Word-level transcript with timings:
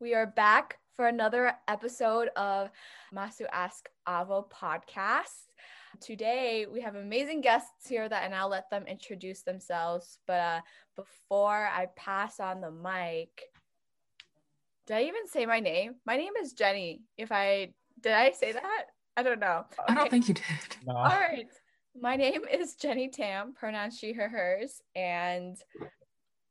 We 0.00 0.14
are 0.14 0.26
back 0.26 0.78
for 0.94 1.08
another 1.08 1.54
episode 1.66 2.28
of 2.36 2.70
Masu 3.12 3.46
Ask 3.52 3.88
Avo 4.06 4.48
podcast. 4.48 5.48
Today 6.00 6.66
we 6.72 6.80
have 6.82 6.94
amazing 6.94 7.40
guests 7.40 7.88
here 7.88 8.08
that 8.08 8.22
and 8.22 8.32
I'll 8.32 8.48
let 8.48 8.70
them 8.70 8.86
introduce 8.86 9.42
themselves. 9.42 10.20
But 10.24 10.40
uh, 10.40 10.60
before 10.94 11.68
I 11.74 11.88
pass 11.96 12.38
on 12.38 12.60
the 12.60 12.70
mic, 12.70 13.42
did 14.86 14.98
I 14.98 15.02
even 15.02 15.26
say 15.26 15.46
my 15.46 15.58
name? 15.58 15.96
My 16.06 16.16
name 16.16 16.34
is 16.40 16.52
Jenny. 16.52 17.02
If 17.16 17.32
I 17.32 17.72
did 18.00 18.12
I 18.12 18.30
say 18.30 18.52
that? 18.52 18.84
I 19.16 19.24
don't 19.24 19.40
know. 19.40 19.64
Okay. 19.80 19.92
I 19.92 19.94
don't 19.96 20.10
think 20.12 20.28
you 20.28 20.34
did. 20.34 20.44
No. 20.86 20.94
All 20.94 21.06
right. 21.06 21.48
My 22.00 22.14
name 22.14 22.42
is 22.48 22.76
Jenny 22.76 23.08
Tam, 23.08 23.52
pronouns 23.52 23.98
she, 23.98 24.12
her, 24.12 24.28
hers, 24.28 24.80
and 24.94 25.56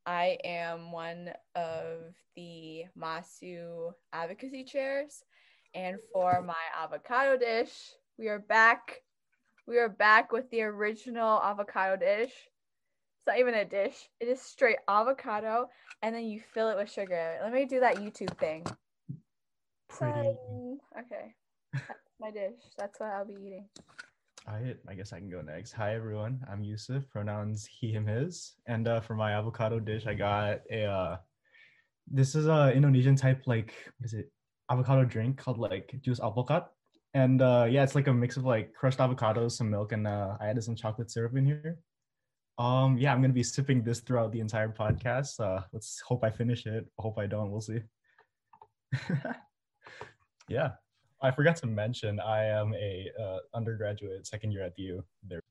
I 0.07 0.37
am 0.45 0.93
one 0.93 1.31
of 1.53 2.15
the 2.37 2.85
Masu 2.97 3.91
advocacy 4.13 4.63
chairs. 4.63 5.23
And 5.75 5.97
for 6.13 6.41
my 6.41 6.55
avocado 6.81 7.37
dish, 7.37 7.91
we 8.17 8.29
are 8.29 8.39
back. 8.39 9.01
We 9.67 9.77
are 9.79 9.89
back 9.89 10.31
with 10.31 10.49
the 10.49 10.61
original 10.61 11.41
avocado 11.43 11.97
dish. 11.97 12.31
It's 12.31 13.27
not 13.27 13.37
even 13.37 13.53
a 13.55 13.65
dish, 13.65 14.07
it 14.21 14.29
is 14.29 14.41
straight 14.41 14.77
avocado, 14.87 15.67
and 16.01 16.15
then 16.15 16.23
you 16.23 16.39
fill 16.39 16.69
it 16.69 16.77
with 16.77 16.89
sugar. 16.89 17.37
Let 17.43 17.51
me 17.51 17.65
do 17.65 17.81
that 17.81 17.97
YouTube 17.97 18.37
thing. 18.37 18.65
Pretty. 19.89 20.37
Okay. 20.97 21.35
That's 21.73 21.99
my 22.21 22.31
dish. 22.31 22.53
That's 22.77 22.97
what 22.97 23.09
I'll 23.09 23.25
be 23.25 23.33
eating. 23.33 23.65
I, 24.47 24.75
I 24.87 24.93
guess 24.93 25.11
I 25.11 25.19
can 25.19 25.29
go 25.29 25.41
next. 25.41 25.73
Hi 25.73 25.93
everyone, 25.93 26.39
I'm 26.49 26.63
Yusuf. 26.63 27.03
Pronouns 27.09 27.67
he, 27.69 27.91
him, 27.91 28.07
his. 28.07 28.53
And 28.65 28.87
uh, 28.87 29.01
for 29.01 29.13
my 29.13 29.33
avocado 29.33 29.79
dish, 29.79 30.07
I 30.07 30.13
got 30.13 30.59
a. 30.71 30.85
Uh, 30.85 31.17
this 32.09 32.33
is 32.33 32.47
a 32.47 32.71
Indonesian 32.73 33.17
type 33.17 33.41
like 33.45 33.73
what 33.97 34.05
is 34.05 34.13
it? 34.13 34.31
Avocado 34.71 35.03
drink 35.03 35.37
called 35.37 35.57
like 35.57 35.93
jus 36.01 36.21
alpukat. 36.21 36.67
And 37.13 37.41
uh, 37.41 37.67
yeah, 37.69 37.83
it's 37.83 37.93
like 37.95 38.07
a 38.07 38.13
mix 38.13 38.37
of 38.37 38.45
like 38.45 38.73
crushed 38.73 38.99
avocados, 38.99 39.51
some 39.51 39.69
milk, 39.69 39.91
and 39.91 40.07
uh, 40.07 40.37
I 40.39 40.47
added 40.47 40.63
some 40.63 40.75
chocolate 40.75 41.11
syrup 41.11 41.35
in 41.35 41.45
here. 41.45 41.79
Um, 42.57 42.97
yeah, 42.97 43.11
I'm 43.13 43.21
gonna 43.21 43.33
be 43.33 43.43
sipping 43.43 43.83
this 43.83 43.99
throughout 43.99 44.31
the 44.31 44.39
entire 44.39 44.69
podcast. 44.69 45.41
Uh, 45.41 45.61
let's 45.73 45.99
hope 46.07 46.23
I 46.23 46.29
finish 46.29 46.65
it. 46.65 46.85
Hope 46.97 47.19
I 47.19 47.27
don't. 47.27 47.51
We'll 47.51 47.59
see. 47.59 47.81
yeah. 50.47 50.71
I 51.21 51.31
forgot 51.31 51.55
to 51.57 51.67
mention 51.67 52.19
I 52.19 52.43
am 52.45 52.75
a 52.75 53.09
uh, 53.19 53.37
undergraduate 53.53 54.27
second 54.27 54.51
year 54.51 54.63
at 54.63 54.75
the 54.75 54.83
U. 54.83 55.03
There. 55.27 55.41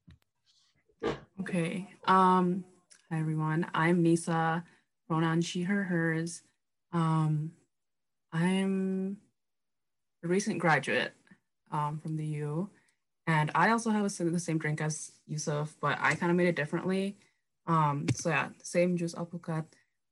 Okay. 1.40 1.88
Um, 2.04 2.64
hi 3.10 3.18
everyone. 3.18 3.66
I'm 3.74 4.02
Nisa. 4.02 4.64
Pronoun 5.08 5.40
she, 5.40 5.62
her, 5.62 5.82
hers. 5.82 6.42
Um, 6.92 7.52
I'm 8.32 9.16
a 10.24 10.28
recent 10.28 10.60
graduate 10.60 11.14
um, 11.72 11.98
from 11.98 12.16
the 12.16 12.26
U, 12.26 12.70
and 13.26 13.50
I 13.54 13.70
also 13.70 13.90
have 13.90 14.04
a, 14.04 14.24
the 14.24 14.40
same 14.40 14.58
drink 14.58 14.80
as 14.80 15.12
Yusuf, 15.26 15.76
but 15.80 15.98
I 16.00 16.14
kind 16.14 16.30
of 16.30 16.36
made 16.36 16.48
it 16.48 16.56
differently. 16.56 17.16
Um, 17.66 18.06
so 18.14 18.28
yeah, 18.28 18.48
same 18.62 18.96
juice 18.96 19.14
alpukat, 19.14 19.64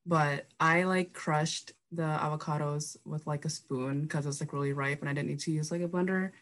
but 0.06 0.46
I 0.60 0.84
like 0.84 1.12
crushed 1.12 1.72
the 1.92 2.02
avocados 2.02 2.96
with 3.04 3.26
like 3.26 3.44
a 3.44 3.50
spoon 3.50 4.02
because 4.02 4.26
it's 4.26 4.40
like 4.40 4.52
really 4.52 4.72
ripe 4.72 5.00
and 5.00 5.08
I 5.08 5.12
didn't 5.12 5.28
need 5.28 5.40
to 5.40 5.52
use 5.52 5.70
like 5.70 5.80
a 5.80 5.88
blender. 5.88 6.32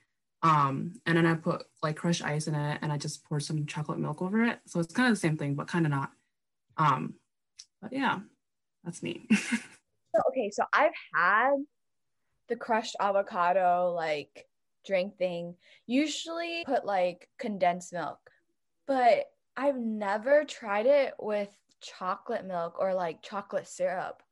Um, 0.43 0.95
and 1.07 1.17
then 1.17 1.27
I 1.27 1.35
put 1.35 1.65
like 1.83 1.97
crushed 1.97 2.25
ice 2.25 2.49
in 2.49 2.55
it 2.55 2.79
and 2.83 2.93
I 2.93 2.97
just 2.97 3.25
poured 3.25 3.45
some 3.45 3.65
chocolate 3.67 3.99
milk 3.99 4.23
over 4.23 4.43
it. 4.45 4.59
So 4.67 4.81
it's 4.81 4.93
kind 4.93 5.09
of 5.09 5.15
the 5.15 5.21
same 5.21 5.37
thing, 5.37 5.55
but 5.55 5.69
kind 5.69 5.87
of 5.87 5.91
not. 5.91 6.11
Um, 6.77 7.15
but 7.81 7.93
yeah, 7.93 8.21
that's 8.83 9.03
me. 9.03 9.29
okay, 10.29 10.51
so 10.51 10.65
I've 10.73 10.93
had 11.15 11.53
the 12.49 12.57
crushed 12.57 12.97
avocado 12.99 13.93
like 13.95 14.47
drink 14.85 15.17
thing. 15.17 15.55
Usually 15.87 16.65
put 16.67 16.85
like 16.85 17.29
condensed 17.39 17.93
milk, 17.93 18.19
but 18.87 19.27
I've 19.57 19.79
never 19.79 20.45
tried 20.45 20.87
it 20.87 21.15
with 21.21 21.51
chocolate 21.83 22.47
milk 22.47 22.77
or 22.79 22.95
like 22.95 23.23
chocolate 23.23 23.69
syrup. 23.69 24.23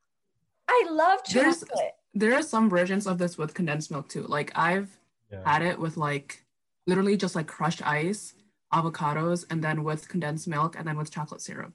I 0.67 0.87
love 0.89 1.23
chocolate. 1.23 1.69
There's, 1.73 1.91
there 2.13 2.33
are 2.33 2.41
some 2.41 2.69
versions 2.69 3.05
of 3.05 3.17
this 3.17 3.37
with 3.37 3.53
condensed 3.53 3.91
milk 3.91 4.09
too. 4.09 4.23
Like 4.23 4.51
I've 4.55 4.97
yeah. 5.31 5.41
had 5.45 5.61
it 5.61 5.79
with 5.79 5.97
like 5.97 6.43
literally 6.87 7.17
just 7.17 7.35
like 7.35 7.47
crushed 7.47 7.85
ice, 7.85 8.33
avocados, 8.73 9.45
and 9.49 9.63
then 9.63 9.83
with 9.83 10.07
condensed 10.07 10.47
milk, 10.47 10.75
and 10.77 10.87
then 10.87 10.97
with 10.97 11.11
chocolate 11.11 11.41
syrup. 11.41 11.73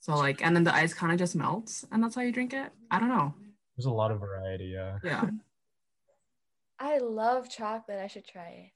So 0.00 0.14
like, 0.14 0.44
and 0.44 0.54
then 0.54 0.64
the 0.64 0.74
ice 0.74 0.94
kind 0.94 1.12
of 1.12 1.18
just 1.18 1.34
melts, 1.34 1.84
and 1.90 2.02
that's 2.02 2.14
how 2.14 2.22
you 2.22 2.32
drink 2.32 2.52
it. 2.52 2.70
I 2.90 3.00
don't 3.00 3.08
know. 3.08 3.34
There's 3.76 3.86
a 3.86 3.90
lot 3.90 4.10
of 4.10 4.20
variety. 4.20 4.66
Yeah. 4.66 4.98
Yeah. 5.02 5.24
I 6.78 6.98
love 6.98 7.50
chocolate. 7.50 7.98
I 7.98 8.06
should 8.06 8.26
try 8.26 8.48
it. 8.48 8.70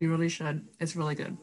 You 0.00 0.10
really 0.10 0.28
should. 0.28 0.66
It's 0.80 0.96
really 0.96 1.14
good. 1.14 1.36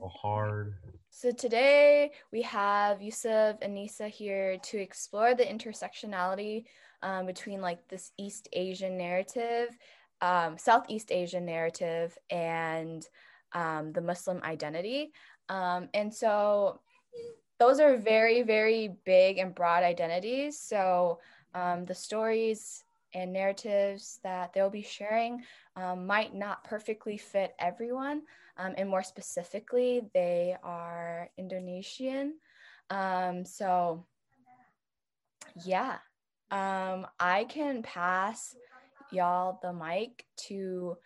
Oh, 0.00 0.08
hard. 0.08 0.74
So 1.14 1.30
today 1.30 2.12
we 2.32 2.40
have 2.40 3.02
Yusuf 3.02 3.58
and 3.60 3.74
Nisa 3.74 4.08
here 4.08 4.56
to 4.56 4.78
explore 4.78 5.34
the 5.34 5.44
intersectionality 5.44 6.64
um, 7.02 7.26
between 7.26 7.60
like 7.60 7.86
this 7.86 8.12
East 8.18 8.48
Asian 8.54 8.96
narrative, 8.96 9.76
um, 10.22 10.56
Southeast 10.56 11.12
Asian 11.12 11.44
narrative, 11.44 12.16
and 12.30 13.06
um, 13.52 13.92
the 13.92 14.00
Muslim 14.00 14.40
identity. 14.42 15.12
Um, 15.50 15.90
and 15.92 16.12
so 16.12 16.80
those 17.58 17.78
are 17.78 17.98
very, 17.98 18.40
very 18.40 18.96
big 19.04 19.36
and 19.36 19.54
broad 19.54 19.82
identities. 19.82 20.58
So 20.58 21.20
um, 21.54 21.84
the 21.84 21.94
stories 21.94 22.84
and 23.12 23.34
narratives 23.34 24.18
that 24.24 24.54
they'll 24.54 24.70
be 24.70 24.82
sharing 24.82 25.42
um, 25.76 26.06
might 26.06 26.34
not 26.34 26.64
perfectly 26.64 27.18
fit 27.18 27.54
everyone. 27.58 28.22
Um, 28.56 28.74
and 28.76 28.88
more 28.88 29.02
specifically, 29.02 30.02
they 30.14 30.56
are 30.62 31.30
Indonesian. 31.38 32.34
Um, 32.90 33.44
so, 33.44 34.06
yeah, 35.64 35.98
um, 36.50 37.06
I 37.18 37.44
can 37.48 37.82
pass 37.82 38.54
y'all 39.10 39.58
the 39.62 39.72
mic 39.72 40.24
to 40.48 40.96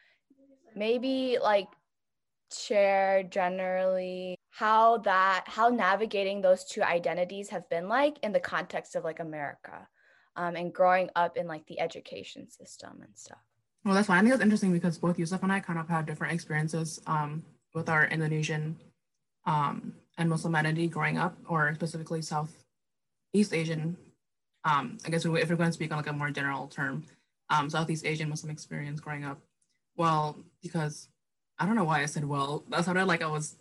maybe 0.75 1.39
like 1.43 1.69
share 2.53 3.23
generally 3.25 4.37
how 4.51 4.99
that 4.99 5.45
how 5.47 5.69
navigating 5.69 6.41
those 6.41 6.65
two 6.65 6.83
identities 6.83 7.49
have 7.49 7.69
been 7.69 7.89
like 7.89 8.19
in 8.23 8.33
the 8.33 8.41
context 8.41 8.95
of 8.95 9.03
like 9.03 9.19
america 9.19 9.89
um, 10.37 10.55
and 10.55 10.73
growing 10.73 11.11
up 11.17 11.37
in 11.37 11.49
like 11.49 11.67
the 11.67 11.81
education 11.81 12.49
system 12.49 13.01
and 13.03 13.17
stuff 13.17 13.39
well, 13.87 13.95
that's 13.95 14.09
fine. 14.09 14.19
I 14.19 14.21
think 14.23 14.33
that's 14.33 14.43
interesting 14.43 14.73
because 14.73 14.99
both 14.99 15.17
Yusuf 15.17 15.45
and 15.45 15.53
I 15.53 15.61
kind 15.61 15.79
of 15.79 15.89
had 15.89 16.07
different 16.07 16.35
experiences 16.35 17.01
um, 17.07 17.45
with 17.73 17.89
our 17.89 18.07
Indonesian 18.07 18.77
um, 19.47 19.95
and 20.19 20.29
Muslim 20.29 20.57
identity 20.57 20.89
growing 20.89 21.19
up, 21.19 21.37
or 21.49 21.73
specifically 21.77 22.21
Southeast 22.21 23.53
Asian. 23.53 23.97
Um, 24.65 24.99
I 25.07 25.11
guess 25.11 25.25
if 25.25 25.31
we're 25.31 25.45
going 25.45 25.69
to 25.69 25.73
speak 25.73 25.93
on 25.93 25.99
like 25.99 26.09
a 26.09 26.13
more 26.13 26.31
general 26.31 26.67
term, 26.67 27.05
um, 27.49 27.71
Southeast 27.71 28.05
Asian 28.05 28.29
Muslim 28.29 28.51
experience 28.51 28.99
growing 28.99 29.25
up. 29.25 29.39
Well, 29.97 30.37
because 30.65 31.09
I 31.57 31.65
don't 31.65 31.77
know 31.77 31.85
why 31.85 32.03
I 32.03 32.07
said 32.07 32.25
well. 32.25 32.65
That 32.71 32.85
sounded 32.85 33.05
like 33.07 33.23
I 33.23 33.29
was 33.29 33.55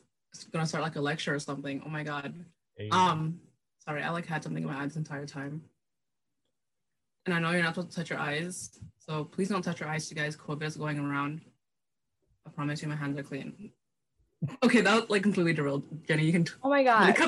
gonna 0.52 0.66
start 0.66 0.84
like 0.84 0.96
a 0.96 1.02
lecture 1.02 1.36
or 1.36 1.40
something. 1.40 1.84
Oh 1.86 1.90
my 1.90 2.04
god. 2.04 2.34
Um, 2.92 3.40
sorry, 3.86 4.02
I 4.02 4.10
like 4.10 4.26
had 4.26 4.44
something 4.44 4.64
in 4.64 4.70
my 4.70 4.82
eyes 4.82 4.94
the 4.94 5.00
entire 5.00 5.28
time. 5.28 5.62
And 7.26 7.34
I 7.34 7.40
know 7.40 7.52
you're 7.52 7.64
not 7.64 7.76
supposed 7.76 7.92
to 7.92 7.98
touch 7.98 8.10
your 8.10 8.20
eyes, 8.20 8.70
so 9.00 9.24
please 9.24 9.50
don't 9.50 9.64
touch 9.64 9.80
your 9.80 9.90
eyes, 9.90 10.10
you 10.10 10.16
guys. 10.16 10.36
COVID 10.36 10.64
is 10.64 10.78
going 10.78 11.00
around. 11.00 11.42
I 12.46 12.52
promise 12.52 12.82
you, 12.82 12.88
my 12.88 12.96
hands 12.96 13.18
are 13.18 13.24
clean. 13.24 13.72
Okay, 14.64 14.82
that 14.82 14.94
was 14.94 15.10
like 15.10 15.24
completely 15.24 15.54
derailed. 15.54 15.84
Jenny, 16.08 16.26
you 16.26 16.32
can. 16.32 16.46
oh 16.64 16.70
my 16.70 16.84
god, 16.84 17.16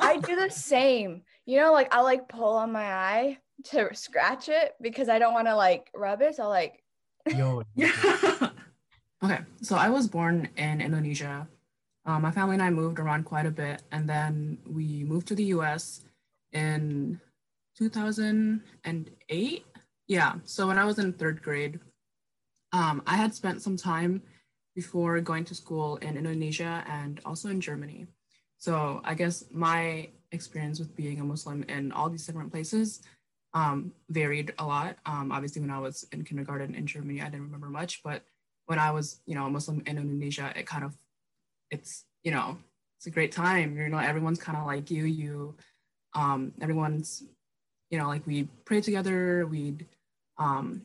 I 0.00 0.20
do 0.22 0.36
the 0.36 0.50
same. 0.50 1.22
You 1.46 1.58
know, 1.60 1.72
like 1.72 1.92
I 1.94 2.00
like 2.02 2.28
pull 2.28 2.56
on 2.56 2.72
my 2.72 2.84
eye 2.84 3.38
to 3.70 3.94
scratch 3.94 4.48
it 4.48 4.74
because 4.80 5.08
I 5.08 5.18
don't 5.18 5.34
want 5.34 5.46
to 5.48 5.56
like 5.56 5.90
rub 5.94 6.22
it. 6.22 6.36
So 6.36 6.48
like. 6.48 6.82
Yo. 7.34 7.62
yeah. 7.74 7.92
okay, 9.24 9.38
so 9.62 9.76
I 9.76 9.88
was 9.88 10.08
born 10.08 10.48
in 10.56 10.80
Indonesia. 10.80 11.48
Um, 12.06 12.22
my 12.22 12.30
family 12.30 12.54
and 12.54 12.62
I 12.62 12.70
moved 12.70 12.98
around 12.98 13.24
quite 13.24 13.46
a 13.46 13.50
bit, 13.50 13.82
and 13.92 14.08
then 14.08 14.58
we 14.66 15.04
moved 15.04 15.28
to 15.28 15.34
the 15.34 15.44
U.S. 15.56 16.04
in 16.52 17.20
2008 17.80 19.64
yeah. 20.10 20.34
So 20.42 20.66
when 20.66 20.76
I 20.76 20.84
was 20.84 20.98
in 20.98 21.12
third 21.12 21.40
grade, 21.40 21.78
um, 22.72 23.00
I 23.06 23.14
had 23.14 23.32
spent 23.32 23.62
some 23.62 23.76
time 23.76 24.22
before 24.74 25.20
going 25.20 25.44
to 25.44 25.54
school 25.54 25.98
in 25.98 26.16
Indonesia 26.16 26.82
and 26.88 27.20
also 27.24 27.48
in 27.48 27.60
Germany. 27.60 28.08
So 28.58 29.00
I 29.04 29.14
guess 29.14 29.44
my 29.52 30.08
experience 30.32 30.80
with 30.80 30.96
being 30.96 31.20
a 31.20 31.24
Muslim 31.24 31.62
in 31.68 31.92
all 31.92 32.10
these 32.10 32.26
different 32.26 32.50
places 32.50 33.02
um, 33.54 33.92
varied 34.08 34.52
a 34.58 34.66
lot. 34.66 34.96
Um, 35.06 35.30
obviously, 35.30 35.62
when 35.62 35.70
I 35.70 35.78
was 35.78 36.04
in 36.10 36.24
kindergarten 36.24 36.74
in 36.74 36.88
Germany, 36.88 37.22
I 37.22 37.26
didn't 37.26 37.46
remember 37.46 37.68
much, 37.68 38.02
but 38.02 38.24
when 38.66 38.80
I 38.80 38.90
was, 38.90 39.20
you 39.26 39.36
know, 39.36 39.46
a 39.46 39.50
Muslim 39.50 39.80
in 39.86 39.96
Indonesia, 39.96 40.52
it 40.56 40.66
kind 40.66 40.82
of, 40.82 40.98
it's, 41.70 42.04
you 42.24 42.32
know, 42.32 42.58
it's 42.98 43.06
a 43.06 43.10
great 43.10 43.30
time. 43.30 43.76
You 43.76 43.88
know, 43.88 43.98
everyone's 43.98 44.40
kind 44.40 44.58
of 44.58 44.66
like 44.66 44.90
you. 44.90 45.04
You, 45.04 45.54
um, 46.14 46.50
everyone's, 46.60 47.22
you 47.90 47.98
know, 47.98 48.08
like 48.08 48.26
we 48.26 48.44
pray 48.64 48.80
together. 48.80 49.46
We'd 49.46 49.86
um, 50.38 50.82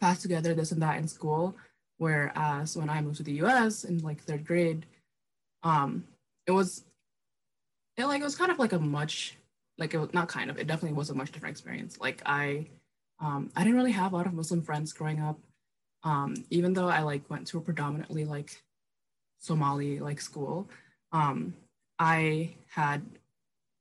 fast 0.00 0.22
together, 0.22 0.54
this 0.54 0.72
and 0.72 0.82
that 0.82 0.98
in 0.98 1.08
school. 1.08 1.56
Whereas 1.98 2.76
when 2.76 2.90
I 2.90 3.00
moved 3.00 3.16
to 3.18 3.22
the 3.22 3.40
US 3.42 3.84
in 3.84 3.98
like 3.98 4.22
third 4.22 4.46
grade, 4.46 4.86
um, 5.62 6.04
it 6.46 6.52
was 6.52 6.84
it 7.96 8.04
like 8.04 8.20
it 8.20 8.24
was 8.24 8.36
kind 8.36 8.50
of 8.50 8.58
like 8.58 8.72
a 8.72 8.78
much 8.78 9.36
like 9.78 9.94
it 9.94 9.98
was 9.98 10.12
not 10.12 10.28
kind 10.28 10.50
of 10.50 10.58
it 10.58 10.66
definitely 10.66 10.96
was 10.96 11.10
a 11.10 11.14
much 11.14 11.32
different 11.32 11.54
experience. 11.54 11.98
Like 11.98 12.22
I 12.26 12.66
um, 13.18 13.50
I 13.56 13.64
didn't 13.64 13.76
really 13.76 13.92
have 13.92 14.12
a 14.12 14.16
lot 14.16 14.26
of 14.26 14.34
Muslim 14.34 14.62
friends 14.62 14.92
growing 14.92 15.20
up. 15.20 15.38
Um, 16.02 16.34
even 16.50 16.74
though 16.74 16.88
I 16.88 17.00
like 17.00 17.28
went 17.30 17.46
to 17.48 17.58
a 17.58 17.62
predominantly 17.62 18.24
like 18.24 18.62
Somali 19.38 19.98
like 19.98 20.20
school, 20.20 20.68
um, 21.12 21.54
I 21.98 22.54
had 22.68 23.02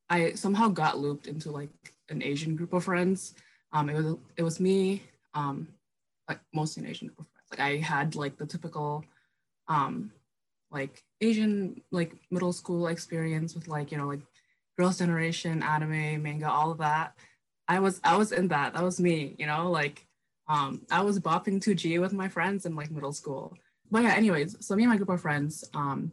I 0.10 0.34
somehow 0.34 0.70
got 0.70 1.00
looped 1.00 1.28
into 1.28 1.52
like 1.52 1.95
an 2.10 2.24
Asian 2.24 2.56
group 2.56 2.74
of 2.74 2.84
friends. 2.84 3.36
Um, 3.74 3.90
it 3.90 3.96
was 3.96 4.16
it 4.38 4.44
was 4.44 4.60
me, 4.60 5.04
um, 5.34 5.68
like 6.30 6.40
mostly 6.54 6.84
an 6.84 6.90
Asian 6.90 7.08
group 7.08 7.20
of 7.20 7.28
friends. 7.28 7.48
Like 7.52 7.60
I 7.60 7.78
had 7.78 8.16
like 8.16 8.38
the 8.38 8.46
typical, 8.46 9.04
um, 9.68 10.12
like 10.72 11.04
Asian 11.22 11.82
like 11.92 12.16
middle 12.32 12.54
school 12.54 12.88
experience 12.88 13.56
with 13.56 13.68
like 13.68 13.92
you 13.92 13.98
know 13.98 14.08
like 14.08 14.22
Girls' 14.78 15.00
Generation, 15.00 15.64
anime, 15.64 16.22
manga, 16.22 16.50
all 16.50 16.72
of 16.72 16.78
that. 16.80 17.16
I 17.68 17.80
was 17.80 18.00
I 18.04 18.18
was 18.18 18.32
in 18.32 18.48
that. 18.50 18.74
That 18.74 18.84
was 18.84 19.00
me. 19.00 19.36
You 19.38 19.48
know, 19.48 19.70
like 19.72 20.06
um, 20.48 20.86
I 20.92 21.02
was 21.02 21.20
bopping 21.20 21.60
2G 21.60 22.00
with 22.00 22.14
my 22.14 22.30
friends 22.30 22.66
in 22.66 22.76
like 22.76 22.92
middle 22.92 23.14
school. 23.14 23.58
But 23.92 24.04
yeah, 24.04 24.14
anyways, 24.14 24.58
so 24.66 24.76
me 24.76 24.84
and 24.84 24.92
my 24.92 24.98
group 24.98 25.10
of 25.10 25.22
friends, 25.22 25.64
um, 25.74 26.12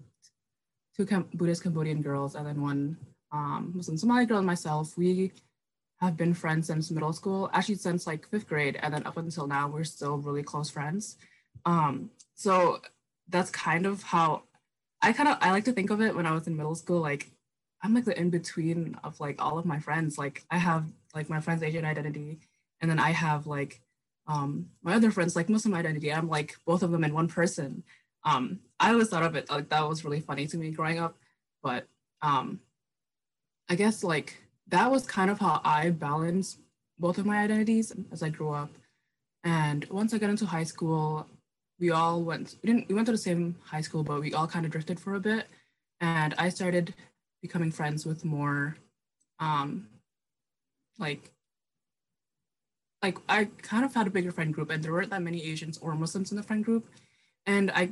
two 0.97 1.07
Cam- 1.07 1.29
Buddhist 1.35 1.63
Cambodian 1.63 2.03
girls, 2.03 2.35
and 2.35 2.47
then 2.47 2.61
one 2.61 2.97
um, 3.33 3.73
Muslim 3.75 3.97
Somali 3.97 4.27
girl 4.27 4.39
and 4.39 4.47
myself, 4.47 4.97
we 4.97 5.33
have 6.03 6.17
been 6.17 6.35
friends 6.35 6.67
since 6.67 6.91
middle 6.91 7.13
school, 7.13 7.49
actually 7.53 7.77
since 7.77 8.07
like 8.09 8.29
fifth 8.29 8.49
grade, 8.49 8.77
and 8.83 8.93
then 8.93 9.07
up 9.07 9.17
until 9.17 9.47
now, 9.47 9.69
we're 9.69 9.85
still 9.85 10.19
really 10.19 10.43
close 10.43 10.69
friends. 10.69 11.17
Um, 11.65 12.11
so 12.35 12.81
that's 13.29 13.51
kind 13.51 13.87
of 13.87 14.03
how 14.03 14.43
I 15.01 15.13
kind 15.13 15.29
of 15.29 15.39
I 15.41 15.53
like 15.53 15.65
to 15.67 15.73
think 15.73 15.91
of 15.91 16.01
it 16.01 16.15
when 16.15 16.27
I 16.27 16.33
was 16.33 16.47
in 16.49 16.57
middle 16.57 16.75
school. 16.75 17.01
Like 17.01 17.31
I'm 17.83 17.95
like 17.95 18.05
the 18.05 18.19
in 18.19 18.31
between 18.31 18.97
of 19.05 19.21
like 19.21 19.41
all 19.41 19.59
of 19.59 19.65
my 19.65 19.79
friends. 19.79 20.19
Like 20.19 20.45
I 20.51 20.59
have 20.59 20.85
like 21.15 21.31
my 21.31 21.41
friend's 21.41 21.63
Asian 21.63 21.85
identity, 21.85 22.41
and 22.81 22.91
then 22.91 22.99
I 22.99 23.11
have 23.11 23.47
like 23.47 23.81
um, 24.27 24.71
my 24.83 24.95
other 24.95 25.13
friends 25.13 25.37
like 25.37 25.49
Muslim 25.49 25.75
identity. 25.75 26.13
I'm 26.13 26.29
like 26.29 26.57
both 26.67 26.83
of 26.83 26.91
them 26.91 27.05
in 27.05 27.15
one 27.15 27.29
person. 27.29 27.85
Um, 28.25 28.59
I 28.81 28.91
always 28.91 29.09
thought 29.09 29.23
of 29.23 29.37
it 29.37 29.49
like 29.51 29.69
that 29.69 29.89
was 29.89 30.05
really 30.05 30.21
funny 30.21 30.49
to 30.49 30.57
me 30.57 30.73
growing 30.73 30.99
up, 30.99 31.17
but 31.63 31.87
um, 32.23 32.59
I 33.69 33.77
guess 33.77 34.03
like 34.03 34.42
that 34.73 34.91
was 34.91 35.07
kind 35.07 35.31
of 35.31 35.39
how 35.39 35.61
I 35.65 35.91
balanced 35.91 36.59
both 36.99 37.19
of 37.19 37.27
my 37.27 37.39
identities 37.39 37.93
as 38.11 38.23
I 38.23 38.31
grew 38.31 38.51
up. 38.51 38.71
And 39.45 39.85
once 39.91 40.15
I 40.15 40.19
got 40.19 40.31
into 40.31 40.47
high 40.47 40.65
school, 40.65 41.27
we 41.79 41.91
all 41.91 42.23
went 42.23 42.57
we 42.63 42.69
didn't 42.69 42.89
we 42.89 42.95
went 42.95 43.07
to 43.07 43.13
the 43.13 43.19
same 43.19 43.57
high 43.65 43.83
school, 43.83 44.03
but 44.03 44.21
we 44.21 44.33
all 44.33 44.47
kind 44.47 44.65
of 44.65 44.73
drifted 44.73 44.99
for 44.99 45.15
a 45.15 45.21
bit. 45.21 45.47
And 46.01 46.35
I 46.39 46.49
started 46.49 46.95
becoming 47.43 47.71
friends 47.71 48.07
with 48.07 48.25
more 48.25 48.77
um 49.41 49.89
like 50.99 51.31
like 53.03 53.19
I 53.29 53.49
kind 53.61 53.85
of 53.85 53.95
had 53.95 54.07
a 54.07 54.11
bigger 54.11 54.33
friend 54.33 54.55
group 54.55 54.71
and 54.71 54.83
there 54.83 54.93
weren't 54.93 55.11
that 55.11 55.23
many 55.23 55.43
Asians 55.43 55.77
or 55.79 55.95
Muslims 55.95 56.31
in 56.31 56.37
the 56.39 56.43
friend 56.43 56.65
group. 56.65 56.89
And 57.47 57.71
I 57.73 57.91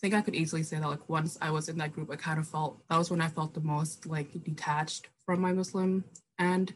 think 0.00 0.14
I 0.14 0.22
could 0.22 0.34
easily 0.34 0.62
say 0.62 0.78
that 0.78 0.88
like 0.88 1.08
once 1.08 1.36
I 1.40 1.50
was 1.50 1.68
in 1.68 1.78
that 1.78 1.92
group, 1.92 2.10
I 2.10 2.16
kind 2.16 2.38
of 2.38 2.48
felt 2.48 2.80
that 2.88 2.98
was 2.98 3.10
when 3.10 3.20
I 3.20 3.28
felt 3.28 3.54
the 3.54 3.60
most 3.60 4.06
like 4.06 4.42
detached 4.44 5.08
from 5.26 5.40
my 5.40 5.52
Muslim 5.52 6.04
and 6.38 6.72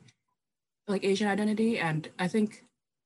like 0.87 1.05
Asian 1.05 1.29
identity. 1.29 1.79
And 1.79 2.09
I 2.19 2.29
think 2.29 2.65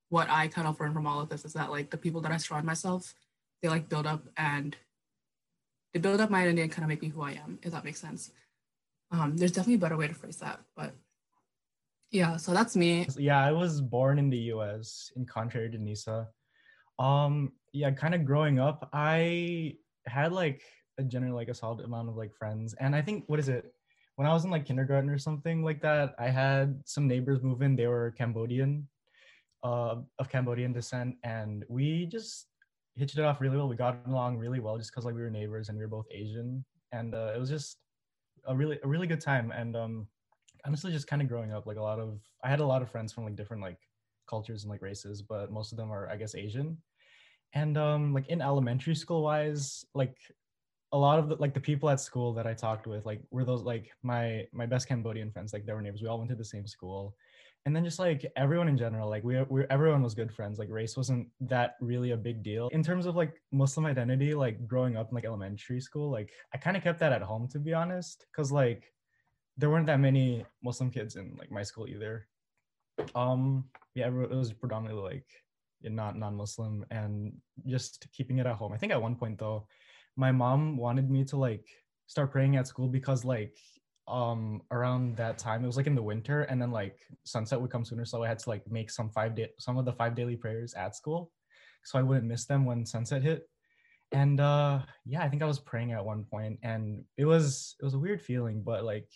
what 0.09 0.29
I 0.29 0.49
kind 0.49 0.67
of 0.67 0.79
learned 0.81 0.95
from 0.95 1.07
all 1.07 1.21
of 1.21 1.29
this 1.29 1.45
is 1.45 1.53
that 1.53 1.71
like 1.71 1.91
the 1.91 1.97
people 1.97 2.21
that 2.23 2.33
I 2.33 2.37
surround 2.37 2.67
myself, 2.67 3.15
they 3.63 3.69
like 3.69 3.89
build 3.89 4.07
up 4.07 4.25
and 4.37 4.77
they 5.93 6.01
build 6.01 6.21
up 6.21 6.31
my 6.31 6.41
identity 6.41 6.63
and 6.63 6.73
kind 6.73 6.85
of 6.85 6.89
make 6.89 7.03
me 7.03 7.09
who 7.09 7.23
I 7.23 7.33
am, 7.33 7.59
if 7.63 7.73
that 7.73 7.85
makes 7.85 8.01
sense. 8.01 8.33
Um, 9.11 9.37
there's 9.37 9.53
definitely 9.53 9.75
a 9.75 9.79
better 9.79 9.97
way 9.97 10.09
to 10.09 10.15
phrase 10.15 10.37
that, 10.39 10.61
but 10.77 10.95
yeah, 12.11 12.37
so 12.37 12.53
that's 12.53 12.77
me. 12.77 13.07
Yeah, 13.17 13.43
I 13.43 13.53
was 13.53 13.81
born 13.81 14.19
in 14.19 14.31
the 14.31 14.39
US, 14.53 15.13
in 15.17 15.27
contrary 15.27 15.71
to 15.71 15.79
Nisa. 15.79 16.29
Um, 16.99 17.53
yeah, 17.73 17.91
kind 17.91 18.15
of 18.15 18.25
growing 18.25 18.59
up, 18.59 18.89
I 18.93 19.75
had 20.09 20.33
like 20.33 20.63
a 20.99 21.03
general 21.03 21.35
like 21.35 21.49
a 21.49 21.55
solid 21.55 21.85
amount 21.85 22.09
of 22.09 22.17
like 22.17 22.35
friends. 22.35 22.75
And 22.81 22.95
I 22.95 23.03
think 23.03 23.25
what 23.29 23.39
is 23.39 23.49
it? 23.49 23.73
When 24.17 24.27
I 24.27 24.33
was 24.33 24.45
in 24.45 24.51
like 24.51 24.67
kindergarten 24.67 25.11
or 25.11 25.19
something 25.19 25.63
like 25.63 25.81
that, 25.83 26.15
I 26.19 26.29
had 26.29 26.83
some 26.85 27.07
neighbors 27.07 27.41
move 27.43 27.63
in. 27.63 27.77
They 27.77 27.87
were 27.87 28.13
Cambodian, 28.19 28.89
uh, 29.63 29.97
of 30.19 30.29
Cambodian 30.29 30.73
descent, 30.73 31.17
and 31.23 31.65
we 31.69 32.07
just 32.07 32.47
hitched 32.97 33.17
it 33.17 33.25
off 33.25 33.41
really 33.41 33.57
well. 33.57 33.69
We 33.69 33.77
got 33.77 33.99
along 34.09 34.39
really 34.39 34.59
well 34.59 34.77
just 34.77 34.91
because 34.91 35.05
like 35.05 35.15
we 35.15 35.23
were 35.23 35.31
neighbors 35.31 35.69
and 35.69 35.79
we 35.79 35.85
were 35.85 35.89
both 35.89 36.07
Asian, 36.11 36.65
and 36.91 37.15
uh, 37.15 37.33
it 37.35 37.39
was 37.39 37.49
just 37.49 37.79
a 38.47 38.57
really 38.57 38.79
a 38.83 38.89
really 38.89 39.07
good 39.07 39.21
time. 39.21 39.53
And 39.53 39.77
um, 39.77 40.09
honestly, 40.67 40.91
just 40.91 41.07
kind 41.07 41.23
of 41.23 41.29
growing 41.29 41.53
up, 41.53 41.67
like 41.67 41.77
a 41.77 41.83
lot 41.83 42.01
of 42.01 42.19
I 42.43 42.49
had 42.49 42.61
a 42.61 42.67
lot 42.67 42.83
of 42.83 42.91
friends 42.91 43.13
from 43.13 43.25
like 43.25 43.37
different 43.37 43.63
like 43.63 43.79
cultures 44.29 44.65
and 44.65 44.71
like 44.71 44.83
races, 44.83 45.23
but 45.23 45.53
most 45.53 45.71
of 45.73 45.79
them 45.79 45.93
are 45.93 46.09
I 46.11 46.17
guess 46.17 46.35
Asian 46.35 46.77
and 47.55 47.79
um 47.79 48.13
like 48.13 48.29
in 48.29 48.43
elementary 48.43 48.95
school 48.95 49.23
wise 49.23 49.85
like 49.95 50.17
a 50.93 50.99
lot 50.99 51.19
of 51.19 51.29
the 51.29 51.37
like 51.37 51.55
the 51.55 51.61
people 51.61 51.89
at 51.91 52.01
school 52.01 52.33
that 52.33 52.47
i 52.47 52.55
talked 52.55 52.87
with 52.87 53.05
like 53.05 53.21
were 53.31 53.45
those 53.45 53.63
like 53.63 53.91
my 54.03 54.47
my 54.53 54.67
best 54.67 54.89
cambodian 54.89 55.31
friends 55.31 55.53
like 55.53 55.67
they 55.67 55.73
were 55.73 55.83
neighbors. 55.83 56.03
We 56.03 56.09
all 56.09 56.19
went 56.19 56.31
to 56.31 56.37
the 56.37 56.45
same 56.45 56.67
school. 56.67 57.15
And 57.67 57.77
then 57.77 57.85
just 57.85 57.99
like 57.99 58.25
everyone 58.37 58.69
in 58.69 58.79
general 58.79 59.11
like 59.11 59.25
we, 59.25 59.43
we 59.51 59.65
everyone 59.69 60.03
was 60.03 60.15
good 60.15 60.33
friends. 60.33 60.59
Like 60.59 60.71
race 60.71 60.97
wasn't 60.97 61.29
that 61.41 61.75
really 61.81 62.13
a 62.13 62.17
big 62.17 62.43
deal. 62.43 62.69
In 62.69 62.83
terms 62.83 63.05
of 63.05 63.17
like 63.17 63.35
muslim 63.53 63.85
identity 63.85 64.35
like 64.35 64.67
growing 64.67 64.97
up 64.97 65.11
in 65.11 65.15
like 65.15 65.25
elementary 65.27 65.81
school 65.81 66.11
like 66.11 66.31
i 66.55 66.57
kind 66.57 66.77
of 66.77 66.83
kept 66.83 67.01
that 67.01 67.13
at 67.13 67.23
home 67.23 67.49
to 67.49 67.59
be 67.59 67.75
honest 67.75 68.27
because 68.31 68.51
like 68.53 68.93
there 69.57 69.71
weren't 69.71 69.87
that 69.87 70.01
many 70.01 70.47
muslim 70.63 70.91
kids 70.91 71.17
in 71.17 71.37
like 71.39 71.51
my 71.51 71.63
school 71.63 71.87
either. 71.87 72.27
Um 73.15 73.65
yeah 73.95 74.07
it 74.07 74.31
was 74.31 74.53
predominantly 74.53 75.03
like 75.03 75.27
not 75.83 76.17
non-muslim 76.17 76.85
and 76.91 77.33
just 77.67 78.07
keeping 78.13 78.39
it 78.39 78.47
at 78.47 78.57
home. 78.57 78.73
I 78.73 78.79
think 78.79 78.93
at 78.93 79.01
one 79.01 79.17
point 79.17 79.39
though 79.39 79.67
my 80.17 80.33
mom 80.33 80.77
wanted 80.77 81.11
me 81.11 81.25
to 81.25 81.37
like 81.37 81.67
start 82.09 82.33
praying 82.33 82.57
at 82.57 82.67
school 82.67 82.89
because 82.89 83.25
like 83.25 83.57
um 84.09 84.63
around 84.71 85.17
that 85.17 85.39
time 85.39 85.63
it 85.63 85.67
was 85.67 85.77
like 85.77 85.87
in 85.87 85.95
the 85.95 86.03
winter 86.03 86.43
and 86.43 86.61
then 86.61 86.73
like 86.73 86.99
sunset 87.25 87.61
would 87.61 87.71
come 87.71 87.85
sooner 87.85 88.05
so 88.05 88.25
i 88.25 88.29
had 88.29 88.39
to 88.39 88.49
like 88.49 88.63
make 88.71 88.91
some 88.91 89.11
five 89.11 89.37
day 89.37 89.49
some 89.59 89.77
of 89.77 89.85
the 89.85 89.93
five 89.93 90.15
daily 90.17 90.35
prayers 90.35 90.73
at 90.75 90.97
school 90.97 91.31
so 91.85 91.99
i 91.99 92.03
wouldn't 92.03 92.27
miss 92.27 92.47
them 92.47 92.65
when 92.65 92.85
sunset 92.85 93.23
hit. 93.23 93.49
And 94.13 94.41
uh 94.41 94.81
yeah 95.05 95.23
i 95.23 95.29
think 95.29 95.43
i 95.43 95.47
was 95.47 95.59
praying 95.59 95.93
at 95.93 96.05
one 96.05 96.25
point 96.25 96.59
and 96.63 97.05
it 97.19 97.27
was 97.27 97.77
it 97.81 97.85
was 97.85 97.95
a 97.95 97.99
weird 97.99 98.23
feeling 98.23 98.63
but 98.63 98.83
like 98.85 99.09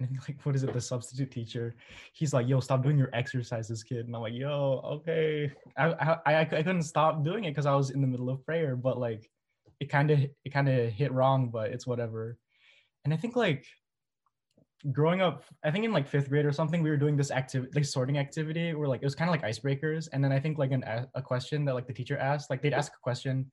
and 0.00 0.18
like 0.28 0.38
what 0.44 0.54
is 0.54 0.62
it 0.62 0.72
the 0.72 0.80
substitute 0.80 1.30
teacher? 1.30 1.74
He's 2.12 2.32
like 2.32 2.48
yo 2.48 2.60
stop 2.60 2.82
doing 2.82 2.98
your 2.98 3.10
exercises 3.12 3.82
kid. 3.82 4.06
And 4.06 4.14
i'm 4.14 4.22
like 4.22 4.34
yo 4.34 4.80
okay. 4.84 5.52
I 5.76 5.86
i, 5.86 6.16
I, 6.26 6.40
I 6.40 6.44
couldn't 6.44 6.82
stop 6.82 7.24
doing 7.24 7.44
it 7.44 7.50
because 7.50 7.66
i 7.66 7.74
was 7.74 7.90
in 7.90 8.00
the 8.00 8.06
middle 8.06 8.30
of 8.30 8.44
prayer 8.44 8.76
but 8.76 8.98
like 8.98 9.28
it 9.80 9.86
kind 9.86 10.10
of 10.10 10.20
it 10.20 10.50
kind 10.52 10.68
of 10.68 10.90
hit 10.90 11.12
wrong 11.12 11.50
but 11.50 11.70
it's 11.70 11.86
whatever. 11.86 12.36
And 13.04 13.12
i 13.12 13.16
think 13.16 13.36
like 13.36 13.64
growing 14.92 15.20
up 15.20 15.42
i 15.64 15.72
think 15.72 15.84
in 15.84 15.92
like 15.92 16.06
fifth 16.06 16.28
grade 16.28 16.46
or 16.46 16.52
something 16.52 16.84
we 16.84 16.90
were 16.90 16.96
doing 16.96 17.16
this 17.16 17.32
activity 17.32 17.72
like 17.74 17.84
sorting 17.84 18.16
activity 18.16 18.74
where 18.74 18.86
like 18.86 19.02
it 19.02 19.06
was 19.06 19.16
kind 19.16 19.28
of 19.28 19.32
like 19.32 19.42
icebreakers. 19.42 20.08
And 20.12 20.22
then 20.22 20.32
i 20.32 20.38
think 20.38 20.58
like 20.58 20.70
an 20.70 20.84
a 21.14 21.22
question 21.22 21.64
that 21.64 21.74
like 21.74 21.86
the 21.86 21.92
teacher 21.92 22.16
asked 22.18 22.50
like 22.50 22.62
they'd 22.62 22.74
ask 22.74 22.92
a 22.92 23.02
question 23.02 23.50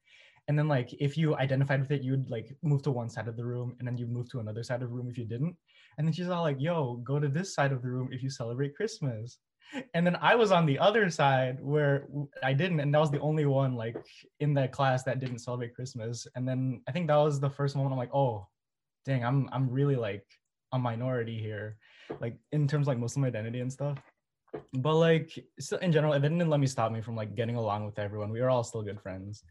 and 0.47 0.57
then 0.57 0.67
like 0.67 0.93
if 0.99 1.17
you 1.17 1.35
identified 1.37 1.79
with 1.79 1.91
it 1.91 2.01
you'd 2.01 2.29
like 2.29 2.55
move 2.61 2.81
to 2.83 2.91
one 2.91 3.09
side 3.09 3.27
of 3.27 3.35
the 3.35 3.45
room 3.45 3.75
and 3.79 3.87
then 3.87 3.97
you'd 3.97 4.11
move 4.11 4.29
to 4.29 4.39
another 4.39 4.63
side 4.63 4.81
of 4.81 4.89
the 4.89 4.95
room 4.95 5.09
if 5.09 5.17
you 5.17 5.25
didn't 5.25 5.55
and 5.97 6.07
then 6.07 6.13
she's 6.13 6.29
all 6.29 6.43
like, 6.43 6.59
yo, 6.59 6.97
go 6.97 7.19
to 7.19 7.27
this 7.27 7.53
side 7.53 7.71
of 7.71 7.81
the 7.81 7.89
room 7.89 8.09
if 8.11 8.21
you 8.21 8.29
celebrate 8.29 8.75
Christmas. 8.75 9.37
And 9.93 10.05
then 10.05 10.17
I 10.21 10.35
was 10.35 10.51
on 10.51 10.65
the 10.65 10.77
other 10.77 11.09
side 11.09 11.57
where 11.61 12.07
I 12.43 12.53
didn't. 12.53 12.79
And 12.79 12.93
that 12.93 12.99
was 12.99 13.11
the 13.11 13.19
only 13.19 13.45
one 13.45 13.75
like 13.75 13.97
in 14.39 14.53
that 14.55 14.71
class 14.71 15.03
that 15.03 15.19
didn't 15.19 15.39
celebrate 15.39 15.73
Christmas. 15.73 16.27
And 16.35 16.47
then 16.47 16.81
I 16.87 16.91
think 16.91 17.07
that 17.07 17.15
was 17.15 17.39
the 17.39 17.49
first 17.49 17.75
moment 17.75 17.93
I'm 17.93 17.97
like, 17.97 18.13
oh, 18.13 18.47
dang, 19.05 19.23
I'm 19.25 19.49
I'm 19.51 19.69
really 19.69 19.95
like 19.95 20.25
a 20.71 20.79
minority 20.79 21.39
here, 21.39 21.77
like 22.19 22.37
in 22.51 22.67
terms 22.67 22.85
of, 22.85 22.89
like 22.89 22.99
Muslim 22.99 23.25
identity 23.25 23.59
and 23.59 23.71
stuff. 23.71 23.97
But 24.73 24.95
like 24.95 25.31
so 25.59 25.77
in 25.77 25.91
general, 25.91 26.13
it 26.13 26.21
didn't 26.21 26.47
let 26.49 26.59
me 26.59 26.67
stop 26.67 26.91
me 26.91 27.01
from 27.01 27.15
like 27.15 27.35
getting 27.35 27.55
along 27.55 27.85
with 27.85 27.99
everyone. 27.99 28.31
We 28.31 28.41
were 28.41 28.49
all 28.49 28.63
still 28.63 28.83
good 28.83 29.01
friends. 29.01 29.43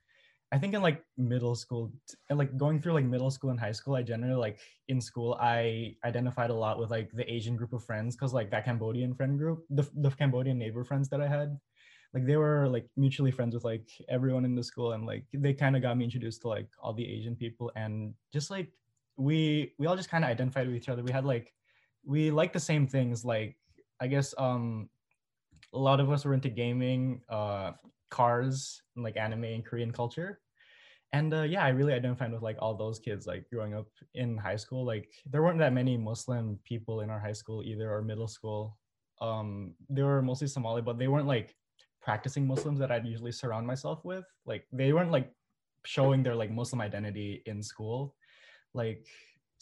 I 0.54 0.58
think 0.58 0.72
in 0.72 0.82
like 0.82 1.02
middle 1.18 1.56
school 1.56 1.92
like 2.30 2.56
going 2.56 2.80
through 2.80 2.92
like 2.92 3.04
middle 3.04 3.32
school 3.32 3.50
and 3.50 3.58
high 3.58 3.72
school, 3.72 3.96
I 3.96 4.02
generally 4.02 4.36
like 4.36 4.60
in 4.86 5.00
school 5.00 5.36
I 5.40 5.96
identified 6.04 6.50
a 6.50 6.54
lot 6.54 6.78
with 6.78 6.92
like 6.92 7.10
the 7.10 7.28
Asian 7.28 7.56
group 7.56 7.72
of 7.72 7.82
friends 7.82 8.14
because 8.14 8.32
like 8.32 8.52
that 8.52 8.64
Cambodian 8.64 9.14
friend 9.16 9.36
group, 9.36 9.64
the 9.68 9.84
the 9.96 10.10
Cambodian 10.10 10.56
neighbor 10.56 10.84
friends 10.84 11.08
that 11.08 11.20
I 11.20 11.26
had, 11.26 11.58
like 12.14 12.24
they 12.24 12.36
were 12.36 12.68
like 12.68 12.86
mutually 12.96 13.32
friends 13.32 13.52
with 13.52 13.64
like 13.64 13.88
everyone 14.08 14.44
in 14.44 14.54
the 14.54 14.62
school 14.62 14.92
and 14.92 15.04
like 15.04 15.24
they 15.34 15.54
kind 15.54 15.74
of 15.74 15.82
got 15.82 15.96
me 15.96 16.04
introduced 16.04 16.42
to 16.42 16.48
like 16.48 16.68
all 16.80 16.92
the 16.92 17.04
Asian 17.04 17.34
people 17.34 17.72
and 17.74 18.14
just 18.32 18.48
like 18.48 18.70
we 19.16 19.74
we 19.80 19.88
all 19.88 19.96
just 19.96 20.08
kind 20.08 20.22
of 20.22 20.30
identified 20.30 20.68
with 20.68 20.76
each 20.76 20.88
other. 20.88 21.02
We 21.02 21.10
had 21.10 21.24
like 21.24 21.52
we 22.04 22.30
like 22.30 22.52
the 22.52 22.60
same 22.60 22.86
things 22.86 23.24
like 23.24 23.56
I 23.98 24.06
guess 24.06 24.32
um 24.38 24.88
a 25.72 25.78
lot 25.78 25.98
of 25.98 26.12
us 26.12 26.24
were 26.24 26.34
into 26.34 26.48
gaming, 26.48 27.22
uh, 27.28 27.72
cars, 28.10 28.82
and 28.94 29.02
like 29.02 29.16
anime 29.16 29.42
and 29.42 29.64
Korean 29.64 29.90
culture. 29.90 30.38
And 31.14 31.32
uh, 31.32 31.42
yeah, 31.42 31.64
I 31.64 31.68
really 31.68 31.92
identified 31.92 32.32
with 32.32 32.42
like 32.42 32.56
all 32.58 32.74
those 32.74 32.98
kids 32.98 33.24
like 33.24 33.48
growing 33.48 33.72
up 33.72 33.86
in 34.14 34.36
high 34.36 34.56
school. 34.56 34.84
Like 34.84 35.12
there 35.30 35.44
weren't 35.44 35.60
that 35.60 35.72
many 35.72 35.96
Muslim 35.96 36.58
people 36.64 37.02
in 37.02 37.08
our 37.08 37.20
high 37.20 37.38
school 37.40 37.62
either 37.62 37.88
or 37.88 38.02
middle 38.02 38.26
school. 38.26 38.76
Um, 39.20 39.74
they 39.88 40.02
were 40.02 40.22
mostly 40.22 40.48
Somali, 40.48 40.82
but 40.82 40.98
they 40.98 41.06
weren't 41.06 41.28
like 41.28 41.54
practicing 42.02 42.48
Muslims 42.48 42.80
that 42.80 42.90
I'd 42.90 43.06
usually 43.06 43.30
surround 43.30 43.64
myself 43.64 44.04
with. 44.04 44.24
Like 44.44 44.66
they 44.72 44.92
weren't 44.92 45.12
like 45.12 45.30
showing 45.86 46.24
their 46.24 46.34
like 46.34 46.50
Muslim 46.50 46.80
identity 46.80 47.44
in 47.46 47.62
school. 47.62 48.16
Like 48.74 49.06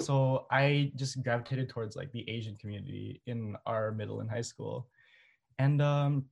so 0.00 0.46
I 0.50 0.90
just 0.96 1.22
gravitated 1.22 1.68
towards 1.68 1.96
like 1.96 2.10
the 2.12 2.24
Asian 2.30 2.56
community 2.56 3.20
in 3.26 3.56
our 3.66 3.92
middle 3.92 4.20
and 4.20 4.30
high 4.30 4.40
school. 4.40 4.88
And 5.58 5.82
um 5.82 6.24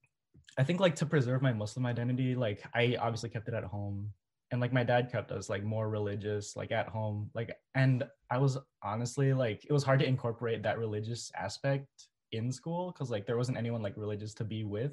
I 0.56 0.64
think 0.64 0.80
like 0.80 0.96
to 0.96 1.04
preserve 1.04 1.42
my 1.42 1.52
Muslim 1.52 1.84
identity, 1.84 2.34
like 2.34 2.64
I 2.72 2.96
obviously 2.98 3.28
kept 3.28 3.48
it 3.48 3.54
at 3.54 3.64
home. 3.64 4.14
And 4.50 4.61
like 4.61 4.73
my 4.73 4.83
dad 4.83 5.11
kept 5.12 5.30
us 5.30 5.49
like 5.49 5.62
more 5.62 5.88
religious, 5.88 6.57
like 6.57 6.73
at 6.73 6.88
home. 6.88 7.30
Like 7.35 7.57
and 7.75 8.04
I 8.30 8.38
was 8.38 8.59
honestly 8.83 9.33
like 9.33 9.64
it 9.64 9.73
was 9.73 9.85
hard 9.85 10.00
to 10.00 10.07
incorporate 10.07 10.62
that 10.62 10.78
religious 10.78 11.30
aspect 11.38 11.87
in 12.33 12.50
school 12.50 12.92
because 12.92 13.11
like 13.11 13.26
there 13.26 13.37
wasn't 13.37 13.59
anyone 13.59 13.83
like 13.83 13.97
religious 13.97 14.35
to 14.35 14.45
be 14.45 14.64
with. 14.64 14.92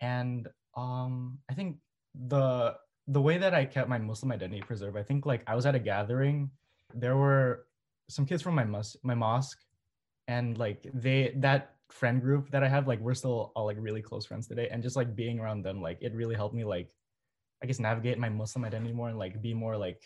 And 0.00 0.48
um 0.76 1.38
I 1.50 1.54
think 1.54 1.78
the 2.28 2.76
the 3.08 3.20
way 3.20 3.38
that 3.38 3.54
I 3.54 3.64
kept 3.64 3.88
my 3.88 3.98
Muslim 3.98 4.32
identity 4.32 4.60
preserved, 4.62 4.96
I 4.96 5.02
think 5.02 5.26
like 5.26 5.42
I 5.46 5.54
was 5.54 5.64
at 5.64 5.74
a 5.74 5.78
gathering, 5.78 6.50
there 6.94 7.16
were 7.16 7.66
some 8.08 8.26
kids 8.26 8.42
from 8.42 8.54
my 8.54 8.64
mos- 8.64 8.96
my 9.02 9.14
mosque, 9.14 9.60
and 10.28 10.58
like 10.58 10.86
they 10.92 11.32
that 11.36 11.74
friend 11.90 12.20
group 12.20 12.50
that 12.50 12.64
I 12.64 12.68
have, 12.68 12.88
like 12.88 13.00
we're 13.00 13.14
still 13.14 13.52
all 13.54 13.66
like 13.66 13.76
really 13.80 14.02
close 14.02 14.26
friends 14.26 14.46
today, 14.48 14.68
and 14.70 14.82
just 14.82 14.96
like 14.96 15.14
being 15.14 15.38
around 15.38 15.62
them, 15.62 15.80
like 15.80 15.98
it 16.00 16.14
really 16.14 16.34
helped 16.34 16.54
me 16.54 16.64
like, 16.64 16.90
I 17.62 17.66
guess 17.66 17.80
navigate 17.80 18.18
my 18.18 18.28
Muslim 18.28 18.64
identity 18.64 18.92
more 18.92 19.08
and 19.08 19.18
like 19.18 19.40
be 19.40 19.54
more 19.54 19.76
like 19.76 20.02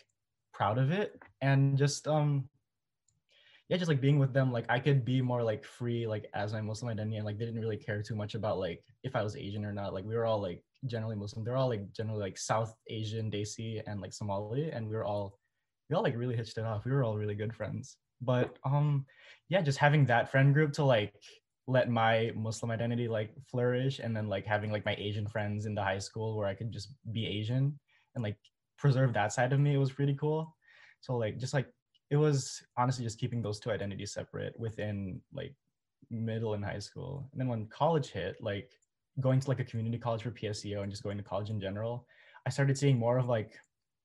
proud 0.53 0.77
of 0.77 0.91
it, 0.91 1.21
and 1.41 1.77
just 1.77 2.07
um, 2.07 2.49
yeah, 3.69 3.77
just 3.77 3.89
like 3.89 4.01
being 4.01 4.19
with 4.19 4.33
them, 4.33 4.51
like 4.51 4.65
I 4.69 4.79
could 4.79 5.05
be 5.05 5.21
more 5.21 5.43
like 5.43 5.63
free 5.63 6.05
like 6.07 6.29
as 6.33 6.53
my 6.53 6.61
Muslim 6.61 6.91
identity, 6.91 7.17
and 7.17 7.25
like 7.25 7.37
they 7.37 7.45
didn't 7.45 7.61
really 7.61 7.77
care 7.77 8.01
too 8.01 8.15
much 8.15 8.35
about 8.35 8.59
like 8.59 8.83
if 9.03 9.15
I 9.15 9.23
was 9.23 9.35
Asian 9.35 9.65
or 9.65 9.73
not. 9.73 9.93
Like 9.93 10.05
we 10.05 10.15
were 10.15 10.25
all 10.25 10.41
like 10.41 10.63
generally 10.87 11.15
Muslim. 11.15 11.45
They're 11.45 11.55
all 11.55 11.69
like 11.69 11.91
generally 11.93 12.21
like 12.21 12.37
South 12.37 12.75
Asian, 12.89 13.31
Desi, 13.31 13.81
and 13.87 14.01
like 14.01 14.13
Somali, 14.13 14.71
and 14.71 14.87
we 14.87 14.95
were 14.95 15.05
all 15.05 15.37
we 15.89 15.95
all 15.95 16.03
like 16.03 16.17
really 16.17 16.35
hitched 16.35 16.57
it 16.57 16.65
off. 16.65 16.85
We 16.85 16.91
were 16.91 17.03
all 17.03 17.17
really 17.17 17.35
good 17.35 17.53
friends. 17.53 17.97
But 18.21 18.57
um 18.65 19.05
yeah, 19.49 19.61
just 19.61 19.77
having 19.77 20.05
that 20.05 20.29
friend 20.29 20.53
group 20.53 20.73
to 20.73 20.83
like 20.83 21.13
let 21.67 21.89
my 21.89 22.31
Muslim 22.35 22.71
identity 22.71 23.07
like 23.07 23.31
flourish 23.49 23.99
and 23.99 24.15
then 24.15 24.27
like 24.27 24.45
having 24.45 24.71
like 24.71 24.85
my 24.85 24.95
Asian 24.97 25.27
friends 25.27 25.65
in 25.65 25.75
the 25.75 25.83
high 25.83 25.99
school 25.99 26.37
where 26.37 26.47
I 26.47 26.53
could 26.53 26.71
just 26.71 26.93
be 27.11 27.27
Asian 27.27 27.79
and 28.15 28.23
like 28.23 28.37
preserve 28.77 29.13
that 29.13 29.31
side 29.33 29.53
of 29.53 29.59
me, 29.59 29.75
it 29.75 29.77
was 29.77 29.91
pretty 29.91 30.15
cool. 30.15 30.55
So 31.01 31.17
like 31.17 31.37
just 31.37 31.53
like 31.53 31.67
it 32.09 32.17
was 32.17 32.61
honestly 32.77 33.05
just 33.05 33.19
keeping 33.19 33.41
those 33.41 33.59
two 33.59 33.71
identities 33.71 34.13
separate 34.13 34.59
within 34.59 35.21
like 35.33 35.53
middle 36.09 36.55
and 36.55 36.65
high 36.65 36.79
school. 36.79 37.29
And 37.31 37.39
then 37.39 37.47
when 37.47 37.67
college 37.67 38.09
hit, 38.09 38.35
like 38.41 38.71
going 39.19 39.39
to 39.39 39.47
like 39.47 39.59
a 39.59 39.65
community 39.65 39.97
college 39.97 40.23
for 40.23 40.31
PSEO 40.31 40.81
and 40.81 40.91
just 40.91 41.03
going 41.03 41.17
to 41.17 41.23
college 41.23 41.49
in 41.49 41.61
general, 41.61 42.05
I 42.45 42.49
started 42.49 42.77
seeing 42.77 42.97
more 42.97 43.17
of 43.17 43.27
like 43.27 43.59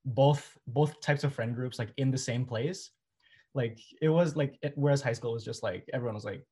both 0.04 0.56
both 0.68 1.00
types 1.00 1.25
of 1.25 1.34
friend 1.34 1.54
groups 1.54 1.80
like 1.80 1.90
in 1.96 2.12
the 2.12 2.18
same 2.18 2.44
place 2.44 2.90
like 3.56 3.80
it 4.00 4.08
was 4.08 4.36
like 4.36 4.56
it, 4.62 4.72
whereas 4.76 5.02
high 5.02 5.14
school 5.14 5.32
was 5.32 5.44
just 5.44 5.62
like 5.62 5.88
everyone 5.92 6.14
was 6.14 6.25
like 6.25 6.46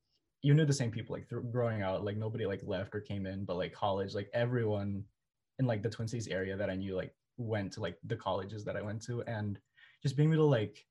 you 0.45 0.53
knew 0.53 0.65
the 0.65 0.71
same 0.81 0.91
people 0.91 1.15
like 1.15 1.27
growing 1.51 1.81
out 1.81 2.03
like 2.03 2.17
nobody 2.17 2.45
like 2.45 2.61
left 2.63 2.93
or 2.93 2.99
came 2.99 3.25
in 3.25 3.45
but 3.45 3.57
like 3.57 3.73
college 3.73 4.13
like 4.13 4.29
everyone 4.31 5.03
in 5.57 5.65
like 5.65 5.81
the 5.81 5.89
twin 5.89 6.07
cities 6.07 6.27
area 6.27 6.55
that 6.55 6.69
i 6.69 6.75
knew 6.75 6.95
like 6.95 7.15
went 7.37 7.71
to 7.71 7.79
like 7.79 7.97
the 8.03 8.15
colleges 8.15 8.63
that 8.63 8.77
i 8.77 8.81
went 8.81 9.01
to 9.01 9.23
and 9.23 9.57
just 10.03 10.15
being 10.15 10.31
able 10.31 10.43
to 10.43 10.47
like 10.47 10.85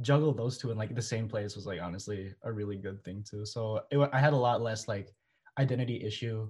juggle 0.00 0.32
those 0.32 0.56
two 0.56 0.70
in 0.70 0.78
like 0.78 0.94
the 0.94 1.02
same 1.02 1.28
place 1.28 1.56
was 1.56 1.66
like 1.66 1.80
honestly 1.80 2.34
a 2.44 2.52
really 2.52 2.76
good 2.76 3.02
thing 3.04 3.22
too. 3.28 3.44
So 3.44 3.82
it, 3.90 3.98
i 4.12 4.18
had 4.18 4.32
a 4.32 4.44
lot 4.48 4.62
less 4.62 4.88
like 4.88 5.14
identity 5.58 6.02
issue 6.02 6.48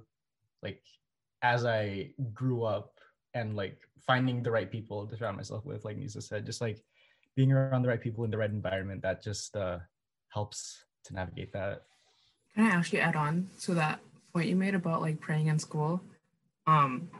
like 0.63 0.83
as 1.43 1.65
i 1.65 2.11
grew 2.33 2.63
up 2.63 2.99
and 3.35 3.57
like 3.57 3.79
finding 4.07 4.43
the 4.43 4.51
right 4.51 4.71
people 4.71 5.07
to 5.07 5.17
surround 5.17 5.37
myself 5.37 5.65
with 5.65 5.85
like 5.85 5.97
nisa 5.97 6.21
said 6.21 6.47
just 6.47 6.61
like 6.61 6.83
being 7.37 7.53
around 7.53 7.83
the 7.83 7.89
right 7.89 8.01
people 8.01 8.25
in 8.25 8.31
the 8.31 8.39
right 8.39 8.51
environment 8.51 9.03
that 9.03 9.23
just 9.23 9.55
uh, 9.57 9.79
helps 10.29 10.85
to 11.05 11.13
navigate 11.13 11.53
that 11.53 11.83
can 12.57 12.67
i 12.67 12.75
actually 12.75 13.01
add 13.01 13.17
on 13.17 13.49
to 13.61 13.75
that 13.75 14.01
point 14.33 14.49
you 14.49 14.57
made 14.57 14.75
about 14.75 15.01
like 15.01 15.21
praying 15.21 15.47
in 15.47 15.59
school? 15.59 16.01
Um 16.67 17.11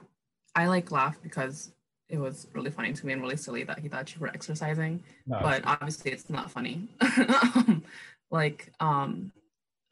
i 0.55 0.67
like 0.67 0.91
laugh 0.91 1.17
because 1.23 1.73
it 2.09 2.19
was 2.19 2.47
really 2.53 2.71
funny 2.71 2.93
to 2.93 3.07
me 3.07 3.13
and 3.13 3.23
really 3.23 3.37
silly 3.37 3.65
that 3.65 3.81
he 3.81 3.89
thought 3.89 4.15
you 4.15 4.21
were 4.21 4.29
exercising 4.29 5.03
no, 5.27 5.39
but 5.43 5.63
obviously 5.67 6.13
it's 6.13 6.31
not 6.31 6.51
funny. 6.51 6.89
Like 8.31 8.73
um 8.81 9.33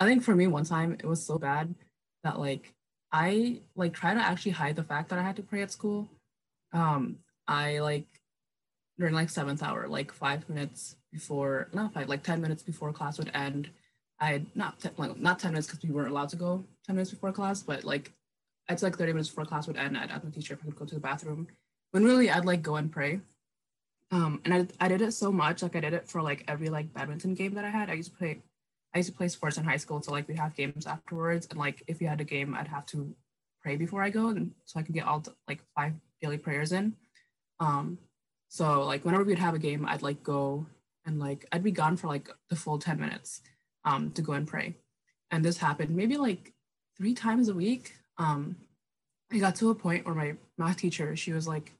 i 0.00 0.06
think 0.06 0.22
for 0.24 0.34
me 0.34 0.46
one 0.48 0.64
time 0.64 0.92
it 0.92 1.04
was 1.04 1.24
so 1.24 1.38
bad 1.38 1.72
that 2.24 2.38
like 2.40 2.74
i 3.12 3.60
like 3.76 3.94
try 3.94 4.12
to 4.12 4.20
actually 4.20 4.52
hide 4.52 4.74
the 4.74 4.82
fact 4.82 5.08
that 5.10 5.18
i 5.18 5.22
had 5.22 5.36
to 5.36 5.42
pray 5.42 5.62
at 5.62 5.70
school. 5.70 6.08
Um 6.72 7.18
i 7.46 7.78
like 7.78 8.06
during 8.98 9.14
like 9.14 9.30
seventh 9.30 9.62
hour 9.62 9.86
like 9.88 10.12
five 10.12 10.48
minutes 10.48 10.96
before 11.12 11.68
not 11.72 11.94
five 11.94 12.08
like 12.08 12.22
10 12.22 12.40
minutes 12.40 12.62
before 12.62 12.92
class 12.92 13.18
would 13.18 13.30
end 13.34 13.70
i 14.24 14.42
not 14.54 14.78
ten, 14.80 14.92
like 14.96 15.16
not 15.18 15.38
10 15.38 15.52
minutes 15.52 15.66
because 15.66 15.82
we 15.82 15.90
weren't 15.90 16.10
allowed 16.10 16.28
to 16.30 16.36
go 16.36 16.64
10 16.86 16.96
minutes 16.96 17.10
before 17.10 17.32
class 17.32 17.62
but 17.62 17.84
like 17.84 18.12
it's 18.68 18.82
like 18.82 18.96
30 18.96 19.12
minutes 19.12 19.28
before 19.28 19.44
class 19.44 19.66
would 19.66 19.76
end 19.76 19.96
i'd 19.96 20.10
ask 20.10 20.24
my 20.24 20.30
teacher 20.30 20.54
if 20.54 20.60
i 20.62 20.64
could 20.66 20.76
go 20.76 20.84
to 20.84 20.94
the 20.94 21.00
bathroom. 21.00 21.46
When 21.92 22.04
really 22.04 22.30
i'd 22.30 22.44
like 22.44 22.62
go 22.62 22.76
and 22.76 22.90
pray. 22.90 23.20
Um 24.10 24.40
and 24.44 24.54
I, 24.54 24.66
I 24.84 24.88
did 24.88 25.02
it 25.02 25.12
so 25.12 25.30
much 25.30 25.62
like 25.62 25.76
i 25.76 25.80
did 25.80 25.94
it 25.94 26.08
for 26.08 26.22
like 26.22 26.44
every 26.48 26.68
like 26.68 26.92
badminton 26.92 27.34
game 27.34 27.54
that 27.54 27.64
i 27.64 27.70
had. 27.70 27.90
I 27.90 27.94
used 27.94 28.12
to 28.12 28.18
play 28.18 28.42
i 28.94 28.98
used 28.98 29.10
to 29.10 29.16
play 29.16 29.28
sports 29.28 29.58
in 29.58 29.64
high 29.64 29.76
school 29.76 30.02
so 30.02 30.12
like 30.12 30.28
we'd 30.28 30.38
have 30.38 30.56
games 30.56 30.86
afterwards 30.86 31.46
and 31.50 31.58
like 31.58 31.82
if 31.86 32.00
we 32.00 32.06
had 32.06 32.20
a 32.20 32.24
game 32.24 32.54
i'd 32.54 32.68
have 32.68 32.86
to 32.86 33.14
pray 33.62 33.76
before 33.76 34.02
i 34.02 34.10
go 34.10 34.28
and 34.28 34.52
so 34.64 34.78
i 34.78 34.82
could 34.82 34.94
get 34.94 35.06
all 35.06 35.22
like 35.48 35.60
five 35.76 35.94
daily 36.24 36.38
prayers 36.38 36.72
in. 36.72 36.94
Um, 37.60 37.98
so 38.48 38.84
like 38.84 39.04
whenever 39.04 39.24
we'd 39.24 39.38
have 39.38 39.54
a 39.54 39.58
game, 39.58 39.86
I'd 39.86 40.02
like 40.02 40.22
go 40.22 40.66
and 41.04 41.18
like 41.18 41.46
I'd 41.52 41.62
be 41.62 41.70
gone 41.70 41.96
for 41.96 42.08
like 42.08 42.30
the 42.48 42.56
full 42.56 42.78
10 42.78 42.98
minutes 42.98 43.42
um, 43.84 44.10
to 44.12 44.22
go 44.22 44.32
and 44.32 44.46
pray. 44.46 44.74
And 45.30 45.44
this 45.44 45.58
happened 45.58 45.90
maybe 45.90 46.16
like 46.16 46.52
three 46.96 47.14
times 47.14 47.48
a 47.48 47.54
week. 47.54 47.94
Um, 48.18 48.56
I 49.32 49.38
got 49.38 49.56
to 49.56 49.70
a 49.70 49.74
point 49.74 50.06
where 50.06 50.14
my 50.14 50.34
math 50.58 50.76
teacher, 50.76 51.16
she 51.16 51.32
was 51.32 51.48
like, 51.48 51.72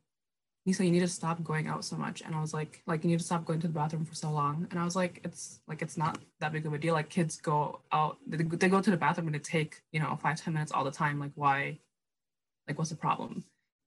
Nisa, 0.67 0.85
you 0.85 0.91
need 0.91 1.01
to 1.01 1.09
stop 1.09 1.45
going 1.45 1.69
out 1.69 1.85
so 1.85 1.95
much. 1.97 2.23
And 2.23 2.35
I 2.35 2.41
was 2.41 2.55
like, 2.55 2.83
like 2.87 3.05
you 3.05 3.11
need 3.11 3.19
to 3.19 3.25
stop 3.25 3.45
going 3.45 3.61
to 3.61 3.67
the 3.67 3.73
bathroom 3.73 4.07
for 4.07 4.15
so 4.15 4.31
long. 4.31 4.67
And 4.71 4.81
I 4.81 4.85
was 4.85 4.97
like, 4.97 5.21
it's 5.23 5.61
like 5.69 5.83
it's 5.83 5.99
not 5.99 6.19
that 6.41 6.53
big 6.53 6.65
of 6.65 6.73
a 6.73 6.79
deal. 6.79 6.95
Like 6.95 7.11
kids 7.11 7.37
go 7.37 7.81
out, 7.93 8.17
they, 8.27 8.39
they 8.39 8.69
go 8.69 8.81
to 8.81 8.91
the 8.91 8.97
bathroom 8.97 9.27
and 9.29 9.35
they 9.35 9.41
take, 9.41 9.83
you 9.93 10.01
know, 10.01 10.19
five 10.23 10.41
ten 10.41 10.55
minutes 10.55 10.73
all 10.73 10.85
the 10.85 10.91
time. 10.91 11.21
Like 11.21 11.33
why, 11.35 11.79
like 12.67 12.79
what's 12.79 12.91
the 12.91 12.97
problem? 12.97 13.45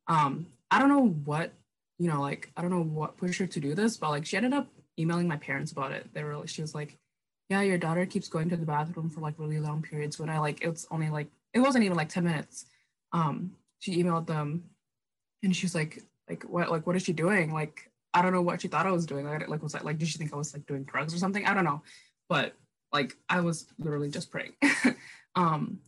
Um, 0.08 0.46
I 0.70 0.78
don't 0.80 0.90
know 0.90 1.08
what, 1.26 1.52
you 1.98 2.10
know, 2.10 2.22
like 2.22 2.52
I 2.56 2.62
don't 2.62 2.72
know 2.72 2.84
what 2.84 3.18
pushed 3.18 3.40
her 3.40 3.48
to 3.48 3.60
do 3.60 3.74
this, 3.74 3.98
but 3.98 4.12
like 4.12 4.26
she 4.28 4.38
ended 4.38 4.54
up 4.54 4.68
emailing 5.00 5.28
my 5.28 5.38
parents 5.38 5.72
about 5.72 5.94
it. 5.94 6.08
They 6.14 6.24
were 6.24 6.38
like 6.38 6.50
she 6.50 6.62
was 6.62 6.76
like, 6.76 6.96
Yeah, 7.50 7.62
your 7.62 7.78
daughter 7.78 8.06
keeps 8.06 8.28
going 8.28 8.50
to 8.50 8.58
the 8.58 8.66
bathroom 8.66 9.10
for 9.10 9.22
like 9.22 9.36
really 9.38 9.60
long 9.60 9.82
periods 9.82 10.20
when 10.20 10.30
I 10.30 10.40
like 10.40 10.64
it's 10.64 10.86
only 10.92 11.10
like 11.10 11.28
it 11.54 11.60
wasn't 11.60 11.86
even 11.86 11.98
like 11.98 12.10
10 12.10 12.24
minutes. 12.24 12.66
Um, 13.14 13.52
she 13.80 14.04
emailed 14.04 14.28
them 14.28 14.64
and 15.44 15.56
she 15.56 15.66
was 15.66 15.76
like, 15.76 16.04
like 16.30 16.44
what 16.44 16.70
like 16.70 16.86
what 16.86 16.96
is 16.96 17.04
she 17.04 17.14
doing? 17.14 17.54
Like, 17.54 17.90
I 18.14 18.22
don't 18.22 18.34
know 18.34 18.42
what 18.42 18.62
she 18.62 18.68
thought 18.68 18.88
I 18.88 18.92
was 18.92 19.06
doing. 19.06 19.26
Like, 19.26 19.48
like 19.48 19.64
was 19.64 19.74
that 19.74 19.86
like 19.86 19.98
did 19.98 20.08
she 20.08 20.18
think 20.18 20.34
I 20.34 20.38
was 20.38 20.54
like 20.54 20.66
doing 20.66 20.84
drugs 20.84 21.14
or 21.14 21.18
something? 21.18 21.46
I 21.46 21.54
don't 21.54 21.66
know. 21.66 21.82
But 22.28 22.54
like 22.92 23.16
I 23.30 23.40
was 23.40 23.68
literally 23.80 24.10
just 24.10 24.32
praying. 24.32 24.54
um, 25.36 25.80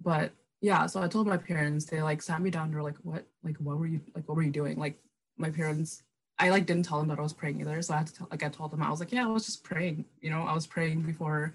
but 0.00 0.32
yeah 0.62 0.86
so 0.86 1.02
i 1.02 1.08
told 1.08 1.26
my 1.26 1.36
parents 1.36 1.84
they 1.84 2.00
like 2.00 2.22
sat 2.22 2.40
me 2.40 2.48
down 2.48 2.70
they're 2.70 2.82
like 2.82 2.96
what 3.02 3.26
like 3.42 3.56
what 3.58 3.76
were 3.76 3.86
you 3.86 4.00
like 4.14 4.26
what 4.28 4.36
were 4.36 4.42
you 4.42 4.50
doing 4.50 4.78
like 4.78 4.96
my 5.36 5.50
parents 5.50 6.02
i 6.38 6.48
like 6.50 6.66
didn't 6.66 6.84
tell 6.84 6.98
them 6.98 7.08
that 7.08 7.18
i 7.18 7.22
was 7.22 7.32
praying 7.32 7.60
either 7.60 7.80
so 7.82 7.94
i 7.94 7.98
had 7.98 8.06
to 8.06 8.14
tell 8.14 8.28
like 8.30 8.42
i 8.42 8.48
told 8.48 8.70
them 8.70 8.82
i 8.82 8.90
was 8.90 9.00
like 9.00 9.12
yeah 9.12 9.24
i 9.24 9.26
was 9.26 9.46
just 9.46 9.62
praying 9.62 10.04
you 10.20 10.30
know 10.30 10.42
i 10.42 10.54
was 10.54 10.66
praying 10.66 11.02
before 11.02 11.54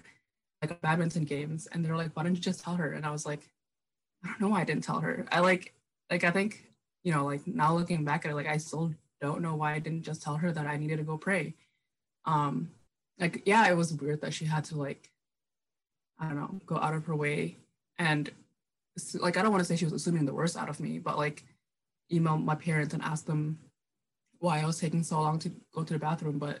like 0.62 0.80
badminton 0.80 1.24
games 1.24 1.68
and 1.72 1.84
they're 1.84 1.96
like 1.96 2.10
why 2.14 2.22
didn't 2.22 2.36
you 2.36 2.42
just 2.42 2.60
tell 2.60 2.74
her? 2.74 2.92
And 2.92 3.06
i 3.06 3.10
was 3.10 3.26
like 3.26 3.48
i 4.24 4.28
don't 4.28 4.40
know 4.40 4.48
why 4.48 4.60
i 4.60 4.64
didn't 4.64 4.84
tell 4.84 5.00
her. 5.00 5.26
I 5.30 5.40
like 5.40 5.72
like 6.10 6.24
i 6.24 6.30
think 6.30 6.64
you 7.04 7.12
know 7.12 7.24
like 7.24 7.46
now 7.46 7.74
looking 7.74 8.04
back 8.04 8.24
at 8.24 8.32
it 8.32 8.34
like 8.34 8.48
i 8.48 8.56
still 8.56 8.92
don't 9.20 9.42
know 9.42 9.54
why 9.54 9.74
i 9.74 9.78
didn't 9.78 10.02
just 10.02 10.22
tell 10.22 10.36
her 10.36 10.52
that 10.52 10.66
i 10.66 10.76
needed 10.76 10.98
to 10.98 11.04
go 11.04 11.16
pray. 11.16 11.54
Um 12.24 12.70
like 13.20 13.42
yeah 13.46 13.68
it 13.68 13.76
was 13.76 13.92
weird 13.92 14.20
that 14.22 14.34
she 14.34 14.44
had 14.44 14.64
to 14.66 14.76
like 14.76 15.10
i 16.18 16.26
don't 16.26 16.36
know 16.36 16.60
go 16.66 16.76
out 16.76 16.94
of 16.94 17.06
her 17.06 17.16
way 17.16 17.56
and 17.98 18.30
like 19.20 19.36
I 19.36 19.42
don't 19.42 19.52
want 19.52 19.60
to 19.60 19.64
say 19.64 19.76
she 19.76 19.84
was 19.84 19.94
assuming 19.94 20.24
the 20.24 20.34
worst 20.34 20.56
out 20.56 20.68
of 20.68 20.80
me, 20.80 20.98
but 20.98 21.16
like 21.16 21.44
email 22.12 22.36
my 22.36 22.54
parents 22.54 22.94
and 22.94 23.02
ask 23.02 23.26
them 23.26 23.58
why 24.38 24.60
I 24.60 24.66
was 24.66 24.78
taking 24.78 25.02
so 25.02 25.20
long 25.20 25.38
to 25.40 25.50
go 25.74 25.84
to 25.84 25.92
the 25.92 25.98
bathroom. 25.98 26.38
But 26.38 26.60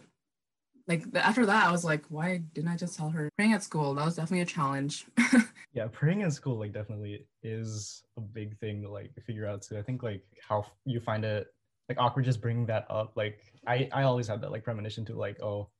like 0.86 1.04
after 1.14 1.46
that, 1.46 1.66
I 1.66 1.72
was 1.72 1.84
like, 1.84 2.04
why 2.08 2.38
didn't 2.54 2.70
I 2.70 2.76
just 2.76 2.96
tell 2.96 3.10
her 3.10 3.30
praying 3.36 3.52
at 3.52 3.62
school? 3.62 3.94
That 3.94 4.04
was 4.04 4.16
definitely 4.16 4.42
a 4.42 4.46
challenge. 4.46 5.06
yeah, 5.72 5.86
praying 5.90 6.22
in 6.22 6.30
school 6.30 6.58
like 6.58 6.72
definitely 6.72 7.26
is 7.42 8.02
a 8.16 8.20
big 8.20 8.58
thing 8.58 8.82
to 8.82 8.90
like 8.90 9.12
figure 9.24 9.46
out 9.46 9.62
too. 9.62 9.78
I 9.78 9.82
think 9.82 10.02
like 10.02 10.22
how 10.46 10.64
you 10.84 11.00
find 11.00 11.24
it 11.24 11.46
like 11.88 11.98
awkward 11.98 12.24
just 12.24 12.40
bringing 12.40 12.66
that 12.66 12.86
up. 12.90 13.12
Like 13.16 13.40
I 13.66 13.88
I 13.92 14.02
always 14.02 14.28
have 14.28 14.40
that 14.40 14.52
like 14.52 14.64
premonition 14.64 15.04
to 15.06 15.14
like 15.14 15.40
oh, 15.42 15.70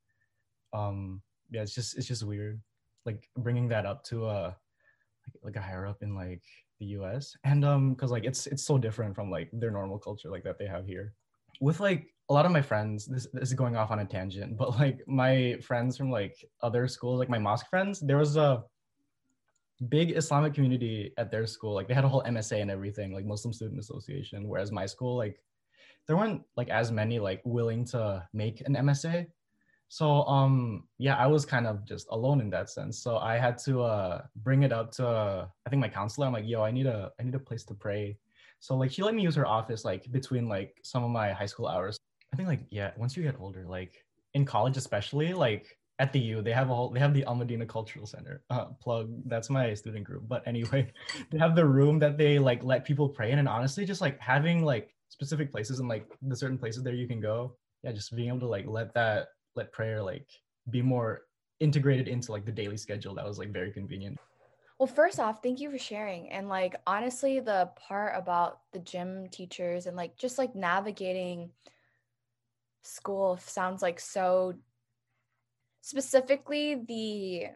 um 0.73 1.23
yeah 1.50 1.62
it's 1.62 1.75
just 1.75 1.97
it's 1.97 2.07
just 2.07 2.23
weird 2.23 2.61
like 3.07 3.26
bringing 3.38 3.69
that 3.69 3.87
up 3.87 4.05
to 4.05 4.26
a 4.26 4.55
like, 5.25 5.35
like 5.43 5.57
a 5.57 5.62
higher 5.62 5.87
up 5.87 6.02
in 6.02 6.14
like 6.14 6.43
the 6.78 6.87
U.S. 6.87 7.37
and 7.45 7.64
um 7.64 7.95
because 7.95 8.11
like 8.11 8.25
it's 8.25 8.47
it's 8.47 8.64
so 8.64 8.78
different 8.78 9.14
from 9.14 9.31
like 9.31 9.49
their 9.52 9.71
normal 9.71 9.99
culture 9.99 10.31
like 10.31 10.45
that 10.45 10.59
they 10.59 10.67
have 10.67 10.87
here 10.87 11.14
with 11.61 11.81
like 11.81 12.15
a 12.29 12.33
lot 12.33 12.45
of 12.45 12.53
my 12.53 12.62
friends 12.62 13.07
this, 13.07 13.27
this 13.33 13.49
is 13.49 13.55
going 13.55 13.77
off 13.77 13.91
on 13.91 14.00
a 14.00 14.05
tangent 14.05 14.57
but 14.57 14.79
like 14.79 15.00
my 15.07 15.57
friends 15.62 15.97
from 15.97 16.11
like 16.11 16.37
other 16.62 16.87
schools 16.87 17.19
like 17.19 17.31
my 17.31 17.38
mosque 17.38 17.69
friends 17.69 18.00
there 18.00 18.19
was 18.19 18.37
a 18.37 18.62
big 19.88 20.11
islamic 20.17 20.55
community 20.55 21.12
at 21.19 21.31
their 21.31 21.47
school. 21.47 21.75
Like 21.75 21.87
they 21.87 21.95
had 21.95 22.05
a 22.05 22.09
whole 22.09 22.23
msa 22.23 22.61
and 22.61 22.71
everything 22.71 23.15
like 23.15 23.25
muslim 23.25 23.53
student 23.53 23.79
association 23.79 24.49
whereas 24.49 24.73
my 24.73 24.87
school 24.87 25.17
like 25.17 25.41
there 26.07 26.17
weren't 26.17 26.43
like 26.57 26.69
as 26.69 26.91
many 26.91 27.19
like 27.19 27.41
willing 27.45 27.85
to 27.87 28.27
make 28.33 28.61
an 28.67 28.75
msa 28.75 29.27
so 29.88 30.25
um 30.25 30.85
yeah 30.99 31.17
i 31.17 31.27
was 31.27 31.47
kind 31.47 31.67
of 31.67 31.85
just 31.87 32.09
alone 32.11 32.41
in 32.41 32.50
that 32.50 32.69
sense. 32.69 32.99
So 32.99 33.19
i 33.19 33.38
had 33.38 33.57
to 33.59 33.83
uh 33.83 34.23
bring 34.37 34.65
it 34.65 34.73
up 34.73 34.91
to 34.93 35.07
uh, 35.07 35.47
i 35.67 35.71
think 35.71 35.81
my 35.81 35.88
counselor 35.88 36.27
i'm 36.27 36.33
like 36.33 36.47
yo 36.47 36.62
i 36.62 36.71
need 36.71 36.87
a 36.87 37.11
i 37.19 37.23
need 37.23 37.35
a 37.35 37.38
place 37.38 37.65
to 37.65 37.75
pray 37.75 38.19
so 38.61 38.77
like 38.77 38.91
she 38.91 39.03
let 39.03 39.15
me 39.15 39.23
use 39.23 39.35
her 39.35 39.47
office 39.47 39.85
like 39.85 40.11
between 40.11 40.49
like 40.49 40.75
some 40.83 41.05
of 41.05 41.11
my 41.11 41.33
high 41.33 41.47
school 41.47 41.69
hours 41.69 41.99
I 42.33 42.37
think 42.37 42.49
like 42.49 42.61
yeah, 42.71 42.93
once 42.97 43.17
you 43.17 43.23
get 43.23 43.37
older, 43.38 43.65
like 43.67 44.05
in 44.35 44.45
college 44.45 44.77
especially, 44.77 45.33
like 45.33 45.79
at 45.99 46.12
the 46.12 46.21
U, 46.21 46.43
they 46.43 46.53
have 46.53 46.71
a 46.71 46.75
whole 46.75 46.91
they 46.91 47.00
have 47.00 47.15
the 47.15 47.25
Al 47.25 47.37
Madina 47.37 47.67
Cultural 47.67 48.07
Center. 48.07 48.43
Uh, 48.50 48.67
plug 48.81 49.11
that's 49.27 49.50
my 49.50 49.75
student 49.75 50.05
group. 50.05 50.25
But 50.29 50.47
anyway, 50.47 50.93
they 51.31 51.38
have 51.38 51.57
the 51.57 51.67
room 51.67 51.99
that 52.00 52.19
they 52.19 52.38
like 52.38 52.62
let 52.62 52.85
people 52.85 53.09
pray 53.09 53.33
in, 53.33 53.38
and 53.38 53.49
honestly, 53.49 53.85
just 53.85 54.00
like 54.00 54.21
having 54.21 54.65
like 54.65 54.95
specific 55.09 55.50
places 55.50 55.81
and 55.81 55.88
like 55.88 56.07
the 56.23 56.37
certain 56.37 56.59
places 56.59 56.83
there 56.83 56.95
you 56.95 57.09
can 57.09 57.21
go. 57.21 57.57
Yeah, 57.83 57.93
just 57.93 58.15
being 58.15 58.29
able 58.29 58.41
to 58.41 58.49
like 58.49 58.67
let 58.67 58.93
that 58.95 59.29
let 59.57 59.73
prayer 59.73 60.03
like 60.03 60.27
be 60.71 60.83
more 60.83 61.23
integrated 61.61 62.09
into 62.09 62.31
like 62.31 62.45
the 62.45 62.53
daily 62.53 62.77
schedule. 62.77 63.15
That 63.15 63.25
was 63.25 63.38
like 63.38 63.53
very 63.53 63.73
convenient. 63.73 64.19
Well, 64.78 64.87
first 64.87 65.18
off, 65.18 65.42
thank 65.42 65.61
you 65.61 65.70
for 65.70 65.78
sharing. 65.78 66.30
And 66.30 66.49
like 66.49 66.76
honestly, 66.87 67.40
the 67.40 67.70
part 67.75 68.12
about 68.16 68.61
the 68.73 68.78
gym 68.78 69.28
teachers 69.28 69.87
and 69.87 69.97
like 69.97 70.16
just 70.16 70.38
like 70.38 70.54
navigating 70.54 71.50
school 72.82 73.38
sounds 73.38 73.82
like 73.82 73.99
so 73.99 74.54
specifically 75.80 76.76
the 76.87 77.47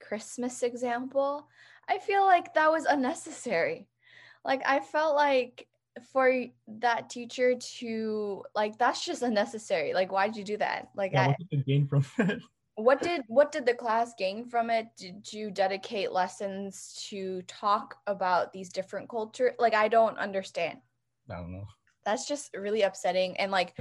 Christmas 0.00 0.62
example, 0.62 1.48
I 1.88 1.98
feel 1.98 2.24
like 2.24 2.52
that 2.54 2.70
was 2.70 2.84
unnecessary. 2.84 3.88
Like 4.44 4.62
I 4.66 4.80
felt 4.80 5.16
like 5.16 5.68
for 6.12 6.44
that 6.68 7.08
teacher 7.08 7.54
to 7.78 8.44
like 8.54 8.76
that's 8.76 9.04
just 9.04 9.22
unnecessary. 9.22 9.94
Like 9.94 10.12
why 10.12 10.26
did 10.26 10.36
you 10.36 10.44
do 10.44 10.56
that? 10.58 10.90
Like 10.94 11.12
yeah, 11.12 11.28
what 11.28 11.36
did 11.50 11.64
gain 11.66 11.88
from 11.88 12.04
it? 12.18 12.42
What 12.76 13.00
did 13.00 13.22
what 13.26 13.52
did 13.52 13.66
the 13.66 13.74
class 13.74 14.12
gain 14.18 14.48
from 14.48 14.70
it? 14.70 14.86
Did 14.98 15.32
you 15.32 15.50
dedicate 15.50 16.12
lessons 16.12 17.06
to 17.08 17.42
talk 17.42 17.96
about 18.06 18.52
these 18.52 18.68
different 18.68 19.08
culture? 19.08 19.54
Like 19.58 19.74
I 19.74 19.88
don't 19.88 20.18
understand. 20.18 20.78
I 21.30 21.36
don't 21.36 21.52
know. 21.52 21.64
That's 22.04 22.28
just 22.28 22.54
really 22.54 22.82
upsetting 22.82 23.36
and 23.38 23.50
like 23.50 23.74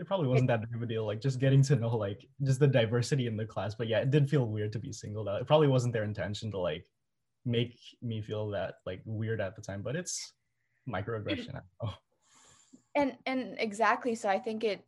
it 0.00 0.06
probably 0.06 0.28
wasn't 0.28 0.48
that 0.48 0.62
big 0.62 0.74
of 0.74 0.82
a 0.82 0.86
deal. 0.86 1.04
Like 1.04 1.20
just 1.20 1.40
getting 1.40 1.62
to 1.64 1.76
know 1.76 1.94
like 1.94 2.26
just 2.42 2.60
the 2.60 2.68
diversity 2.68 3.26
in 3.26 3.36
the 3.36 3.44
class. 3.44 3.74
But 3.74 3.88
yeah, 3.88 3.98
it 3.98 4.10
did 4.10 4.30
feel 4.30 4.46
weird 4.46 4.72
to 4.72 4.78
be 4.78 4.92
singled 4.92 5.28
out. 5.28 5.40
It 5.40 5.46
probably 5.46 5.68
wasn't 5.68 5.92
their 5.92 6.04
intention 6.04 6.50
to 6.52 6.58
like 6.58 6.86
make 7.44 7.78
me 8.00 8.22
feel 8.22 8.48
that 8.50 8.74
like 8.86 9.02
weird 9.04 9.40
at 9.40 9.56
the 9.56 9.62
time, 9.62 9.82
but 9.82 9.96
it's 9.96 10.32
microaggression. 10.88 11.60
And 12.96 13.16
and 13.26 13.56
exactly. 13.58 14.14
So 14.14 14.28
I 14.28 14.38
think 14.38 14.64
it 14.64 14.84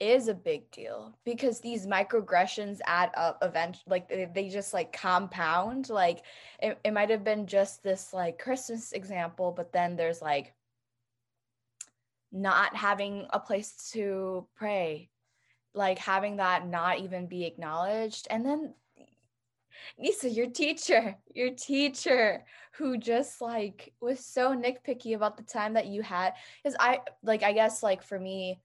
is 0.00 0.28
a 0.28 0.34
big 0.34 0.70
deal 0.70 1.14
because 1.24 1.60
these 1.60 1.86
microaggressions 1.86 2.80
add 2.86 3.10
up 3.14 3.38
eventually 3.42 3.84
like 3.86 4.08
they, 4.08 4.26
they 4.34 4.48
just 4.48 4.72
like 4.72 4.92
compound 4.92 5.90
like 5.90 6.22
it, 6.60 6.78
it 6.82 6.92
might 6.92 7.10
have 7.10 7.22
been 7.22 7.46
just 7.46 7.82
this 7.82 8.14
like 8.14 8.38
christmas 8.38 8.92
example 8.92 9.52
but 9.54 9.72
then 9.72 9.96
there's 9.96 10.22
like 10.22 10.54
not 12.32 12.76
having 12.76 13.26
a 13.30 13.40
place 13.40 13.90
to 13.92 14.46
pray, 14.56 15.10
like 15.74 15.98
having 15.98 16.36
that 16.36 16.66
not 16.66 17.00
even 17.00 17.26
be 17.26 17.44
acknowledged. 17.44 18.28
And 18.30 18.44
then 18.44 18.74
Nisa, 19.98 20.28
your 20.28 20.48
teacher, 20.48 21.16
your 21.34 21.50
teacher 21.50 22.44
who 22.72 22.98
just 22.98 23.40
like 23.40 23.92
was 24.00 24.24
so 24.24 24.54
nitpicky 24.54 25.14
about 25.14 25.36
the 25.36 25.42
time 25.42 25.74
that 25.74 25.86
you 25.86 26.02
had. 26.02 26.34
Because 26.62 26.76
I 26.78 27.00
like, 27.22 27.42
I 27.42 27.52
guess 27.52 27.82
like 27.82 28.02
for 28.02 28.18
me, 28.18 28.60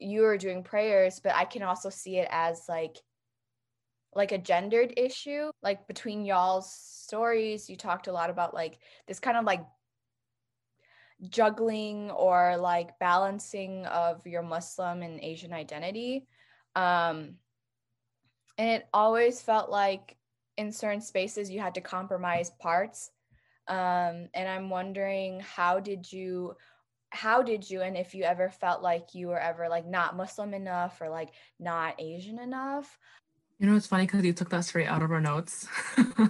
you 0.00 0.22
were 0.22 0.38
doing 0.38 0.62
prayers, 0.62 1.20
but 1.22 1.34
I 1.34 1.44
can 1.44 1.62
also 1.62 1.90
see 1.90 2.18
it 2.18 2.28
as 2.30 2.64
like 2.68 2.96
like 4.14 4.32
a 4.32 4.38
gendered 4.38 4.94
issue 4.96 5.50
like 5.62 5.86
between 5.86 6.24
y'all's 6.24 6.72
stories 6.72 7.68
you 7.68 7.76
talked 7.76 8.06
a 8.06 8.12
lot 8.12 8.30
about 8.30 8.54
like 8.54 8.78
this 9.06 9.20
kind 9.20 9.36
of 9.36 9.44
like 9.44 9.62
juggling 11.28 12.10
or 12.10 12.56
like 12.56 12.98
balancing 12.98 13.86
of 13.86 14.26
your 14.26 14.42
Muslim 14.42 15.02
and 15.02 15.20
Asian 15.20 15.52
identity. 15.52 16.26
Um, 16.74 17.36
and 18.58 18.68
it 18.70 18.88
always 18.92 19.40
felt 19.40 19.70
like 19.70 20.16
in 20.56 20.72
certain 20.72 21.00
spaces 21.00 21.50
you 21.50 21.60
had 21.60 21.74
to 21.74 21.80
compromise 21.80 22.50
parts. 22.58 23.10
Um, 23.68 24.28
and 24.34 24.48
I'm 24.48 24.70
wondering 24.70 25.40
how 25.40 25.80
did 25.80 26.10
you 26.12 26.56
how 27.10 27.42
did 27.42 27.68
you 27.68 27.82
and 27.82 27.96
if 27.96 28.14
you 28.14 28.24
ever 28.24 28.50
felt 28.50 28.82
like 28.82 29.14
you 29.14 29.28
were 29.28 29.38
ever 29.38 29.68
like 29.68 29.86
not 29.86 30.16
muslim 30.16 30.54
enough 30.54 31.00
or 31.00 31.08
like 31.08 31.30
not 31.60 31.94
asian 32.00 32.38
enough 32.38 32.98
you 33.58 33.66
know 33.66 33.76
it's 33.76 33.86
funny 33.86 34.04
because 34.04 34.24
you 34.24 34.32
took 34.32 34.50
that 34.50 34.64
straight 34.64 34.86
out 34.86 35.02
of 35.02 35.10
our 35.10 35.20
notes 35.20 35.68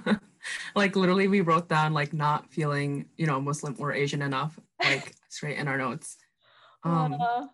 like 0.77 0.95
literally 0.95 1.29
we 1.29 1.41
wrote 1.41 1.69
down 1.69 1.93
like 1.93 2.13
not 2.13 2.53
feeling 2.53 3.07
you 3.17 3.27
know 3.27 3.41
muslim 3.41 3.75
or 3.79 3.93
asian 3.93 4.23
enough 4.23 4.59
like 4.83 5.15
straight 5.29 5.59
in 5.59 5.69
our 5.69 5.79
notes. 5.79 6.17
Um, 6.83 7.17
uh, 7.21 7.47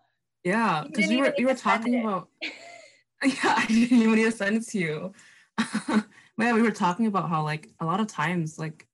yeah, 0.43 0.83
because 0.85 1.09
we 1.09 1.17
were 1.17 1.33
we 1.37 1.45
were 1.45 1.55
talking 1.55 2.01
about. 2.01 2.29
yeah, 2.41 3.55
I 3.57 3.65
didn't 3.67 3.99
even 3.99 4.15
need 4.15 4.25
to 4.25 4.31
send 4.31 4.57
it 4.57 4.67
to 4.69 4.79
you. 4.79 5.13
but 5.57 6.05
yeah, 6.37 6.53
we 6.53 6.61
were 6.61 6.71
talking 6.71 7.07
about 7.07 7.29
how 7.29 7.43
like 7.43 7.69
a 7.79 7.85
lot 7.85 7.99
of 7.99 8.07
times 8.07 8.59
like 8.59 8.87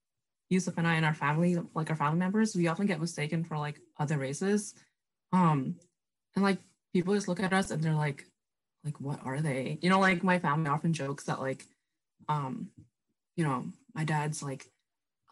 Yusuf 0.50 0.78
and 0.78 0.88
I 0.88 0.96
and 0.96 1.06
our 1.06 1.14
family, 1.14 1.58
like 1.74 1.90
our 1.90 1.96
family 1.96 2.20
members, 2.20 2.56
we 2.56 2.68
often 2.68 2.88
get 2.88 3.00
mistaken 3.00 3.44
for 3.44 3.58
like 3.58 3.80
other 4.00 4.18
races. 4.18 4.74
Um, 5.32 5.76
and 6.36 6.44
like 6.44 6.60
people 6.94 7.14
just 7.14 7.28
look 7.28 7.40
at 7.40 7.54
us 7.54 7.72
and 7.72 7.84
they're 7.84 7.94
like, 7.94 8.26
like 8.84 9.00
what 9.00 9.20
are 9.24 9.42
they? 9.42 9.78
You 9.82 9.90
know, 9.90 10.00
like 10.00 10.24
my 10.24 10.40
family 10.40 10.70
often 10.70 10.94
jokes 10.94 11.26
that 11.26 11.40
like, 11.40 11.66
um, 12.28 12.70
you 13.36 13.44
know, 13.44 13.66
my 13.94 14.04
dad's 14.04 14.42
like 14.42 14.70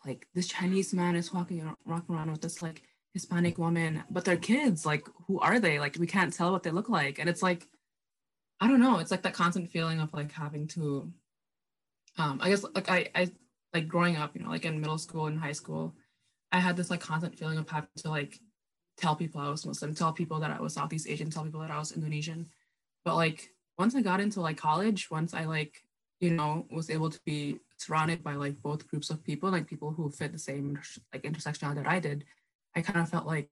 like 0.05 0.27
this 0.33 0.47
Chinese 0.47 0.93
man 0.93 1.15
is 1.15 1.33
walking 1.33 1.75
walking 1.85 2.15
around 2.15 2.31
with 2.31 2.41
this 2.41 2.61
like 2.61 2.83
Hispanic 3.17 3.57
woman, 3.57 4.03
but 4.11 4.25
they're 4.25 4.37
kids. 4.37 4.85
Like, 4.85 5.07
who 5.25 5.39
are 5.39 5.59
they? 5.59 5.79
Like, 5.79 5.97
we 5.97 6.05
can't 6.05 6.31
tell 6.31 6.51
what 6.51 6.61
they 6.61 6.69
look 6.69 6.87
like. 6.87 7.17
And 7.17 7.27
it's 7.27 7.41
like, 7.41 7.67
I 8.59 8.67
don't 8.67 8.79
know. 8.79 8.99
It's 8.99 9.09
like 9.09 9.23
that 9.23 9.33
constant 9.33 9.71
feeling 9.71 9.99
of 9.99 10.13
like 10.13 10.31
having 10.31 10.67
to, 10.69 11.11
um, 12.19 12.39
I 12.41 12.49
guess 12.49 12.63
like 12.75 12.91
I, 12.91 13.09
I 13.15 13.31
like 13.73 13.87
growing 13.87 14.15
up, 14.17 14.35
you 14.35 14.43
know, 14.43 14.49
like 14.49 14.65
in 14.65 14.79
middle 14.79 14.97
school 14.97 15.27
and 15.27 15.39
high 15.39 15.51
school, 15.51 15.95
I 16.51 16.59
had 16.59 16.77
this 16.77 16.89
like 16.89 17.01
constant 17.01 17.37
feeling 17.37 17.57
of 17.57 17.69
having 17.69 17.89
to 17.97 18.09
like 18.09 18.39
tell 18.97 19.15
people 19.15 19.41
I 19.41 19.49
was 19.49 19.65
Muslim, 19.65 19.93
tell 19.93 20.13
people 20.13 20.39
that 20.39 20.51
I 20.51 20.59
was 20.59 20.73
Southeast 20.73 21.07
Asian, 21.07 21.29
tell 21.29 21.43
people 21.43 21.61
that 21.61 21.71
I 21.71 21.77
was 21.77 21.91
Indonesian. 21.91 22.47
But 23.05 23.15
like 23.15 23.49
once 23.77 23.95
I 23.95 24.01
got 24.01 24.19
into 24.19 24.41
like 24.41 24.57
college, 24.57 25.09
once 25.11 25.33
I 25.33 25.45
like, 25.45 25.83
you 26.19 26.31
know, 26.31 26.65
was 26.71 26.89
able 26.89 27.09
to 27.09 27.19
be 27.25 27.59
surrounded 27.77 28.23
by 28.23 28.33
like 28.33 28.61
both 28.61 28.87
groups 28.87 29.09
of 29.09 29.23
people, 29.23 29.51
like 29.51 29.67
people 29.67 29.91
who 29.91 30.09
fit 30.09 30.31
the 30.31 30.39
same 30.39 30.79
like 31.13 31.23
intersectionality 31.23 31.75
that 31.75 31.87
I 31.87 31.99
did, 31.99 32.25
I 32.75 32.81
kind 32.81 32.99
of 32.99 33.09
felt 33.09 33.25
like 33.25 33.49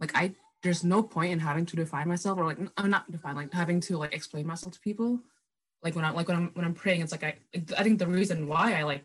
like 0.00 0.12
I 0.14 0.34
there's 0.62 0.82
no 0.82 1.02
point 1.02 1.32
in 1.32 1.38
having 1.38 1.66
to 1.66 1.76
define 1.76 2.08
myself 2.08 2.38
or 2.38 2.44
like 2.44 2.58
I'm 2.76 2.90
not 2.90 3.10
define 3.10 3.36
like 3.36 3.52
having 3.52 3.80
to 3.82 3.98
like 3.98 4.14
explain 4.14 4.46
myself 4.46 4.74
to 4.74 4.80
people. 4.80 5.20
Like 5.82 5.94
when 5.94 6.04
I'm 6.04 6.14
like 6.14 6.26
when 6.26 6.36
I'm 6.36 6.50
when 6.54 6.64
I'm 6.64 6.74
praying, 6.74 7.02
it's 7.02 7.12
like 7.12 7.22
I 7.24 7.36
I 7.78 7.82
think 7.84 7.98
the 7.98 8.06
reason 8.06 8.48
why 8.48 8.74
I 8.74 8.82
like 8.82 9.04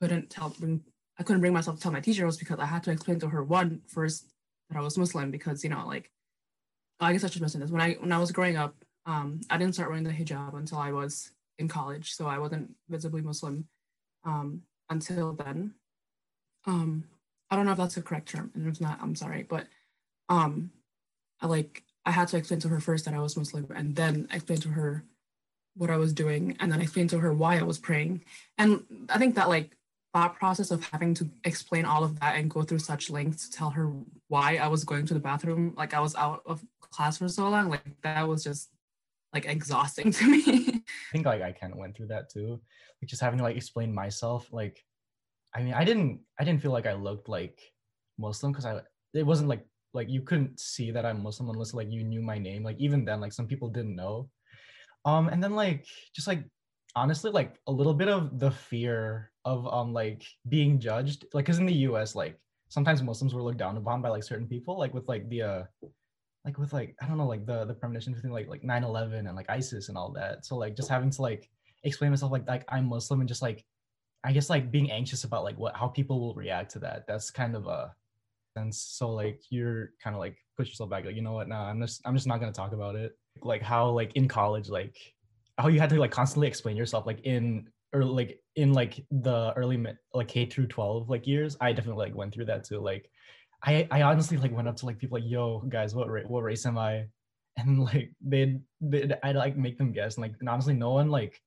couldn't 0.00 0.30
tell 0.30 0.50
bring 0.50 0.82
I 1.18 1.22
couldn't 1.22 1.40
bring 1.40 1.52
myself 1.52 1.76
to 1.76 1.82
tell 1.82 1.92
my 1.92 2.00
teacher 2.00 2.26
was 2.26 2.38
because 2.38 2.58
I 2.58 2.66
had 2.66 2.82
to 2.84 2.90
explain 2.90 3.20
to 3.20 3.28
her 3.28 3.42
one 3.42 3.82
first 3.86 4.32
that 4.68 4.78
I 4.78 4.80
was 4.80 4.98
Muslim 4.98 5.30
because 5.30 5.62
you 5.64 5.70
know 5.70 5.86
like 5.86 6.10
I 6.98 7.12
guess 7.12 7.24
I 7.24 7.28
should 7.28 7.42
mention 7.42 7.60
this 7.60 7.70
when 7.70 7.80
I 7.80 7.94
when 7.94 8.12
I 8.12 8.18
was 8.18 8.32
growing 8.32 8.56
up 8.56 8.74
um 9.06 9.40
I 9.50 9.58
didn't 9.58 9.74
start 9.74 9.90
wearing 9.90 10.04
the 10.04 10.10
hijab 10.10 10.54
until 10.54 10.78
I 10.78 10.92
was 10.92 11.30
in 11.60 11.68
college, 11.68 12.14
so 12.14 12.26
I 12.26 12.38
wasn't 12.38 12.74
visibly 12.88 13.20
Muslim 13.20 13.68
um, 14.24 14.62
until 14.88 15.34
then. 15.34 15.74
Um, 16.66 17.04
I 17.50 17.56
don't 17.56 17.66
know 17.66 17.72
if 17.72 17.78
that's 17.78 17.94
the 17.94 18.02
correct 18.02 18.30
term, 18.30 18.50
and 18.54 18.66
if 18.66 18.80
not, 18.80 18.98
I'm 19.00 19.14
sorry, 19.14 19.44
but 19.48 19.66
um, 20.28 20.70
I 21.40 21.46
like 21.46 21.84
I 22.04 22.10
had 22.10 22.28
to 22.28 22.38
explain 22.38 22.60
to 22.60 22.68
her 22.68 22.80
first 22.80 23.04
that 23.04 23.14
I 23.14 23.20
was 23.20 23.36
Muslim 23.36 23.68
and 23.74 23.94
then 23.94 24.26
explain 24.32 24.60
to 24.60 24.70
her 24.70 25.04
what 25.76 25.90
I 25.90 25.96
was 25.96 26.12
doing 26.12 26.56
and 26.58 26.72
then 26.72 26.80
explain 26.80 27.08
to 27.08 27.18
her 27.18 27.32
why 27.32 27.58
I 27.58 27.62
was 27.62 27.78
praying. 27.78 28.24
And 28.58 29.06
I 29.08 29.18
think 29.18 29.34
that 29.34 29.48
like 29.48 29.76
thought 30.12 30.36
process 30.36 30.70
of 30.70 30.84
having 30.84 31.14
to 31.14 31.28
explain 31.44 31.84
all 31.84 32.02
of 32.02 32.18
that 32.20 32.36
and 32.36 32.50
go 32.50 32.62
through 32.62 32.80
such 32.80 33.10
lengths 33.10 33.48
to 33.48 33.56
tell 33.56 33.70
her 33.70 33.92
why 34.28 34.56
I 34.56 34.66
was 34.66 34.84
going 34.84 35.06
to 35.06 35.14
the 35.14 35.20
bathroom, 35.20 35.74
like 35.76 35.94
I 35.94 36.00
was 36.00 36.14
out 36.14 36.42
of 36.46 36.64
class 36.80 37.18
for 37.18 37.28
so 37.28 37.48
long, 37.48 37.68
like 37.68 37.82
that 38.02 38.26
was 38.26 38.42
just 38.42 38.70
like 39.32 39.46
exhausting 39.46 40.12
to 40.18 40.28
me. 40.28 40.42
I 40.68 41.12
think 41.12 41.26
like 41.26 41.42
I 41.42 41.52
kind 41.52 41.72
of 41.72 41.78
went 41.78 41.96
through 41.96 42.08
that 42.08 42.30
too, 42.30 42.60
like 43.00 43.08
just 43.08 43.22
having 43.22 43.38
to 43.38 43.44
like 43.44 43.56
explain 43.56 43.94
myself. 43.94 44.48
Like, 44.52 44.84
I 45.54 45.62
mean, 45.62 45.74
I 45.74 45.84
didn't, 45.84 46.20
I 46.38 46.44
didn't 46.44 46.62
feel 46.62 46.72
like 46.72 46.86
I 46.86 46.94
looked 46.94 47.28
like 47.28 47.60
Muslim 48.18 48.52
because 48.52 48.66
I, 48.66 48.80
it 49.14 49.26
wasn't 49.26 49.48
like 49.48 49.64
like 49.92 50.08
you 50.08 50.22
couldn't 50.22 50.60
see 50.60 50.90
that 50.92 51.04
I'm 51.04 51.22
Muslim 51.22 51.50
unless 51.50 51.74
like 51.74 51.90
you 51.90 52.04
knew 52.04 52.22
my 52.22 52.38
name. 52.38 52.62
Like 52.62 52.78
even 52.78 53.04
then, 53.04 53.20
like 53.20 53.32
some 53.32 53.46
people 53.46 53.68
didn't 53.68 53.96
know. 53.96 54.28
Um, 55.04 55.28
and 55.28 55.42
then 55.42 55.54
like 55.54 55.86
just 56.14 56.28
like 56.28 56.44
honestly, 56.96 57.30
like 57.30 57.56
a 57.66 57.72
little 57.72 57.94
bit 57.94 58.08
of 58.08 58.38
the 58.38 58.50
fear 58.50 59.30
of 59.44 59.66
um 59.72 59.92
like 59.92 60.24
being 60.48 60.78
judged, 60.78 61.26
like 61.32 61.46
because 61.46 61.58
in 61.58 61.66
the 61.66 61.74
U.S. 61.88 62.14
like 62.14 62.38
sometimes 62.68 63.02
Muslims 63.02 63.34
were 63.34 63.42
looked 63.42 63.58
down 63.58 63.76
upon 63.76 64.02
by 64.02 64.08
like 64.08 64.22
certain 64.22 64.46
people, 64.46 64.78
like 64.78 64.94
with 64.94 65.08
like 65.08 65.28
the 65.28 65.42
uh 65.42 65.62
like 66.44 66.58
with 66.58 66.72
like 66.72 66.96
I 67.02 67.06
don't 67.06 67.18
know 67.18 67.26
like 67.26 67.46
the 67.46 67.64
the 67.64 67.74
premonition 67.74 68.14
between 68.14 68.32
like 68.32 68.48
like 68.48 68.62
9/11 68.62 69.26
and 69.26 69.36
like 69.36 69.50
ISIS 69.50 69.88
and 69.88 69.98
all 69.98 70.12
that. 70.12 70.44
So 70.46 70.56
like 70.56 70.76
just 70.76 70.88
having 70.88 71.10
to 71.10 71.22
like 71.22 71.48
explain 71.84 72.10
myself 72.10 72.32
like 72.32 72.46
like 72.48 72.64
I'm 72.68 72.86
Muslim 72.88 73.20
and 73.20 73.28
just 73.28 73.42
like 73.42 73.64
I 74.24 74.32
guess 74.32 74.50
like 74.50 74.70
being 74.70 74.90
anxious 74.90 75.24
about 75.24 75.44
like 75.44 75.58
what 75.58 75.76
how 75.76 75.88
people 75.88 76.20
will 76.20 76.34
react 76.34 76.72
to 76.72 76.78
that. 76.80 77.06
That's 77.06 77.30
kind 77.30 77.56
of 77.56 77.66
a 77.66 77.94
and 78.56 78.74
So 78.74 79.10
like 79.10 79.40
you're 79.50 79.90
kind 80.02 80.14
of 80.14 80.20
like 80.20 80.36
push 80.56 80.68
yourself 80.68 80.90
back, 80.90 81.04
like 81.04 81.16
you 81.16 81.22
know 81.22 81.32
what? 81.32 81.48
Nah, 81.48 81.68
I'm 81.68 81.80
just 81.80 82.00
I'm 82.04 82.14
just 82.14 82.26
not 82.26 82.40
gonna 82.40 82.52
talk 82.52 82.72
about 82.72 82.96
it. 82.96 83.16
Like 83.42 83.62
how 83.62 83.90
like 83.90 84.14
in 84.16 84.28
college, 84.28 84.68
like 84.68 84.96
how 85.60 85.68
you 85.68 85.80
had 85.80 85.90
to 85.90 86.00
like 86.00 86.10
constantly 86.10 86.48
explain 86.48 86.76
yourself, 86.76 87.06
like 87.06 87.20
in 87.24 87.68
or 87.92 88.04
like 88.04 88.40
in 88.56 88.72
like 88.72 89.04
the 89.10 89.52
early 89.56 89.84
like 90.14 90.28
K 90.28 90.46
through 90.46 90.68
12 90.68 91.08
like 91.08 91.26
years. 91.26 91.56
I 91.60 91.72
definitely 91.72 92.04
like 92.06 92.14
went 92.14 92.32
through 92.32 92.46
that 92.46 92.64
too. 92.64 92.80
Like 92.80 93.10
I 93.62 93.86
I 93.90 94.02
honestly 94.02 94.36
like 94.36 94.52
went 94.52 94.68
up 94.68 94.76
to 94.76 94.86
like 94.86 94.98
people 94.98 95.18
like, 95.18 95.28
yo 95.28 95.60
guys, 95.68 95.94
what 95.94 96.08
ra- 96.08 96.22
what 96.22 96.42
race 96.42 96.66
am 96.66 96.78
I? 96.78 97.06
And 97.56 97.80
like 97.80 98.12
they'd, 98.24 98.60
they'd 98.80 99.18
I'd 99.22 99.36
like 99.36 99.56
make 99.56 99.76
them 99.76 99.92
guess. 99.92 100.16
And 100.16 100.22
like 100.22 100.34
and 100.40 100.48
honestly, 100.48 100.72
no 100.72 100.92
one 100.92 101.10
like 101.10 101.42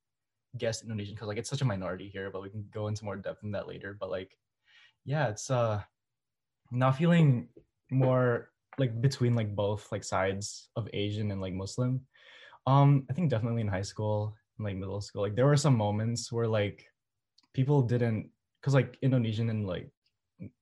guessed 0.58 0.84
Indonesian 0.84 1.16
because 1.16 1.28
like 1.28 1.38
it's 1.38 1.50
such 1.50 1.62
a 1.62 1.66
minority 1.66 2.10
here, 2.10 2.30
but 2.30 2.44
we 2.44 2.50
can 2.50 2.66
go 2.72 2.88
into 2.88 3.06
more 3.06 3.16
depth 3.16 3.44
in 3.44 3.52
that 3.54 3.68
later. 3.68 3.98
But 4.00 4.12
like, 4.12 4.38
yeah, 5.06 5.30
it's 5.30 5.50
uh 5.50 5.82
not 6.72 6.98
feeling 6.98 7.48
more 7.90 8.52
like 8.78 9.02
between 9.02 9.34
like 9.34 9.56
both 9.56 9.92
like 9.92 10.04
sides 10.04 10.70
of 10.76 10.90
Asian 10.94 11.32
and 11.32 11.42
like 11.42 11.54
Muslim. 11.54 12.02
Um, 12.66 13.06
I 13.10 13.14
think 13.14 13.30
definitely 13.30 13.62
in 13.62 13.68
high 13.68 13.82
school 13.82 14.36
like 14.60 14.76
middle 14.76 15.02
school, 15.02 15.22
like 15.22 15.36
there 15.36 15.46
were 15.46 15.58
some 15.58 15.76
moments 15.76 16.32
where 16.32 16.48
like 16.48 16.86
people 17.54 17.82
didn't 17.82 18.30
because 18.62 18.74
like 18.74 18.98
Indonesian 19.02 19.50
and 19.50 19.68
like 19.68 19.90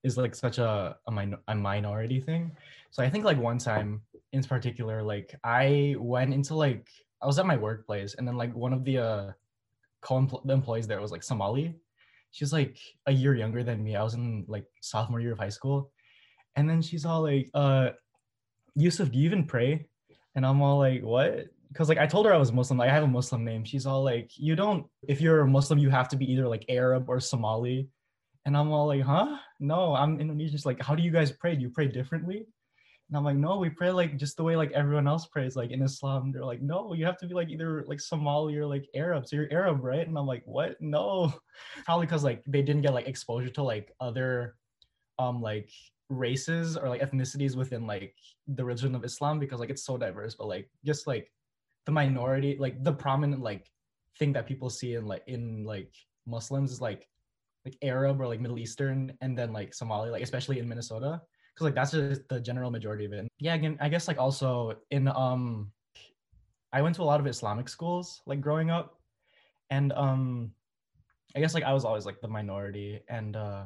is 0.03 0.17
like 0.17 0.33
such 0.35 0.57
a 0.57 0.97
a, 1.07 1.11
min- 1.11 1.37
a 1.47 1.55
minority 1.55 2.19
thing. 2.19 2.51
So 2.89 3.03
I 3.03 3.09
think 3.09 3.25
like 3.25 3.37
one 3.37 3.57
time 3.57 4.01
in 4.33 4.43
particular, 4.43 5.03
like 5.03 5.35
I 5.43 5.95
went 5.99 6.33
into 6.33 6.55
like 6.55 6.87
I 7.21 7.27
was 7.27 7.37
at 7.37 7.45
my 7.45 7.57
workplace 7.57 8.15
and 8.15 8.27
then 8.27 8.37
like 8.37 8.55
one 8.55 8.73
of 8.73 8.83
the 8.83 8.97
uh 8.97 9.31
co-employees 10.01 10.87
there 10.87 11.01
was 11.01 11.11
like 11.11 11.23
Somali. 11.23 11.75
She's 12.31 12.53
like 12.53 12.77
a 13.05 13.11
year 13.11 13.35
younger 13.35 13.63
than 13.63 13.83
me. 13.83 13.95
I 13.95 14.03
was 14.03 14.15
in 14.15 14.45
like 14.47 14.65
sophomore 14.81 15.19
year 15.19 15.33
of 15.33 15.39
high 15.39 15.49
school 15.49 15.91
and 16.55 16.69
then 16.69 16.81
she's 16.81 17.05
all 17.05 17.21
like, 17.21 17.49
uh, 17.53 17.89
Yusuf, 18.75 19.11
do 19.11 19.19
you 19.19 19.25
even 19.25 19.45
pray? 19.45 19.85
And 20.35 20.45
I'm 20.45 20.61
all 20.61 20.79
like, 20.79 21.03
what? 21.03 21.47
Because 21.71 21.89
like 21.89 21.97
I 21.97 22.05
told 22.05 22.25
her 22.25 22.33
I 22.33 22.37
was 22.37 22.51
Muslim, 22.51 22.77
like 22.79 22.89
I 22.89 22.93
have 22.93 23.03
a 23.03 23.07
Muslim 23.07 23.45
name. 23.45 23.63
She's 23.63 23.85
all 23.85 24.03
like, 24.03 24.31
you 24.35 24.55
don't, 24.55 24.85
if 25.07 25.21
you're 25.21 25.41
a 25.41 25.47
Muslim, 25.47 25.79
you 25.79 25.89
have 25.89 26.09
to 26.09 26.17
be 26.17 26.29
either 26.31 26.47
like 26.47 26.65
Arab 26.67 27.09
or 27.09 27.19
Somali. 27.19 27.87
And 28.45 28.57
I'm 28.57 28.71
all 28.71 28.87
like, 28.87 29.03
huh? 29.03 29.37
No, 29.59 29.95
I'm 29.95 30.19
Indonesian. 30.19 30.57
She's 30.57 30.65
like, 30.65 30.81
how 30.81 30.95
do 30.95 31.03
you 31.03 31.11
guys 31.11 31.31
pray? 31.31 31.55
Do 31.55 31.61
you 31.61 31.69
pray 31.69 31.87
differently? 31.87 32.45
And 33.11 33.17
I'm 33.17 33.25
like, 33.25 33.35
no, 33.35 33.57
we 33.57 33.69
pray 33.69 33.91
like 33.91 34.15
just 34.17 34.37
the 34.37 34.43
way 34.43 34.55
like 34.55 34.71
everyone 34.71 35.05
else 35.05 35.25
prays, 35.25 35.57
like 35.57 35.71
in 35.71 35.81
Islam. 35.81 36.31
They're 36.31 36.45
like, 36.45 36.61
no, 36.61 36.93
you 36.93 37.05
have 37.05 37.17
to 37.17 37.27
be 37.27 37.33
like 37.33 37.49
either 37.49 37.83
like 37.85 37.99
Somali 37.99 38.55
or 38.55 38.65
like 38.65 38.87
Arab. 38.95 39.27
So 39.27 39.35
you're 39.35 39.51
Arab, 39.51 39.83
right? 39.83 40.07
And 40.07 40.17
I'm 40.17 40.25
like, 40.25 40.43
what? 40.45 40.79
No. 40.79 41.33
Probably 41.85 42.05
because 42.05 42.23
like 42.23 42.41
they 42.47 42.61
didn't 42.61 42.83
get 42.83 42.93
like 42.93 43.07
exposure 43.07 43.49
to 43.49 43.63
like 43.63 43.93
other 43.99 44.55
um 45.19 45.41
like 45.41 45.69
races 46.07 46.77
or 46.77 46.87
like 46.87 47.01
ethnicities 47.01 47.57
within 47.57 47.85
like 47.85 48.15
the 48.47 48.63
religion 48.63 48.95
of 48.95 49.03
Islam 49.03 49.39
because 49.39 49.59
like 49.59 49.69
it's 49.69 49.83
so 49.83 49.97
diverse, 49.97 50.35
but 50.35 50.47
like 50.47 50.69
just 50.85 51.05
like 51.05 51.29
the 51.85 51.91
minority, 51.91 52.57
like 52.59 52.83
the 52.83 52.93
prominent 52.93 53.41
like 53.41 53.69
thing 54.19 54.33
that 54.33 54.47
people 54.47 54.69
see 54.69 54.95
in 54.95 55.05
like 55.05 55.23
in 55.27 55.63
like 55.63 55.93
Muslims 56.25 56.71
is 56.71 56.81
like 56.81 57.07
like 57.65 57.77
Arab 57.81 58.19
or 58.19 58.27
like 58.27 58.39
Middle 58.39 58.59
Eastern 58.59 59.13
and 59.21 59.37
then 59.37 59.53
like 59.53 59.73
Somali, 59.73 60.09
like 60.09 60.23
especially 60.23 60.59
in 60.59 60.67
Minnesota. 60.67 61.21
Cause 61.57 61.65
like 61.65 61.75
that's 61.75 61.91
just 61.91 62.27
the 62.29 62.39
general 62.39 62.71
majority 62.71 63.05
of 63.05 63.13
it. 63.13 63.27
Yeah, 63.39 63.55
again, 63.55 63.77
I 63.81 63.89
guess 63.89 64.07
like 64.07 64.17
also 64.17 64.75
in 64.89 65.07
um 65.07 65.71
I 66.73 66.81
went 66.81 66.95
to 66.95 67.01
a 67.01 67.09
lot 67.11 67.19
of 67.19 67.27
Islamic 67.27 67.67
schools 67.67 68.21
like 68.25 68.41
growing 68.41 68.69
up. 68.69 68.97
And 69.69 69.91
um 69.93 70.51
I 71.35 71.39
guess 71.39 71.53
like 71.53 71.63
I 71.63 71.73
was 71.73 71.85
always 71.85 72.05
like 72.05 72.21
the 72.21 72.27
minority 72.27 73.01
and 73.09 73.35
uh 73.35 73.63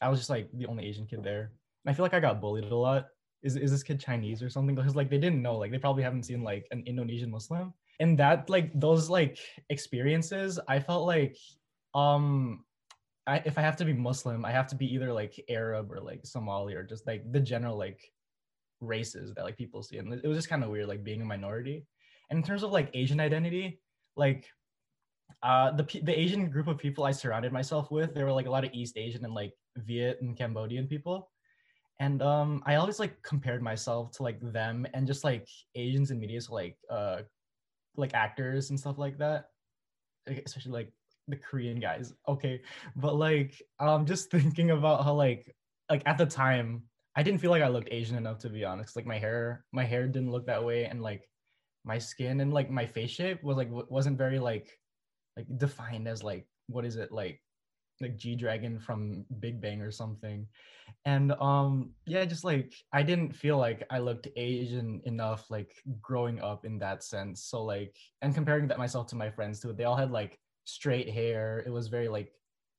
I 0.00 0.08
was 0.08 0.18
just 0.18 0.30
like 0.30 0.48
the 0.52 0.66
only 0.66 0.84
Asian 0.84 1.06
kid 1.06 1.22
there. 1.22 1.52
I 1.86 1.92
feel 1.92 2.04
like 2.04 2.14
I 2.14 2.20
got 2.20 2.40
bullied 2.40 2.64
a 2.64 2.76
lot. 2.76 3.06
Is 3.42 3.56
is 3.56 3.70
this 3.70 3.82
kid 3.82 4.00
Chinese 4.00 4.42
or 4.42 4.48
something? 4.48 4.74
Because 4.74 4.96
like 4.96 5.10
they 5.10 5.18
didn't 5.18 5.42
know, 5.42 5.56
like 5.56 5.70
they 5.70 5.78
probably 5.78 6.02
haven't 6.02 6.24
seen 6.24 6.42
like 6.42 6.66
an 6.70 6.82
Indonesian 6.86 7.30
Muslim. 7.30 7.74
And 8.00 8.18
that 8.18 8.48
like 8.48 8.70
those 8.78 9.10
like 9.10 9.38
experiences, 9.68 10.58
I 10.68 10.80
felt 10.80 11.06
like 11.06 11.36
um 11.94 12.64
I, 13.26 13.42
if 13.44 13.58
I 13.58 13.62
have 13.62 13.76
to 13.76 13.84
be 13.84 13.92
Muslim, 13.92 14.44
I 14.44 14.50
have 14.50 14.66
to 14.68 14.76
be 14.76 14.92
either 14.92 15.12
like 15.12 15.38
Arab 15.48 15.92
or 15.92 16.00
like 16.00 16.20
Somali 16.24 16.74
or 16.74 16.82
just 16.82 17.06
like 17.06 17.30
the 17.30 17.40
general 17.40 17.76
like 17.76 18.00
races 18.80 19.32
that 19.34 19.44
like 19.44 19.56
people 19.56 19.82
see. 19.82 19.98
And 19.98 20.12
it 20.12 20.26
was 20.26 20.38
just 20.38 20.48
kind 20.48 20.64
of 20.64 20.70
weird 20.70 20.88
like 20.88 21.04
being 21.04 21.22
a 21.22 21.24
minority. 21.24 21.86
And 22.30 22.38
in 22.38 22.42
terms 22.44 22.62
of 22.62 22.72
like 22.72 22.90
Asian 22.94 23.20
identity, 23.20 23.80
like 24.16 24.46
uh 25.42 25.70
the 25.72 25.84
the 26.02 26.18
Asian 26.18 26.50
group 26.50 26.68
of 26.68 26.78
people 26.78 27.04
I 27.04 27.12
surrounded 27.12 27.52
myself 27.52 27.90
with, 27.90 28.14
there 28.14 28.24
were 28.24 28.32
like 28.32 28.46
a 28.46 28.50
lot 28.50 28.64
of 28.64 28.72
East 28.72 28.96
Asian 28.96 29.24
and 29.24 29.34
like 29.34 29.52
Viet 29.76 30.18
and 30.20 30.36
Cambodian 30.36 30.86
people 30.86 31.30
and 32.02 32.20
um 32.22 32.62
i 32.66 32.74
always 32.74 32.98
like 32.98 33.14
compared 33.22 33.62
myself 33.62 34.10
to 34.10 34.22
like 34.22 34.40
them 34.58 34.86
and 34.94 35.06
just 35.06 35.22
like 35.24 35.46
asians 35.74 36.10
in 36.10 36.18
media 36.18 36.40
so 36.40 36.52
like 36.52 36.76
uh 36.90 37.18
like 37.96 38.14
actors 38.14 38.70
and 38.70 38.78
stuff 38.78 38.98
like 38.98 39.18
that. 39.18 39.46
Especially 40.26 40.72
like 40.72 40.92
the 41.28 41.36
korean 41.36 41.80
guys. 41.80 42.12
Okay. 42.28 42.60
But 42.96 43.16
like 43.16 43.60
um 43.80 44.06
just 44.06 44.30
thinking 44.36 44.70
about 44.70 45.04
how 45.04 45.14
like 45.14 45.54
like 45.90 46.02
at 46.06 46.18
the 46.18 46.26
time 46.26 46.82
i 47.16 47.22
didn't 47.22 47.40
feel 47.40 47.50
like 47.50 47.62
i 47.62 47.68
looked 47.68 47.92
asian 47.92 48.16
enough 48.16 48.38
to 48.38 48.48
be 48.48 48.64
honest. 48.64 48.96
Like 48.96 49.06
my 49.06 49.18
hair 49.18 49.64
my 49.72 49.84
hair 49.84 50.06
didn't 50.06 50.32
look 50.32 50.46
that 50.46 50.64
way 50.64 50.84
and 50.84 51.02
like 51.02 51.28
my 51.84 51.98
skin 51.98 52.40
and 52.40 52.52
like 52.52 52.70
my 52.70 52.86
face 52.86 53.10
shape 53.10 53.42
was 53.42 53.56
like 53.56 53.68
wasn't 53.70 54.18
very 54.18 54.38
like 54.38 54.78
like 55.36 55.46
defined 55.56 56.06
as 56.06 56.22
like 56.22 56.46
what 56.68 56.84
is 56.84 56.96
it 56.96 57.10
like 57.10 57.40
like 58.00 58.16
G 58.16 58.34
Dragon 58.34 58.78
from 58.78 59.24
Big 59.40 59.60
Bang 59.60 59.80
or 59.80 59.90
something. 59.90 60.46
And 61.04 61.32
um 61.32 61.90
yeah, 62.06 62.24
just 62.24 62.44
like 62.44 62.74
I 62.92 63.02
didn't 63.02 63.34
feel 63.34 63.58
like 63.58 63.84
I 63.90 63.98
looked 63.98 64.28
Asian 64.36 65.00
enough 65.04 65.50
like 65.50 65.74
growing 66.00 66.40
up 66.40 66.64
in 66.64 66.78
that 66.78 67.02
sense. 67.02 67.44
So 67.44 67.62
like 67.64 67.96
and 68.22 68.34
comparing 68.34 68.68
that 68.68 68.78
myself 68.78 69.06
to 69.08 69.16
my 69.16 69.30
friends 69.30 69.60
too, 69.60 69.72
they 69.72 69.84
all 69.84 69.96
had 69.96 70.10
like 70.10 70.38
straight 70.64 71.10
hair. 71.10 71.62
It 71.66 71.70
was 71.70 71.88
very 71.88 72.08
like 72.08 72.32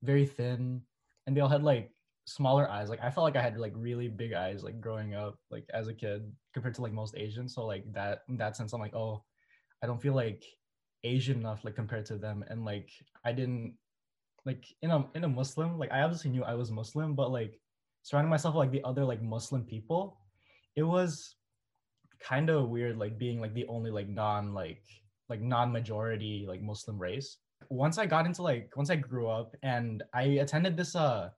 very 0.04 0.26
thin 0.26 0.82
and 1.28 1.36
they 1.36 1.42
all 1.42 1.50
had 1.50 1.64
like 1.64 1.92
smaller 2.26 2.70
eyes. 2.70 2.90
Like 2.90 3.04
I 3.04 3.10
felt 3.10 3.26
like 3.26 3.36
I 3.36 3.42
had 3.42 3.58
like 3.58 3.74
really 3.76 4.08
big 4.08 4.34
eyes 4.34 4.64
like 4.64 4.80
growing 4.80 5.16
up 5.16 5.38
like 5.52 5.66
as 5.74 5.88
a 5.88 5.94
kid 5.94 6.32
compared 6.54 6.76
to 6.76 6.82
like 6.82 6.94
most 6.94 7.16
Asians. 7.18 7.54
So 7.56 7.66
like 7.66 7.92
that 7.94 8.24
in 8.30 8.38
that 8.38 8.56
sense 8.56 8.74
I'm 8.74 8.82
like, 8.82 8.96
"Oh, 8.96 9.24
I 9.82 9.88
don't 9.88 10.02
feel 10.02 10.14
like 10.14 10.44
Asian 11.04 11.40
enough 11.40 11.66
like 11.66 11.76
compared 11.76 12.06
to 12.08 12.18
them." 12.18 12.44
And 12.50 12.66
like 12.66 12.90
I 13.26 13.34
didn't 13.34 13.76
like 14.46 14.66
in 14.82 14.92
a 14.92 15.06
in 15.16 15.24
a 15.24 15.28
Muslim, 15.28 15.80
like 15.80 15.92
I 15.92 16.02
obviously 16.02 16.32
knew 16.32 16.44
I 16.44 16.54
was 16.54 16.72
Muslim, 16.72 17.16
but 17.16 17.32
like 17.32 17.60
surrounding 18.04 18.30
myself 18.30 18.56
with, 18.56 18.60
like 18.60 18.72
the 18.72 18.84
other 18.84 19.06
like 19.06 19.22
Muslim 19.22 19.64
people, 19.64 20.18
it 20.76 20.84
was 20.84 21.36
kind 22.20 22.50
of 22.50 22.70
weird 22.70 22.98
like 22.98 23.18
being 23.18 23.40
like 23.40 23.54
the 23.54 23.68
only 23.68 23.92
like 23.92 24.08
non 24.08 24.54
like 24.54 24.84
like 25.30 25.42
non-majority 25.42 26.46
like 26.48 26.62
Muslim 26.62 27.00
race. 27.00 27.38
Once 27.70 27.98
I 27.98 28.06
got 28.06 28.26
into 28.26 28.42
like 28.42 28.72
once 28.76 28.90
I 28.90 28.98
grew 28.98 29.30
up 29.30 29.56
and 29.64 30.04
I 30.14 30.44
attended 30.44 30.76
this 30.76 30.96
uh 30.96 31.30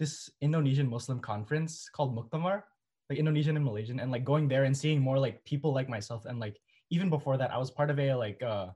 this 0.00 0.30
Indonesian 0.40 0.88
Muslim 0.88 1.20
conference 1.20 1.88
called 1.88 2.16
Muktamar, 2.16 2.62
like 3.08 3.18
Indonesian 3.18 3.56
and 3.56 3.64
Malaysian, 3.64 4.00
and 4.00 4.10
like 4.10 4.24
going 4.24 4.48
there 4.48 4.64
and 4.64 4.76
seeing 4.76 5.00
more 5.00 5.18
like 5.18 5.44
people 5.44 5.72
like 5.72 5.88
myself 5.88 6.24
and 6.26 6.40
like 6.40 6.58
even 6.90 7.10
before 7.10 7.36
that 7.36 7.52
I 7.52 7.58
was 7.58 7.70
part 7.70 7.90
of 7.90 7.98
a 8.00 8.14
like 8.14 8.42
uh 8.42 8.68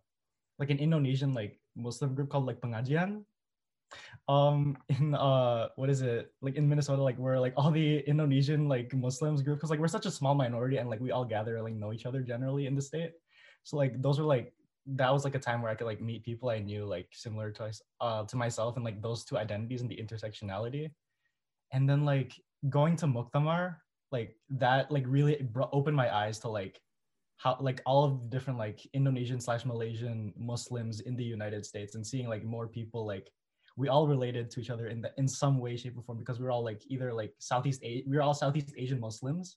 like 0.61 0.71
an 0.71 0.79
Indonesian 0.79 1.35
like 1.35 1.59
Muslim 1.75 2.15
group 2.15 2.31
called 2.31 2.47
like 2.47 2.61
Pengajian 2.61 3.25
um 4.29 4.77
in 4.89 5.15
uh 5.15 5.69
what 5.77 5.91
is 5.91 6.03
it? 6.03 6.33
Like 6.41 6.57
in 6.57 6.69
minnesota 6.69 7.03
like 7.03 7.17
where 7.17 7.39
like 7.39 7.55
all 7.57 7.71
the 7.71 7.99
indonesian 8.01 8.69
like 8.69 8.93
muslims 8.95 9.43
group 9.43 9.59
because 9.59 9.71
like 9.71 9.81
we're 9.81 9.89
such 9.89 10.07
a 10.07 10.11
small 10.11 10.35
minority 10.35 10.79
and 10.79 10.89
like 10.89 11.01
we 11.01 11.11
all 11.11 11.25
gather 11.25 11.61
like 11.63 11.75
know 11.75 11.93
each 11.93 12.07
other 12.07 12.23
generally 12.23 12.67
in 12.67 12.75
the 12.75 12.83
state. 12.83 13.13
So 13.65 13.77
like 13.77 14.01
those 14.01 14.19
were 14.19 14.27
like 14.27 14.53
that 14.87 15.13
was 15.13 15.25
like 15.25 15.35
a 15.35 15.39
time 15.39 15.63
where 15.63 15.73
i 15.73 15.75
could 15.75 15.87
like 15.87 16.03
meet 16.03 16.23
people 16.23 16.51
i 16.51 16.59
knew 16.59 16.85
like 16.85 17.09
similar 17.11 17.51
to 17.51 17.73
uh 18.03 18.23
to 18.25 18.37
myself 18.37 18.77
and 18.77 18.85
like 18.85 19.01
those 19.01 19.25
two 19.25 19.39
identities 19.39 19.81
and 19.81 19.91
the 19.91 19.97
intersectionality. 19.97 20.91
And 21.73 21.89
then 21.89 22.05
like 22.05 22.35
going 22.69 22.97
to 22.97 23.07
muktamar 23.07 23.77
like 24.13 24.37
that 24.49 24.91
like 24.91 25.05
really 25.07 25.37
bro- 25.43 25.69
opened 25.73 25.97
my 25.97 26.15
eyes 26.15 26.39
to 26.41 26.49
like 26.49 26.81
how 27.37 27.57
like 27.61 27.83
all 27.85 28.05
of 28.05 28.23
the 28.23 28.29
different 28.29 28.59
like 28.59 28.87
indonesian 28.93 29.41
slash 29.41 29.65
malaysian 29.65 30.33
muslims 30.37 31.01
in 31.01 31.17
the 31.17 31.25
united 31.25 31.67
states 31.67 31.95
and 31.95 32.07
seeing 32.07 32.29
like 32.29 32.45
more 32.45 32.69
people 32.69 33.05
like 33.05 33.31
we 33.77 33.89
all 33.89 34.07
related 34.07 34.51
to 34.51 34.61
each 34.61 34.71
other 34.71 34.87
in 34.87 35.01
the 35.01 35.11
in 35.19 35.27
some 35.27 35.59
way 35.59 35.77
shape 35.77 35.99
or 35.99 36.03
form 36.03 36.19
because 36.19 36.39
we 36.39 36.47
are 36.47 36.51
all 36.51 36.65
like 36.65 36.83
either 36.89 37.13
like 37.13 37.33
southeast 37.39 37.83
we 37.83 38.17
are 38.17 38.23
all 38.23 38.35
southeast 38.35 38.73
asian 38.77 39.01
muslims. 39.01 39.57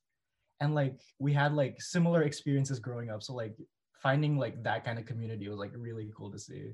And 0.60 0.74
like 0.74 1.00
we 1.20 1.34
had 1.34 1.54
like 1.54 1.82
similar 1.82 2.24
experiences 2.24 2.80
growing 2.80 3.12
up. 3.12 3.22
So 3.22 3.34
like 3.34 3.56
finding 4.02 4.38
like 4.38 4.64
that 4.64 4.84
kind 4.84 4.98
of 4.98 5.06
community 5.06 5.48
was 5.50 5.60
like 5.60 5.72
really 5.76 6.10
cool 6.18 6.32
to 6.32 6.40
see. 6.40 6.72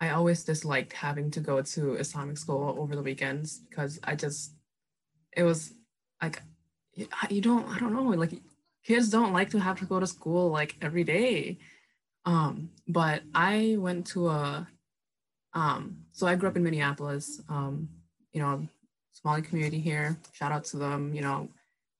I 0.00 0.10
always 0.10 0.44
disliked 0.44 0.92
having 0.92 1.30
to 1.32 1.40
go 1.40 1.60
to 1.60 1.94
Islamic 1.94 2.38
school 2.38 2.76
over 2.78 2.94
the 2.94 3.02
weekends 3.02 3.58
because 3.58 3.98
I 4.04 4.14
just, 4.14 4.54
it 5.36 5.42
was 5.42 5.72
like, 6.22 6.40
you 7.28 7.40
don't, 7.40 7.66
I 7.68 7.78
don't 7.80 7.92
know, 7.92 8.04
like 8.04 8.40
kids 8.84 9.08
don't 9.08 9.32
like 9.32 9.50
to 9.50 9.58
have 9.58 9.80
to 9.80 9.84
go 9.84 9.98
to 9.98 10.06
school 10.06 10.50
like 10.50 10.76
every 10.80 11.02
day. 11.02 11.58
Um, 12.24 12.70
but 12.86 13.22
I 13.34 13.76
went 13.78 14.06
to 14.08 14.28
a, 14.28 14.68
um, 15.58 15.80
so 16.12 16.26
I 16.26 16.34
grew 16.34 16.48
up 16.48 16.56
in 16.56 16.62
Minneapolis, 16.62 17.40
um, 17.48 17.88
you 18.32 18.40
know, 18.40 18.66
Somali 19.12 19.42
community 19.42 19.80
here. 19.80 20.18
Shout 20.32 20.52
out 20.52 20.64
to 20.70 20.76
them. 20.76 21.14
You 21.14 21.22
know, 21.22 21.48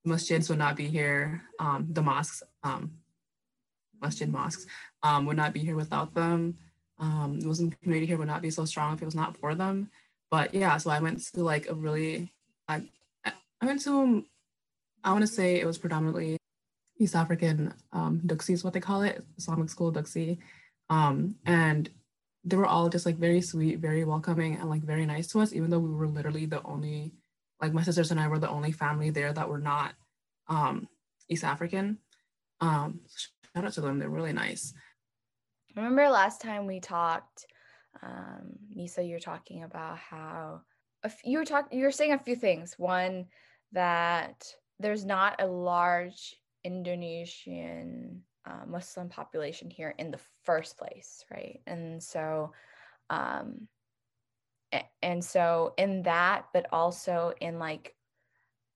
masjids 0.06 0.48
would 0.48 0.58
not 0.58 0.76
be 0.76 0.86
here. 0.86 1.42
Um, 1.58 1.88
the 1.90 2.02
mosques, 2.02 2.42
um, 2.62 2.92
masjid 4.00 4.28
mosques, 4.28 4.66
um, 5.02 5.26
would 5.26 5.36
not 5.36 5.52
be 5.52 5.60
here 5.60 5.76
without 5.76 6.14
them 6.14 6.56
um, 7.00 7.40
the 7.40 7.46
Muslim 7.46 7.70
community 7.82 8.06
here 8.06 8.16
would 8.18 8.26
not 8.26 8.42
be 8.42 8.50
so 8.50 8.64
strong 8.64 8.94
if 8.94 9.02
it 9.02 9.04
was 9.04 9.14
not 9.14 9.36
for 9.36 9.54
them. 9.54 9.90
But 10.30 10.54
yeah, 10.54 10.76
so 10.76 10.90
I 10.90 11.00
went 11.00 11.24
to 11.34 11.42
like 11.42 11.68
a 11.68 11.74
really, 11.74 12.32
I, 12.68 12.82
I 13.24 13.66
went 13.66 13.82
to, 13.84 14.24
I 15.04 15.12
want 15.12 15.22
to 15.22 15.26
say 15.32 15.60
it 15.60 15.66
was 15.66 15.78
predominantly 15.78 16.36
East 16.98 17.14
African 17.14 17.72
um, 17.92 18.20
Dugsi 18.26 18.50
is 18.50 18.64
what 18.64 18.72
they 18.72 18.80
call 18.80 19.02
it, 19.02 19.24
Islamic 19.36 19.70
school 19.70 19.92
Dugsi. 19.92 20.38
Um, 20.90 21.36
and 21.46 21.88
they 22.48 22.56
were 22.56 22.66
all 22.66 22.88
just 22.88 23.06
like 23.06 23.16
very 23.16 23.40
sweet, 23.40 23.78
very 23.78 24.04
welcoming, 24.04 24.56
and 24.56 24.70
like 24.70 24.82
very 24.82 25.06
nice 25.06 25.26
to 25.28 25.40
us, 25.40 25.52
even 25.52 25.70
though 25.70 25.78
we 25.78 25.90
were 25.90 26.08
literally 26.08 26.46
the 26.46 26.62
only, 26.62 27.12
like 27.60 27.72
my 27.72 27.82
sisters 27.82 28.10
and 28.10 28.18
I 28.18 28.28
were 28.28 28.38
the 28.38 28.48
only 28.48 28.72
family 28.72 29.10
there 29.10 29.32
that 29.32 29.48
were 29.48 29.58
not 29.58 29.94
um, 30.48 30.88
East 31.28 31.44
African. 31.44 31.98
Um, 32.60 33.00
shout 33.54 33.64
out 33.64 33.72
to 33.74 33.80
them, 33.80 33.98
they're 33.98 34.08
really 34.08 34.32
nice. 34.32 34.72
Remember 35.76 36.08
last 36.08 36.40
time 36.40 36.66
we 36.66 36.80
talked, 36.80 37.46
um, 38.02 38.52
Nisa, 38.74 39.02
you 39.02 39.14
were 39.14 39.20
talking 39.20 39.62
about 39.62 39.98
how 39.98 40.62
you 41.24 41.38
were 41.38 41.44
talking, 41.44 41.78
you 41.78 41.84
were 41.84 41.92
saying 41.92 42.12
a 42.12 42.18
few 42.18 42.34
things. 42.34 42.74
One, 42.78 43.26
that 43.72 44.44
there's 44.80 45.04
not 45.04 45.40
a 45.40 45.46
large 45.46 46.34
Indonesian 46.64 48.22
uh, 48.48 48.66
Muslim 48.66 49.08
population 49.08 49.68
here 49.68 49.94
in 49.98 50.10
the 50.10 50.20
first 50.44 50.78
place, 50.78 51.24
right? 51.30 51.60
And 51.66 52.02
so, 52.02 52.52
um, 53.10 53.68
and 55.02 55.24
so 55.24 55.74
in 55.76 56.02
that, 56.02 56.46
but 56.52 56.66
also 56.72 57.32
in 57.40 57.58
like 57.58 57.94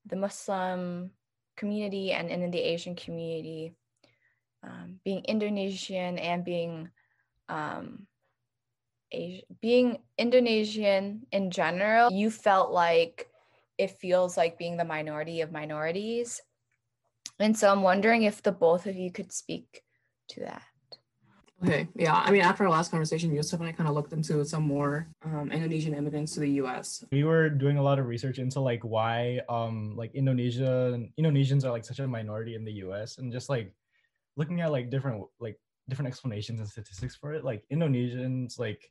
the 0.06 0.16
Muslim 0.16 1.10
community 1.56 2.12
and 2.12 2.28
in 2.28 2.50
the 2.50 2.60
Asian 2.60 2.94
community, 2.94 3.74
um, 4.62 5.00
being 5.04 5.24
Indonesian 5.24 6.18
and 6.18 6.44
being 6.44 6.90
um, 7.48 8.06
Asi- 9.12 9.44
being 9.60 9.98
Indonesian 10.18 11.26
in 11.32 11.50
general, 11.50 12.10
you 12.10 12.30
felt 12.30 12.72
like 12.72 13.28
it 13.78 13.98
feels 13.98 14.36
like 14.36 14.58
being 14.58 14.76
the 14.76 14.84
minority 14.84 15.40
of 15.40 15.52
minorities. 15.52 16.40
And 17.38 17.56
so 17.56 17.70
I'm 17.70 17.82
wondering 17.82 18.22
if 18.22 18.42
the 18.42 18.52
both 18.52 18.86
of 18.86 18.96
you 18.96 19.10
could 19.10 19.32
speak 19.32 19.82
to 20.28 20.40
that. 20.40 20.62
Okay, 21.64 21.86
yeah. 21.94 22.16
I 22.16 22.30
mean, 22.32 22.40
after 22.42 22.64
our 22.64 22.70
last 22.70 22.90
conversation, 22.90 23.32
Yusuf 23.32 23.60
and 23.60 23.68
I 23.68 23.72
kind 23.72 23.88
of 23.88 23.94
looked 23.94 24.12
into 24.12 24.44
some 24.44 24.64
more 24.64 25.06
um, 25.24 25.52
Indonesian 25.52 25.94
immigrants 25.94 26.34
to 26.34 26.40
the 26.40 26.50
U.S. 26.62 27.04
we 27.12 27.22
were 27.22 27.48
doing 27.48 27.78
a 27.78 27.82
lot 27.82 28.00
of 28.00 28.06
research 28.06 28.38
into 28.38 28.58
like 28.58 28.82
why 28.82 29.40
um 29.48 29.94
like 29.96 30.12
Indonesia 30.14 30.98
Indonesians 31.18 31.64
are 31.64 31.70
like 31.70 31.84
such 31.84 32.00
a 32.00 32.06
minority 32.06 32.56
in 32.56 32.64
the 32.64 32.72
US 32.84 33.18
and 33.18 33.32
just 33.32 33.48
like 33.48 33.72
looking 34.36 34.60
at 34.60 34.72
like 34.72 34.90
different 34.90 35.24
like 35.38 35.56
different 35.88 36.08
explanations 36.08 36.58
and 36.58 36.68
statistics 36.68 37.14
for 37.14 37.32
it 37.32 37.44
like 37.44 37.62
Indonesians 37.70 38.58
like 38.58 38.90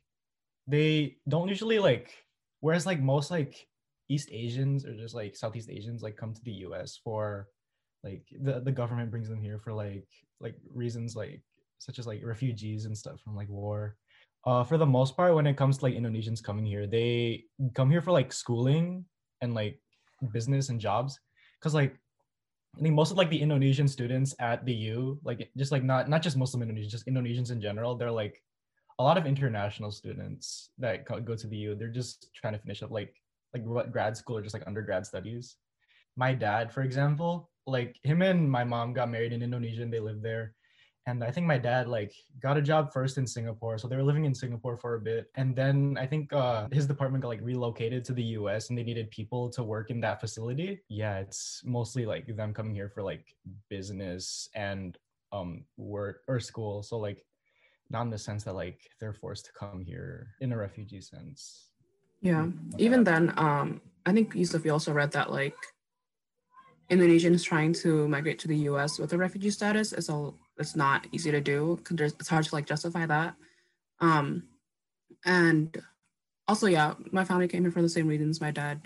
they 0.66 1.18
don't 1.28 1.48
usually 1.48 1.78
like 1.78 2.14
whereas 2.60 2.86
like 2.86 3.00
most 3.00 3.30
like 3.30 3.66
East 4.08 4.28
Asians 4.32 4.86
or 4.86 4.96
just 4.96 5.14
like 5.14 5.36
Southeast 5.36 5.68
Asians 5.68 6.02
like 6.02 6.16
come 6.16 6.32
to 6.32 6.44
the 6.44 6.64
US 6.68 6.98
for 7.04 7.48
like 8.04 8.22
the 8.40 8.60
the 8.60 8.72
government 8.72 9.10
brings 9.10 9.28
them 9.28 9.40
here 9.40 9.58
for 9.58 9.72
like 9.72 10.06
like 10.40 10.56
reasons 10.74 11.14
like 11.14 11.42
such 11.78 11.98
as 11.98 12.06
like 12.06 12.24
refugees 12.24 12.84
and 12.84 12.96
stuff 12.96 13.20
from 13.20 13.36
like 13.36 13.48
war 13.48 13.96
uh, 14.44 14.64
for 14.64 14.76
the 14.76 14.86
most 14.86 15.16
part, 15.16 15.34
when 15.34 15.46
it 15.46 15.56
comes 15.56 15.78
to 15.78 15.84
like 15.84 15.94
Indonesians 15.94 16.42
coming 16.42 16.66
here, 16.66 16.86
they 16.86 17.44
come 17.74 17.90
here 17.90 18.02
for 18.02 18.10
like 18.10 18.32
schooling 18.32 19.04
and 19.40 19.54
like 19.54 19.78
business 20.32 20.68
and 20.68 20.80
jobs. 20.80 21.20
Cause 21.60 21.74
like 21.74 21.96
I 22.76 22.80
think 22.80 22.94
most 22.94 23.12
of 23.12 23.18
like 23.18 23.30
the 23.30 23.40
Indonesian 23.40 23.86
students 23.86 24.34
at 24.40 24.64
the 24.64 24.72
U, 24.72 25.20
like 25.22 25.50
just 25.56 25.70
like 25.70 25.84
not 25.84 26.08
not 26.08 26.22
just 26.22 26.36
Muslim 26.36 26.68
Indonesians, 26.68 26.90
just 26.90 27.06
Indonesians 27.06 27.52
in 27.52 27.60
general, 27.60 27.94
they're 27.94 28.10
like 28.10 28.42
a 28.98 29.02
lot 29.02 29.16
of 29.16 29.26
international 29.26 29.92
students 29.92 30.70
that 30.78 31.04
go 31.04 31.36
to 31.36 31.46
the 31.46 31.56
U. 31.56 31.74
They're 31.76 31.88
just 31.88 32.30
trying 32.34 32.54
to 32.54 32.58
finish 32.58 32.82
up 32.82 32.90
like 32.90 33.14
like 33.54 33.92
grad 33.92 34.16
school 34.16 34.38
or 34.38 34.42
just 34.42 34.54
like 34.54 34.66
undergrad 34.66 35.06
studies. 35.06 35.56
My 36.16 36.34
dad, 36.34 36.72
for 36.72 36.82
example, 36.82 37.48
like 37.66 37.96
him 38.02 38.22
and 38.22 38.50
my 38.50 38.64
mom 38.64 38.92
got 38.92 39.10
married 39.10 39.32
in 39.32 39.42
Indonesia 39.42 39.82
and 39.82 39.92
they 39.92 40.00
lived 40.00 40.22
there 40.22 40.54
and 41.06 41.24
I 41.24 41.30
think 41.30 41.46
my 41.46 41.58
dad 41.58 41.88
like 41.88 42.14
got 42.40 42.56
a 42.56 42.62
job 42.62 42.92
first 42.92 43.18
in 43.18 43.26
Singapore, 43.26 43.76
so 43.76 43.88
they 43.88 43.96
were 43.96 44.04
living 44.04 44.24
in 44.24 44.34
Singapore 44.34 44.76
for 44.76 44.94
a 44.94 45.00
bit, 45.00 45.30
and 45.34 45.54
then 45.56 45.96
I 45.98 46.06
think 46.06 46.32
uh, 46.32 46.68
his 46.70 46.86
department 46.86 47.22
got 47.22 47.28
like 47.28 47.40
relocated 47.42 48.04
to 48.04 48.12
the 48.12 48.22
U.S. 48.38 48.68
and 48.68 48.78
they 48.78 48.84
needed 48.84 49.10
people 49.10 49.50
to 49.50 49.64
work 49.64 49.90
in 49.90 50.00
that 50.02 50.20
facility. 50.20 50.80
Yeah, 50.88 51.18
it's 51.18 51.62
mostly 51.64 52.06
like 52.06 52.36
them 52.36 52.54
coming 52.54 52.74
here 52.74 52.88
for 52.88 53.02
like 53.02 53.34
business 53.68 54.48
and 54.54 54.96
um 55.32 55.64
work 55.76 56.22
or 56.28 56.38
school, 56.38 56.82
so 56.82 56.98
like 56.98 57.24
not 57.90 58.02
in 58.02 58.10
the 58.10 58.18
sense 58.18 58.44
that 58.44 58.54
like 58.54 58.80
they're 59.00 59.12
forced 59.12 59.46
to 59.46 59.52
come 59.52 59.84
here 59.84 60.28
in 60.40 60.52
a 60.52 60.56
refugee 60.56 61.00
sense. 61.00 61.70
Yeah. 62.20 62.46
Even 62.78 63.02
then, 63.02 63.34
um, 63.36 63.80
I 64.06 64.12
think 64.12 64.34
Yusuf, 64.36 64.64
you 64.64 64.70
also 64.70 64.92
read 64.92 65.10
that 65.12 65.32
like 65.32 65.56
Indonesians 66.90 67.44
trying 67.44 67.72
to 67.74 68.08
migrate 68.08 68.38
to 68.40 68.48
the 68.48 68.56
U.S. 68.70 68.98
with 68.98 69.12
a 69.12 69.18
refugee 69.18 69.50
status 69.50 69.92
is 69.92 70.08
a 70.08 70.32
it's 70.58 70.76
not 70.76 71.06
easy 71.12 71.30
to 71.30 71.40
do 71.40 71.80
because 71.82 72.12
it's 72.12 72.28
hard 72.28 72.44
to 72.44 72.54
like 72.54 72.66
justify 72.66 73.06
that. 73.06 73.34
Um, 74.00 74.44
and 75.24 75.80
also, 76.48 76.66
yeah, 76.66 76.94
my 77.10 77.24
family 77.24 77.48
came 77.48 77.62
here 77.62 77.70
for 77.70 77.82
the 77.82 77.88
same 77.88 78.06
reasons. 78.06 78.40
My 78.40 78.50
dad 78.50 78.82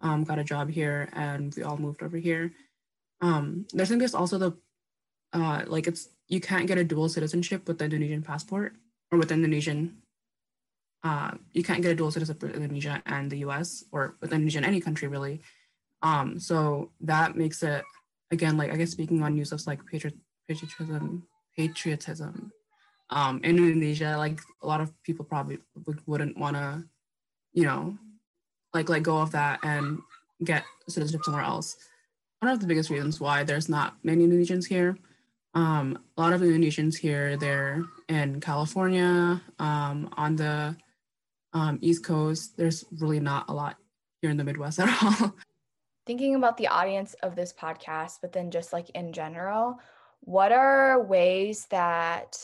um, 0.00 0.24
got 0.24 0.38
a 0.38 0.44
job 0.44 0.70
here, 0.70 1.08
and 1.12 1.52
we 1.54 1.62
all 1.62 1.76
moved 1.76 2.02
over 2.02 2.16
here. 2.16 2.52
Um, 3.20 3.66
I 3.78 3.84
think 3.84 3.98
there's 3.98 4.14
also 4.14 4.38
the 4.38 4.52
uh, 5.32 5.64
like 5.66 5.86
it's 5.86 6.08
you 6.28 6.40
can't 6.40 6.66
get 6.66 6.78
a 6.78 6.84
dual 6.84 7.08
citizenship 7.08 7.68
with 7.68 7.78
the 7.78 7.84
Indonesian 7.84 8.22
passport 8.22 8.74
or 9.12 9.18
with 9.18 9.32
Indonesian. 9.32 9.98
Uh, 11.02 11.32
you 11.52 11.64
can't 11.64 11.82
get 11.82 11.92
a 11.92 11.94
dual 11.94 12.10
citizenship 12.10 12.42
with 12.42 12.54
Indonesia 12.54 13.02
and 13.06 13.30
the 13.30 13.38
U.S. 13.38 13.84
or 13.90 14.16
with 14.20 14.32
Indonesia 14.32 14.58
and 14.58 14.66
any 14.66 14.80
country 14.80 15.08
really. 15.08 15.40
Um, 16.02 16.38
so 16.38 16.90
that 17.00 17.36
makes 17.36 17.62
it 17.62 17.84
again 18.30 18.56
like 18.56 18.72
I 18.72 18.76
guess 18.76 18.90
speaking 18.90 19.22
on 19.22 19.36
Yusuf's 19.36 19.66
like 19.66 19.84
patriot 19.86 20.16
patriotism 20.48 21.26
patriotism. 21.56 22.52
Um 23.10 23.40
in 23.42 23.58
indonesia 23.58 24.14
like 24.16 24.40
a 24.62 24.66
lot 24.66 24.80
of 24.80 24.92
people 25.02 25.24
probably 25.24 25.58
would- 25.86 26.06
wouldn't 26.06 26.38
want 26.38 26.56
to 26.56 26.84
you 27.52 27.64
know 27.64 27.98
like 28.72 28.88
let 28.88 29.02
go 29.02 29.18
of 29.18 29.32
that 29.32 29.58
and 29.64 29.98
get 30.44 30.64
citizenship 30.88 31.24
somewhere 31.24 31.42
else. 31.42 31.76
One 32.38 32.52
of 32.52 32.60
the 32.60 32.66
biggest 32.66 32.88
reasons 32.88 33.20
why 33.20 33.44
there's 33.44 33.68
not 33.68 33.96
many 34.02 34.26
indonesians 34.26 34.66
here 34.66 34.96
um 35.54 35.98
a 36.16 36.20
lot 36.20 36.32
of 36.32 36.40
indonesians 36.42 36.96
here 36.96 37.36
they're 37.36 37.82
in 38.08 38.40
california 38.40 39.42
um 39.58 40.08
on 40.16 40.36
the 40.36 40.76
um 41.52 41.78
east 41.80 42.04
coast. 42.04 42.56
There's 42.56 42.84
really 43.00 43.20
not 43.20 43.46
a 43.48 43.52
lot 43.52 43.76
here 44.20 44.30
in 44.30 44.36
the 44.36 44.44
midwest 44.44 44.78
at 44.78 44.88
all 45.02 45.34
Thinking 46.10 46.34
about 46.34 46.56
the 46.56 46.66
audience 46.66 47.14
of 47.22 47.36
this 47.36 47.52
podcast, 47.52 48.18
but 48.20 48.32
then 48.32 48.50
just 48.50 48.72
like 48.72 48.90
in 48.90 49.12
general, 49.12 49.78
what 50.18 50.50
are 50.50 51.00
ways 51.00 51.66
that 51.66 52.36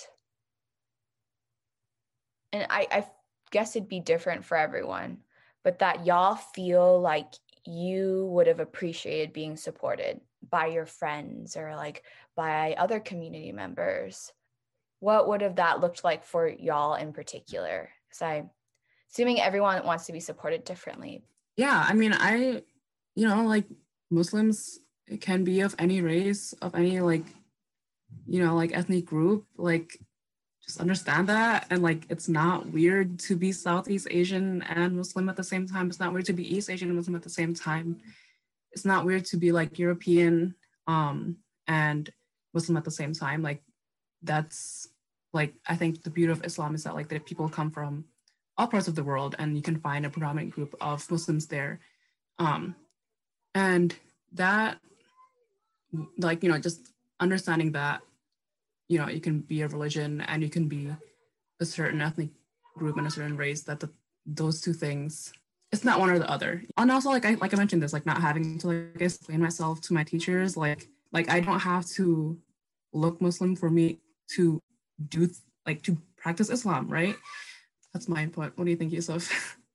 and 2.52 2.64
I, 2.70 2.87
I 2.92 3.07
guess 3.50 3.74
it'd 3.74 3.88
be 3.88 3.98
different 3.98 4.44
for 4.44 4.57
everyone 4.57 5.18
but 5.64 5.81
that 5.81 6.07
y'all 6.07 6.37
feel 6.37 7.00
like 7.00 7.26
you 7.66 8.29
would 8.31 8.46
have 8.46 8.61
appreciated 8.61 9.33
being 9.33 9.57
supported 9.57 10.20
by 10.48 10.66
your 10.66 10.87
friends 10.87 11.57
or 11.57 11.74
like 11.74 12.05
by 12.37 12.76
other 12.79 13.00
community 13.00 13.50
members? 13.50 14.33
What 15.00 15.26
would 15.26 15.40
have 15.40 15.57
that 15.57 15.81
looked 15.81 16.05
like 16.05 16.22
for 16.22 16.46
y'all 16.48 16.94
in 16.94 17.12
particular? 17.12 17.90
Because 18.07 18.22
i 18.22 18.44
assuming 19.11 19.40
everyone 19.40 19.85
wants 19.85 20.07
to 20.07 20.12
be 20.12 20.20
supported 20.20 20.62
differently. 20.62 21.24
Yeah 21.57 21.85
i 21.85 21.94
mean 21.94 22.12
i 22.12 22.62
you 23.16 23.26
know 23.29 23.44
like 23.44 23.66
muslims 24.11 24.79
can 25.20 25.42
be 25.42 25.61
of 25.61 25.74
any 25.79 26.00
race 26.00 26.52
of 26.62 26.74
any 26.74 27.00
like 27.00 27.24
you 28.26 28.42
know 28.42 28.55
like 28.55 28.76
ethnic 28.76 29.05
group 29.05 29.44
like 29.57 29.98
just 30.66 30.81
understand 30.81 31.29
that. 31.29 31.66
And 31.70 31.83
like 31.83 32.07
it's 32.11 32.29
not 32.29 32.66
weird 32.66 33.18
to 33.20 33.37
be 33.37 33.52
southeast 33.52 34.09
asian 34.11 34.62
and 34.62 34.96
muslim 34.96 35.29
at 35.29 35.37
the 35.37 35.44
same 35.44 35.66
time. 35.66 35.87
It's 35.88 36.00
not 36.00 36.12
weird 36.12 36.26
to 36.26 36.33
be 36.33 36.57
east 36.57 36.68
asian 36.68 36.88
and 36.88 36.96
muslim 36.96 37.14
at 37.16 37.22
the 37.22 37.31
same 37.31 37.55
time. 37.55 38.00
It's 38.72 38.85
not 38.85 39.07
weird 39.07 39.24
to 39.26 39.37
be 39.37 39.52
like 39.52 39.79
european 39.79 40.55
um 40.88 41.37
and 41.68 42.11
muslim 42.52 42.76
at 42.76 42.85
the 42.85 42.90
same 42.90 43.12
time. 43.12 43.42
Like 43.42 43.62
that's 44.22 44.88
like 45.33 45.55
i 45.68 45.76
think 45.76 46.02
the 46.02 46.11
beauty 46.11 46.33
of 46.33 46.44
islam 46.44 46.74
is 46.74 46.85
that 46.85 46.94
like 46.94 47.09
that 47.11 47.26
people 47.26 47.48
come 47.48 47.70
from 47.70 48.05
all 48.57 48.66
parts 48.66 48.88
of 48.88 48.94
the 48.94 49.05
world 49.05 49.37
and 49.38 49.55
you 49.55 49.62
can 49.62 49.79
find 49.79 50.07
a 50.07 50.11
predominant 50.11 50.52
group 50.52 50.74
of 50.81 51.09
muslims 51.11 51.46
there. 51.46 51.81
Um 52.38 52.74
and 53.57 53.97
that 54.33 54.79
like 56.19 56.42
you 56.42 56.51
know 56.51 56.59
just 56.59 56.92
understanding 57.21 57.73
that 57.73 58.03
you 58.88 58.99
know 58.99 59.09
you 59.09 59.21
can 59.21 59.40
be 59.40 59.62
a 59.62 59.69
religion 59.69 60.21
and 60.21 60.42
you 60.42 60.51
can 60.51 60.69
be 60.69 60.92
a 61.61 61.64
certain 61.64 62.03
ethnic 62.03 62.29
group 62.77 62.99
and 62.99 63.07
a 63.07 63.11
certain 63.11 63.37
race 63.37 63.62
that 63.62 63.81
the, 63.81 63.88
those 64.27 64.61
two 64.61 64.75
things 64.75 65.33
it's 65.73 65.85
not 65.85 65.99
one 65.99 66.11
or 66.11 66.19
the 66.19 66.31
other. 66.31 66.62
And 66.77 66.92
also 66.92 67.09
like 67.09 67.25
i 67.25 67.35
like 67.35 67.55
i 67.55 67.57
mentioned 67.57 67.83
this 67.83 67.95
like 67.95 68.07
not 68.07 68.21
having 68.21 68.59
to 68.59 68.66
like 68.69 69.01
explain 69.01 69.40
myself 69.40 69.81
to 69.83 69.95
my 69.95 70.05
teachers 70.05 70.57
like 70.57 70.88
like 71.12 71.29
i 71.31 71.40
don't 71.40 71.61
have 71.61 71.87
to 71.99 72.38
look 72.92 73.21
muslim 73.21 73.57
for 73.57 73.71
me 73.71 73.99
to 74.35 74.61
do 75.09 75.29
like 75.66 75.83
to 75.83 75.97
practice 76.16 76.51
islam 76.51 76.88
right? 76.88 77.16
That's 77.92 78.09
my 78.09 78.23
input. 78.25 78.53
What 78.57 78.64
do 78.66 78.71
you 78.71 78.77
think 78.77 78.92
yusuf 78.92 79.57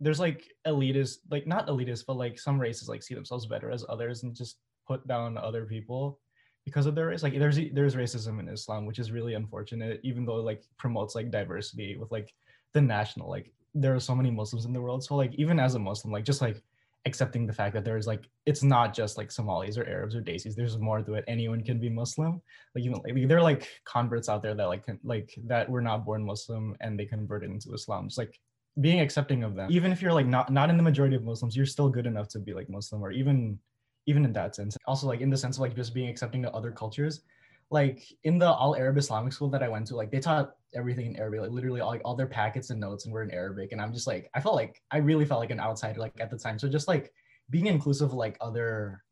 there's 0.00 0.20
like 0.20 0.52
elitist 0.66 1.18
like 1.30 1.46
not 1.46 1.66
elitist 1.68 2.04
but 2.06 2.16
like 2.16 2.38
some 2.38 2.60
races 2.60 2.88
like 2.88 3.02
see 3.02 3.14
themselves 3.14 3.46
better 3.46 3.70
as 3.70 3.84
others 3.88 4.22
and 4.22 4.34
just 4.34 4.58
put 4.86 5.06
down 5.08 5.36
other 5.38 5.64
people 5.64 6.18
because 6.64 6.86
of 6.86 6.94
their 6.94 7.06
race. 7.06 7.22
Like 7.22 7.38
there's 7.38 7.58
there's 7.72 7.94
racism 7.94 8.40
in 8.40 8.48
islam 8.48 8.86
which 8.86 8.98
is 8.98 9.12
really 9.12 9.34
unfortunate 9.34 10.00
even 10.02 10.26
though 10.26 10.36
like 10.36 10.62
promotes 10.76 11.14
like 11.14 11.30
diversity 11.30 11.96
with 11.96 12.10
like 12.12 12.34
the 12.72 12.80
national 12.80 13.30
like 13.30 13.52
there 13.74 13.94
are 13.94 14.00
so 14.00 14.14
many 14.14 14.30
muslims 14.30 14.64
in 14.64 14.72
the 14.72 14.80
world. 14.80 15.02
So 15.02 15.16
like 15.16 15.34
even 15.36 15.58
as 15.58 15.74
a 15.74 15.78
muslim 15.78 16.12
like 16.12 16.24
just 16.24 16.42
like 16.42 16.62
accepting 17.06 17.46
the 17.46 17.52
fact 17.52 17.72
that 17.72 17.84
there's 17.84 18.06
like 18.06 18.28
it's 18.46 18.64
not 18.64 18.92
just 18.92 19.16
like 19.16 19.30
somalis 19.30 19.78
or 19.78 19.86
arabs 19.86 20.16
or 20.16 20.20
desis 20.20 20.56
there's 20.56 20.76
more 20.76 21.00
to 21.02 21.14
it. 21.14 21.24
Anyone 21.28 21.62
can 21.62 21.78
be 21.78 21.88
muslim. 21.88 22.42
Like 22.74 22.84
even 22.84 23.00
like 23.04 23.28
there 23.28 23.38
are 23.38 23.42
like 23.42 23.68
converts 23.84 24.28
out 24.28 24.42
there 24.42 24.54
that 24.54 24.68
like 24.68 24.84
can, 24.84 24.98
like 25.04 25.34
that 25.44 25.70
were 25.70 25.80
not 25.80 26.04
born 26.04 26.24
muslim 26.24 26.76
and 26.80 26.98
they 26.98 27.06
converted 27.06 27.50
into 27.50 27.72
islam. 27.72 28.08
Just 28.08 28.18
like 28.18 28.40
being 28.80 29.00
accepting 29.00 29.42
of 29.42 29.54
them 29.54 29.68
even 29.70 29.90
if 29.90 30.02
you're 30.02 30.12
like 30.12 30.26
not 30.26 30.52
not 30.52 30.68
in 30.68 30.76
the 30.76 30.82
majority 30.82 31.16
of 31.16 31.24
muslims 31.24 31.56
you're 31.56 31.64
still 31.64 31.88
good 31.88 32.06
enough 32.06 32.28
to 32.28 32.38
be 32.38 32.52
like 32.52 32.68
muslim 32.68 33.02
or 33.02 33.10
even 33.10 33.58
even 34.06 34.24
in 34.24 34.32
that 34.32 34.54
sense. 34.54 34.76
Also, 34.86 35.06
like 35.06 35.20
in 35.20 35.30
the 35.30 35.36
sense 35.36 35.56
of 35.56 35.60
like 35.60 35.74
just 35.74 35.92
being 35.92 36.08
accepting 36.08 36.42
to 36.42 36.52
other 36.52 36.70
cultures. 36.70 37.22
Like 37.70 38.04
in 38.22 38.38
the 38.38 38.48
all 38.48 38.76
Arab 38.76 38.96
Islamic 38.96 39.32
school 39.32 39.50
that 39.50 39.62
I 39.62 39.68
went 39.68 39.88
to, 39.88 39.96
like 39.96 40.12
they 40.12 40.20
taught 40.20 40.54
everything 40.72 41.06
in 41.06 41.16
Arabic, 41.16 41.40
like 41.40 41.50
literally 41.50 41.80
all, 41.80 41.90
like 41.90 42.02
all 42.04 42.14
their 42.14 42.28
packets 42.28 42.70
and 42.70 42.78
notes 42.78 43.04
and 43.04 43.12
were 43.12 43.24
in 43.24 43.30
Arabic. 43.32 43.72
And 43.72 43.80
I'm 43.80 43.92
just 43.92 44.06
like, 44.06 44.30
I 44.34 44.40
felt 44.40 44.54
like 44.54 44.80
I 44.92 44.98
really 44.98 45.24
felt 45.24 45.40
like 45.40 45.50
an 45.50 45.58
outsider 45.58 45.98
like 45.98 46.12
at 46.20 46.30
the 46.30 46.38
time. 46.38 46.60
So 46.60 46.68
just 46.68 46.86
like 46.86 47.12
being 47.50 47.66
inclusive 47.66 48.10
of 48.10 48.14
like 48.14 48.36
other 48.40 49.02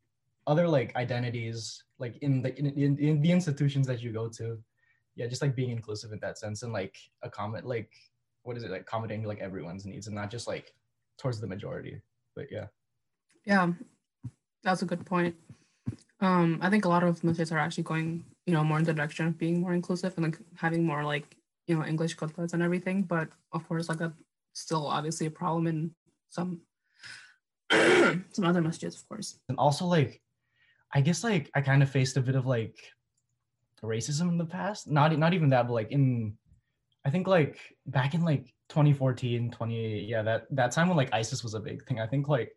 other 0.47 0.67
like 0.67 0.95
identities 0.95 1.83
like 1.99 2.17
in 2.17 2.41
the 2.41 2.57
in, 2.57 2.67
in, 2.67 2.97
in 2.99 3.21
the 3.21 3.31
institutions 3.31 3.87
that 3.87 4.01
you 4.01 4.13
go 4.13 4.29
to 4.29 4.59
yeah 5.15 5.25
just 5.25 5.41
like 5.41 5.55
being 5.55 5.71
inclusive 5.71 6.11
in 6.11 6.19
that 6.19 6.37
sense 6.37 6.61
and 6.61 6.71
like 6.71 6.95
a 7.23 7.29
comment 7.29 7.65
like 7.65 7.89
what 8.45 8.57
is 8.57 8.63
it 8.63 8.71
like 8.71 8.81
accommodating 8.81 9.25
like 9.25 9.39
everyone's 9.39 9.85
needs 9.85 10.07
and 10.07 10.15
not 10.15 10.31
just 10.31 10.47
like 10.47 10.73
towards 11.17 11.39
the 11.39 11.47
majority 11.47 12.01
but 12.35 12.47
yeah 12.51 12.67
yeah 13.45 13.71
that's 14.65 14.81
a 14.81 14.85
good 14.85 15.05
point. 15.05 15.35
Um, 16.19 16.59
I 16.61 16.69
think 16.69 16.85
a 16.85 16.89
lot 16.89 17.03
of 17.03 17.23
missions 17.23 17.51
are 17.51 17.59
actually 17.59 17.83
going, 17.83 18.25
you 18.45 18.53
know, 18.53 18.63
more 18.63 18.79
in 18.79 18.83
the 18.83 18.93
direction 18.93 19.27
of 19.27 19.37
being 19.37 19.61
more 19.61 19.73
inclusive 19.73 20.13
and 20.17 20.25
like 20.25 20.39
having 20.55 20.83
more 20.83 21.05
like, 21.05 21.37
you 21.67 21.77
know, 21.77 21.85
English 21.85 22.15
couplets 22.15 22.53
and 22.53 22.63
everything. 22.63 23.03
But 23.03 23.29
of 23.53 23.65
course, 23.67 23.87
like 23.87 23.99
that's 23.99 24.17
still 24.53 24.87
obviously 24.87 25.27
a 25.27 25.31
problem 25.31 25.67
in 25.67 25.91
some 26.29 26.61
some 27.71 28.43
other 28.43 28.61
masjids, 28.61 28.95
of 28.95 29.07
course. 29.07 29.39
And 29.47 29.57
also 29.57 29.85
like 29.85 30.19
I 30.93 31.01
guess 31.01 31.23
like 31.23 31.51
I 31.53 31.61
kind 31.61 31.83
of 31.83 31.89
faced 31.89 32.17
a 32.17 32.21
bit 32.21 32.35
of 32.35 32.47
like 32.47 32.75
racism 33.83 34.29
in 34.29 34.37
the 34.39 34.45
past. 34.45 34.89
Not 34.89 35.15
not 35.17 35.35
even 35.35 35.49
that, 35.49 35.67
but 35.67 35.73
like 35.73 35.91
in 35.91 36.37
I 37.05 37.09
think 37.09 37.27
like 37.27 37.59
back 37.85 38.13
in 38.15 38.21
like 38.21 38.53
2014, 38.69 39.51
20 39.51 39.99
yeah, 40.01 40.23
that 40.23 40.47
that 40.51 40.71
time 40.71 40.87
when 40.87 40.97
like 40.97 41.13
ISIS 41.13 41.43
was 41.43 41.53
a 41.53 41.59
big 41.59 41.85
thing. 41.85 41.99
I 41.99 42.07
think 42.07 42.27
like 42.27 42.55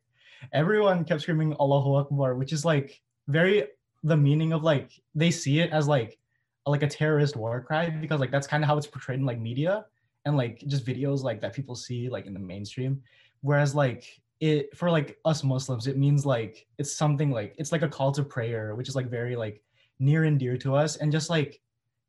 everyone 0.53 1.05
kept 1.05 1.23
screaming 1.23 1.55
Allahu 1.61 1.97
Akbar, 1.97 2.35
which 2.35 2.53
is 2.53 2.65
like 2.65 3.01
very 3.29 3.67
the 4.03 4.17
meaning 4.17 4.53
of 4.53 4.63
like 4.63 4.91
they 5.15 5.31
see 5.31 5.61
it 5.61 5.71
as 5.71 5.87
like 5.87 6.19
like 6.67 6.83
a 6.83 6.87
terrorist 6.87 7.37
war 7.37 7.61
cry 7.61 7.91
because 7.91 8.21
like 8.21 8.31
that's 8.31 8.47
kind 8.47 8.63
of 8.63 8.69
how 8.69 8.77
it's 8.77 8.87
portrayed 8.87 9.19
in 9.19 9.27
like 9.27 9.41
media 9.41 9.85
and 10.25 10.37
like 10.37 10.63
just 10.67 10.85
videos 10.85 11.23
like 11.23 11.41
that 11.41 11.55
people 11.55 11.75
see 11.75 12.09
like 12.09 12.27
in 12.27 12.35
the 12.35 12.41
mainstream 12.41 13.03
whereas 13.41 13.75
like 13.75 14.05
it 14.41 14.77
for 14.77 14.91
like 14.91 15.19
us 15.25 15.43
muslims 15.43 15.87
it 15.87 15.97
means 15.97 16.27
like 16.27 16.67
it's 16.77 16.95
something 16.95 17.31
like 17.31 17.55
it's 17.59 17.73
like 17.73 17.83
a 17.83 17.89
call 17.89 18.13
to 18.13 18.23
prayer 18.23 18.75
which 18.75 18.89
is 18.89 18.95
like 18.95 19.09
very 19.09 19.35
like 19.35 19.63
near 19.99 20.25
and 20.25 20.39
dear 20.39 20.57
to 20.57 20.75
us 20.75 20.97
and 20.97 21.11
just 21.11 21.31
like 21.31 21.61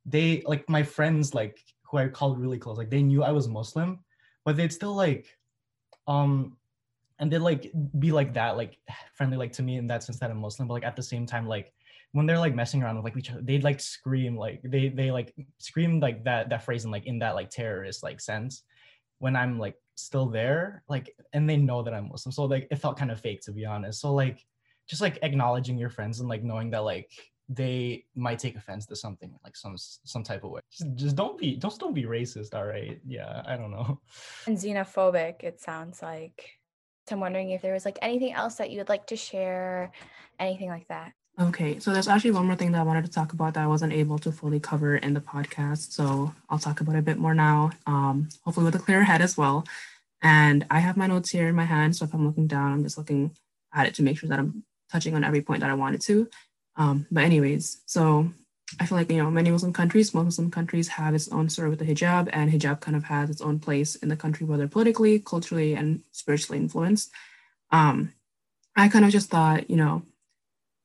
they 0.05 0.43
like 0.45 0.67
my 0.69 0.83
friends 0.83 1.33
like 1.33 1.63
who 1.89 1.97
i 1.97 2.07
called 2.07 2.39
really 2.39 2.57
close 2.57 2.77
like 2.77 2.89
they 2.89 3.01
knew 3.01 3.23
i 3.23 3.31
was 3.31 3.47
muslim 3.47 3.99
but 4.45 4.55
they'd 4.55 4.73
still 4.73 4.95
like 4.95 5.27
um 6.07 6.57
and 7.19 7.31
they'd 7.31 7.39
like 7.39 7.71
be 7.99 8.11
like 8.11 8.33
that 8.33 8.57
like 8.57 8.77
friendly 9.13 9.37
like 9.37 9.51
to 9.51 9.63
me 9.63 9.77
in 9.77 9.87
that 9.87 10.03
sense 10.03 10.19
that 10.19 10.31
i'm 10.31 10.37
muslim 10.37 10.67
but 10.67 10.75
like 10.75 10.85
at 10.85 10.95
the 10.95 11.03
same 11.03 11.25
time 11.25 11.47
like 11.47 11.73
when 12.11 12.25
they're 12.25 12.39
like 12.39 12.55
messing 12.55 12.81
around 12.81 12.95
with 12.95 13.05
like 13.05 13.17
each 13.17 13.31
other 13.31 13.41
they'd 13.41 13.63
like 13.63 13.79
scream 13.79 14.35
like 14.35 14.61
they 14.63 14.89
they 14.89 15.11
like 15.11 15.33
scream 15.57 15.99
like 15.99 16.23
that 16.23 16.49
that 16.49 16.63
phrase 16.63 16.85
in 16.85 16.91
like 16.91 17.05
in 17.05 17.19
that 17.19 17.35
like 17.35 17.49
terrorist 17.49 18.03
like 18.03 18.19
sense 18.19 18.63
when 19.19 19.35
i'm 19.35 19.59
like 19.59 19.75
still 19.95 20.27
there 20.27 20.81
like 20.87 21.13
and 21.33 21.49
they 21.49 21.57
know 21.57 21.83
that 21.83 21.93
i'm 21.93 22.07
muslim 22.09 22.31
so 22.31 22.45
like 22.45 22.67
it 22.71 22.77
felt 22.77 22.97
kind 22.97 23.11
of 23.11 23.19
fake 23.19 23.41
to 23.41 23.51
be 23.51 23.65
honest 23.65 23.99
so 23.99 24.13
like 24.13 24.43
just 24.87 25.01
like 25.01 25.19
acknowledging 25.21 25.77
your 25.77 25.89
friends 25.89 26.19
and 26.19 26.29
like 26.29 26.43
knowing 26.43 26.71
that 26.71 26.79
like 26.79 27.11
they 27.51 28.05
might 28.15 28.37
take 28.37 28.55
offense 28.55 28.85
to 28.85 28.95
something 28.95 29.33
like 29.43 29.57
some 29.57 29.75
some 29.75 30.23
type 30.23 30.43
of 30.43 30.51
way 30.51 30.61
just, 30.71 30.95
just 30.95 31.15
don't 31.15 31.37
be 31.37 31.55
just 31.55 31.79
don't 31.79 31.95
be 31.95 32.03
racist 32.03 32.53
all 32.53 32.65
right 32.65 32.99
yeah 33.07 33.41
i 33.47 33.57
don't 33.57 33.71
know 33.71 33.99
and 34.45 34.55
xenophobic 34.55 35.43
it 35.43 35.59
sounds 35.59 36.01
like 36.01 36.59
so 37.09 37.15
I'm 37.15 37.21
wondering 37.21 37.49
if 37.49 37.63
there 37.63 37.73
was 37.73 37.85
like 37.85 37.97
anything 38.03 38.33
else 38.33 38.55
that 38.55 38.69
you 38.69 38.77
would 38.77 38.87
like 38.87 39.07
to 39.07 39.15
share, 39.15 39.91
anything 40.37 40.69
like 40.69 40.87
that. 40.89 41.13
Okay, 41.41 41.79
so 41.79 41.91
there's 41.91 42.07
actually 42.07 42.31
one 42.31 42.45
more 42.45 42.55
thing 42.55 42.71
that 42.73 42.81
I 42.81 42.83
wanted 42.83 43.05
to 43.05 43.11
talk 43.11 43.33
about 43.33 43.55
that 43.55 43.63
I 43.63 43.67
wasn't 43.67 43.93
able 43.93 44.19
to 44.19 44.31
fully 44.31 44.59
cover 44.59 44.97
in 44.97 45.15
the 45.15 45.19
podcast. 45.21 45.91
So 45.91 46.31
I'll 46.51 46.59
talk 46.59 46.81
about 46.81 46.95
it 46.95 46.99
a 46.99 47.01
bit 47.03 47.17
more 47.17 47.33
now, 47.33 47.71
um, 47.87 48.29
hopefully 48.43 48.65
with 48.65 48.75
a 48.75 48.79
clear 48.79 49.03
head 49.03 49.23
as 49.23 49.37
well. 49.37 49.65
And 50.21 50.67
I 50.69 50.79
have 50.79 50.97
my 50.97 51.07
notes 51.07 51.31
here 51.31 51.47
in 51.47 51.55
my 51.55 51.65
hand. 51.65 51.95
So 51.95 52.05
if 52.05 52.13
I'm 52.13 52.27
looking 52.27 52.45
down, 52.45 52.73
I'm 52.73 52.83
just 52.83 52.97
looking 52.97 53.31
at 53.73 53.87
it 53.87 53.95
to 53.95 54.03
make 54.03 54.19
sure 54.19 54.29
that 54.29 54.37
I'm 54.37 54.63
touching 54.91 55.15
on 55.15 55.23
every 55.23 55.41
point 55.41 55.61
that 55.61 55.71
I 55.71 55.75
wanted 55.75 56.01
to. 56.01 56.29
Um, 56.75 57.07
but 57.11 57.23
anyways, 57.23 57.81
so 57.85 58.31
I 58.79 58.85
feel 58.85 58.97
like, 58.97 59.11
you 59.11 59.17
know, 59.17 59.31
many 59.31 59.51
Muslim 59.51 59.73
countries, 59.73 60.13
Muslim 60.13 60.51
countries 60.51 60.87
have 60.89 61.15
its 61.15 61.29
own 61.29 61.49
story 61.49 61.69
with 61.69 61.79
the 61.79 61.85
hijab, 61.85 62.29
and 62.31 62.51
hijab 62.51 62.81
kind 62.81 62.95
of 62.95 63.03
has 63.05 63.29
its 63.29 63.41
own 63.41 63.59
place 63.59 63.95
in 63.95 64.09
the 64.09 64.15
country, 64.15 64.45
whether 64.45 64.67
politically, 64.67 65.19
culturally, 65.19 65.73
and 65.73 66.01
spiritually 66.11 66.59
influenced. 66.59 67.11
Um, 67.71 68.13
I 68.75 68.87
kind 68.87 69.05
of 69.05 69.11
just 69.11 69.29
thought, 69.29 69.69
you 69.69 69.75
know, 69.75 70.03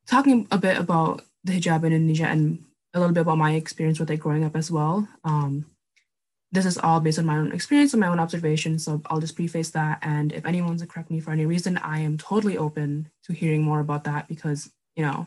talking 0.07 0.47
a 0.51 0.59
bit 0.59 0.79
about 0.79 1.23
the 1.45 1.61
hijab 1.61 1.85
in 1.85 1.93
Indonesia 1.93 2.27
and 2.27 2.65
a 2.95 3.01
little 3.01 3.15
bit 3.15 3.23
about 3.23 3.39
my 3.39 3.53
experience 3.53 4.01
with 4.01 4.11
it 4.11 4.19
growing 4.19 4.45
up 4.45 4.57
as 4.57 4.71
well. 4.71 5.07
Um, 5.25 5.67
this 6.53 6.67
is 6.67 6.79
all 6.79 7.01
based 7.01 7.19
on 7.19 7.27
my 7.27 7.37
own 7.37 7.53
experience 7.53 7.93
and 7.93 8.01
my 8.01 8.07
own 8.07 8.21
observation, 8.21 8.79
so 8.79 9.03
I'll 9.07 9.21
just 9.21 9.37
preface 9.37 9.71
that. 9.71 9.99
And 10.03 10.33
if 10.33 10.47
anyone 10.47 10.69
wants 10.69 10.83
to 10.83 10.89
correct 10.89 11.11
me 11.11 11.21
for 11.21 11.33
any 11.33 11.47
reason, 11.47 11.77
I 11.79 11.99
am 11.99 12.17
totally 12.17 12.57
open 12.57 13.11
to 13.25 13.33
hearing 13.33 13.63
more 13.63 13.81
about 13.81 14.05
that 14.05 14.29
because, 14.29 14.71
you 14.95 15.05
know, 15.05 15.27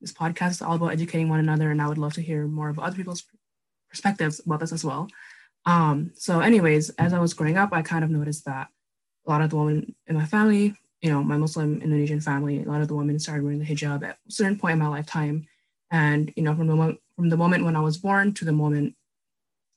this 0.00 0.12
podcast 0.12 0.50
is 0.50 0.62
all 0.62 0.76
about 0.76 0.92
educating 0.92 1.28
one 1.28 1.40
another, 1.40 1.70
and 1.70 1.80
I 1.80 1.88
would 1.88 1.98
love 1.98 2.14
to 2.14 2.22
hear 2.22 2.46
more 2.46 2.68
of 2.68 2.78
other 2.78 2.96
people's 2.96 3.24
perspectives 3.88 4.40
about 4.44 4.60
this 4.60 4.72
as 4.72 4.84
well. 4.84 5.08
Um, 5.64 6.12
so, 6.14 6.40
anyways, 6.40 6.90
as 6.90 7.12
I 7.12 7.18
was 7.18 7.34
growing 7.34 7.56
up, 7.56 7.70
I 7.72 7.82
kind 7.82 8.04
of 8.04 8.10
noticed 8.10 8.44
that 8.44 8.68
a 9.26 9.30
lot 9.30 9.42
of 9.42 9.50
the 9.50 9.56
women 9.56 9.94
in 10.06 10.16
my 10.16 10.26
family, 10.26 10.74
you 11.00 11.10
know, 11.10 11.22
my 11.22 11.36
Muslim 11.36 11.82
Indonesian 11.82 12.20
family, 12.20 12.62
a 12.62 12.68
lot 12.68 12.82
of 12.82 12.88
the 12.88 12.94
women 12.94 13.18
started 13.18 13.42
wearing 13.42 13.58
the 13.58 13.64
hijab 13.64 14.04
at 14.04 14.18
a 14.28 14.32
certain 14.32 14.58
point 14.58 14.74
in 14.74 14.78
my 14.78 14.88
lifetime. 14.88 15.46
And, 15.90 16.32
you 16.36 16.42
know, 16.42 16.54
from 16.54 16.66
the 16.66 16.76
moment 16.76 17.00
from 17.16 17.30
the 17.30 17.36
moment 17.36 17.64
when 17.64 17.76
I 17.76 17.80
was 17.80 17.96
born 17.96 18.34
to 18.34 18.44
the 18.44 18.52
moment, 18.52 18.94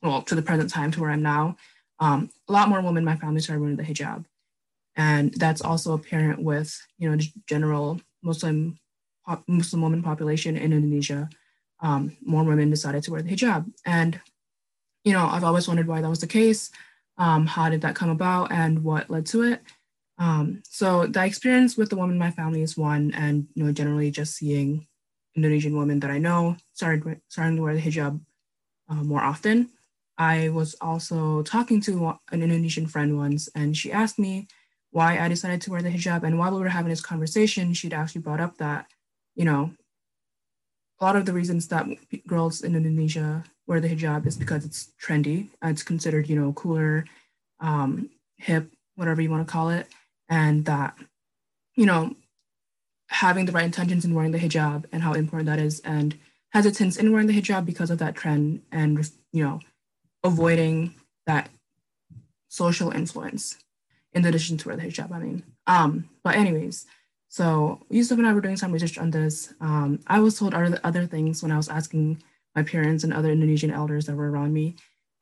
well, 0.02 0.22
to 0.24 0.36
the 0.36 0.42
present 0.42 0.70
time 0.70 0.92
to 0.92 1.02
where 1.02 1.12
I'm 1.12 1.22
now, 1.22 1.56
um, 2.00 2.30
a 2.48 2.52
lot 2.52 2.70
more 2.70 2.82
women 2.82 2.98
in 2.98 3.06
my 3.06 3.16
family 3.16 3.42
started 3.42 3.62
wearing 3.62 3.78
the 3.78 3.84
hijab. 3.84 4.26
And 4.96 5.34
that's 5.34 5.62
also 5.62 5.94
apparent 5.94 6.42
with, 6.44 6.78
you 6.98 7.10
know, 7.10 7.18
general 7.48 8.02
Muslim 8.22 8.78
Muslim 9.48 9.82
woman 9.82 10.04
population 10.04 10.58
in 10.58 10.74
Indonesia. 10.74 11.30
Um, 11.82 12.18
more 12.22 12.44
women 12.44 12.70
decided 12.70 13.04
to 13.04 13.12
wear 13.12 13.22
the 13.22 13.30
hijab. 13.30 13.72
And, 13.86 14.20
you 15.04 15.14
know, 15.14 15.26
I've 15.26 15.44
always 15.44 15.68
wondered 15.68 15.88
why 15.88 16.02
that 16.02 16.10
was 16.10 16.20
the 16.20 16.28
case. 16.28 16.72
Um, 17.18 17.46
how 17.46 17.70
did 17.70 17.82
that 17.82 17.96
come 17.96 18.10
about 18.10 18.52
and 18.52 18.84
what 18.84 19.10
led 19.10 19.26
to 19.28 19.44
it? 19.44 19.62
Um, 20.18 20.62
so 20.66 21.08
the 21.08 21.24
experience 21.24 21.78
with 21.78 21.90
the 21.90 21.96
woman 21.96 22.16
in 22.16 22.20
my 22.20 22.32
family 22.32 22.62
is 22.62 22.78
one, 22.78 23.14
and 23.16 23.48
you 23.56 23.64
know, 23.64 23.72
generally 23.72 24.12
just 24.12 24.36
seeing 24.36 24.86
Indonesian 25.36 25.78
women 25.78 26.00
that 26.02 26.12
I 26.12 26.18
know 26.18 26.58
started 26.74 27.22
starting 27.30 27.56
to 27.56 27.64
wear 27.64 27.74
the 27.74 27.82
hijab 27.82 28.20
uh, 28.90 29.04
more 29.04 29.22
often. 29.22 29.70
I 30.18 30.50
was 30.50 30.76
also 30.82 31.44
talking 31.44 31.80
to 31.82 32.18
an 32.32 32.44
Indonesian 32.44 32.88
friend 32.88 33.16
once, 33.16 33.48
and 33.56 33.76
she 33.76 33.94
asked 33.94 34.20
me 34.20 34.48
why 34.92 35.20
I 35.20 35.30
decided 35.30 35.62
to 35.62 35.72
wear 35.72 35.82
the 35.82 35.90
hijab. 35.90 36.24
And 36.24 36.38
while 36.38 36.52
we 36.52 36.60
were 36.60 36.68
having 36.68 36.90
this 36.90 37.02
conversation, 37.02 37.74
she'd 37.74 37.94
actually 37.94 38.22
brought 38.22 38.42
up 38.42 38.58
that, 38.58 38.88
you 39.40 39.46
know, 39.46 39.72
a 41.00 41.06
lot 41.06 41.16
of 41.16 41.26
the 41.26 41.34
reasons 41.34 41.70
that 41.70 41.88
girls 42.28 42.62
in 42.62 42.76
Indonesia 42.76 43.44
wear 43.66 43.80
the 43.80 43.88
hijab 43.88 44.28
is 44.28 44.36
because 44.36 44.66
it's 44.66 44.92
trendy. 45.02 45.48
It's 45.64 45.82
considered, 45.82 46.28
you 46.28 46.36
know, 46.36 46.52
cooler, 46.54 47.06
um, 47.62 48.10
hip, 48.36 48.68
whatever 49.00 49.22
you 49.22 49.32
want 49.32 49.48
to 49.48 49.52
call 49.52 49.70
it 49.70 49.88
and 50.28 50.66
that 50.66 50.94
you 51.76 51.86
know 51.86 52.16
having 53.08 53.46
the 53.46 53.52
right 53.52 53.66
intentions 53.66 54.06
in 54.06 54.14
wearing 54.14 54.32
the 54.32 54.38
hijab 54.38 54.86
and 54.92 55.02
how 55.02 55.14
important 55.14 55.48
that 55.48 55.58
is 55.58 55.80
and 55.80 56.18
hesitance 56.52 56.98
in 56.98 57.12
wearing 57.12 57.28
the 57.28 57.42
hijab 57.42 57.66
because 57.66 57.90
of 57.90 57.98
that 57.98 58.16
trend 58.16 58.62
and 58.72 59.10
you 59.32 59.44
know 59.44 59.60
avoiding 60.24 60.94
that 61.26 61.50
social 62.50 62.92
influence 62.92 63.58
in 64.14 64.26
addition 64.26 64.58
to 64.58 64.68
wear 64.68 64.78
the 64.78 64.84
hijab 64.84 65.12
i 65.12 65.20
mean 65.20 65.44
um 65.66 66.10
but 66.24 66.36
anyways 66.36 66.86
so 67.30 67.80
yusuf 67.90 68.18
and 68.18 68.28
i 68.28 68.34
were 68.34 68.42
doing 68.42 68.58
some 68.58 68.72
research 68.72 68.98
on 68.98 69.10
this 69.10 69.54
um, 69.62 70.00
i 70.08 70.20
was 70.20 70.38
told 70.38 70.54
other, 70.54 70.80
other 70.84 71.06
things 71.06 71.42
when 71.42 71.52
i 71.52 71.58
was 71.58 71.70
asking 71.70 72.22
my 72.56 72.64
parents 72.64 73.04
and 73.04 73.14
other 73.14 73.32
indonesian 73.32 73.72
elders 73.72 74.06
that 74.06 74.16
were 74.16 74.30
around 74.30 74.52
me 74.52 74.76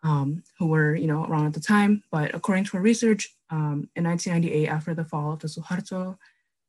um, 0.04 0.44
who 0.58 0.68
were 0.68 0.96
you 0.96 1.08
know 1.08 1.26
around 1.26 1.46
at 1.48 1.54
the 1.54 1.60
time. 1.60 2.04
But 2.12 2.34
according 2.34 2.66
to 2.66 2.78
our 2.78 2.84
research, 2.84 3.36
um, 3.50 3.90
in 3.96 4.04
1998, 4.04 4.68
after 4.68 4.94
the 4.94 5.06
fall 5.06 5.34
of 5.34 5.40
the 5.40 5.48
Suharto 5.48 6.18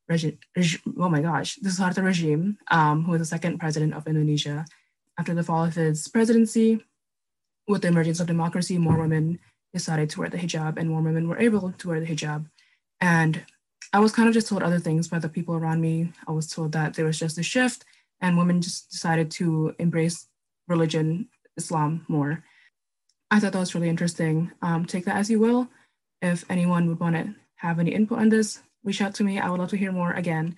regime, 0.08 0.38
oh 0.98 1.08
my 1.08 1.20
gosh, 1.20 1.56
the 1.56 1.68
Suharto 1.68 2.02
regime, 2.02 2.58
um, 2.70 3.04
who 3.04 3.12
was 3.12 3.20
the 3.20 3.26
second 3.26 3.58
president 3.58 3.94
of 3.94 4.06
Indonesia, 4.06 4.64
after 5.18 5.34
the 5.34 5.42
fall 5.42 5.64
of 5.64 5.74
his 5.74 6.08
presidency, 6.08 6.82
with 7.66 7.82
the 7.82 7.88
emergence 7.88 8.20
of 8.20 8.26
democracy, 8.26 8.78
more 8.78 8.98
women 8.98 9.38
decided 9.72 10.08
to 10.10 10.20
wear 10.20 10.30
the 10.30 10.38
hijab, 10.38 10.78
and 10.78 10.88
more 10.88 11.02
women 11.02 11.28
were 11.28 11.38
able 11.38 11.72
to 11.72 11.88
wear 11.88 12.00
the 12.00 12.06
hijab. 12.06 12.46
And 13.00 13.44
I 13.92 14.00
was 14.00 14.12
kind 14.12 14.28
of 14.28 14.34
just 14.34 14.48
told 14.48 14.62
other 14.62 14.78
things 14.78 15.08
by 15.08 15.18
the 15.18 15.28
people 15.28 15.54
around 15.54 15.80
me. 15.80 16.12
I 16.26 16.32
was 16.32 16.48
told 16.48 16.72
that 16.72 16.94
there 16.94 17.06
was 17.06 17.18
just 17.18 17.38
a 17.38 17.42
shift, 17.42 17.84
and 18.20 18.36
women 18.36 18.60
just 18.60 18.90
decided 18.90 19.30
to 19.32 19.74
embrace 19.78 20.26
religion, 20.66 21.28
Islam 21.56 22.04
more. 22.08 22.44
I 23.30 23.40
thought 23.40 23.52
that 23.52 23.58
was 23.58 23.74
really 23.74 23.88
interesting. 23.88 24.50
Um, 24.62 24.84
take 24.84 25.04
that 25.06 25.16
as 25.16 25.30
you 25.30 25.38
will. 25.38 25.68
If 26.20 26.44
anyone 26.50 26.88
would 26.88 27.00
want 27.00 27.16
to 27.16 27.34
have 27.56 27.78
any 27.78 27.92
input 27.92 28.18
on 28.18 28.28
this, 28.28 28.60
reach 28.84 29.00
out 29.00 29.14
to 29.14 29.24
me. 29.24 29.38
I 29.38 29.48
would 29.50 29.60
love 29.60 29.70
to 29.70 29.76
hear 29.76 29.92
more 29.92 30.12
again. 30.12 30.56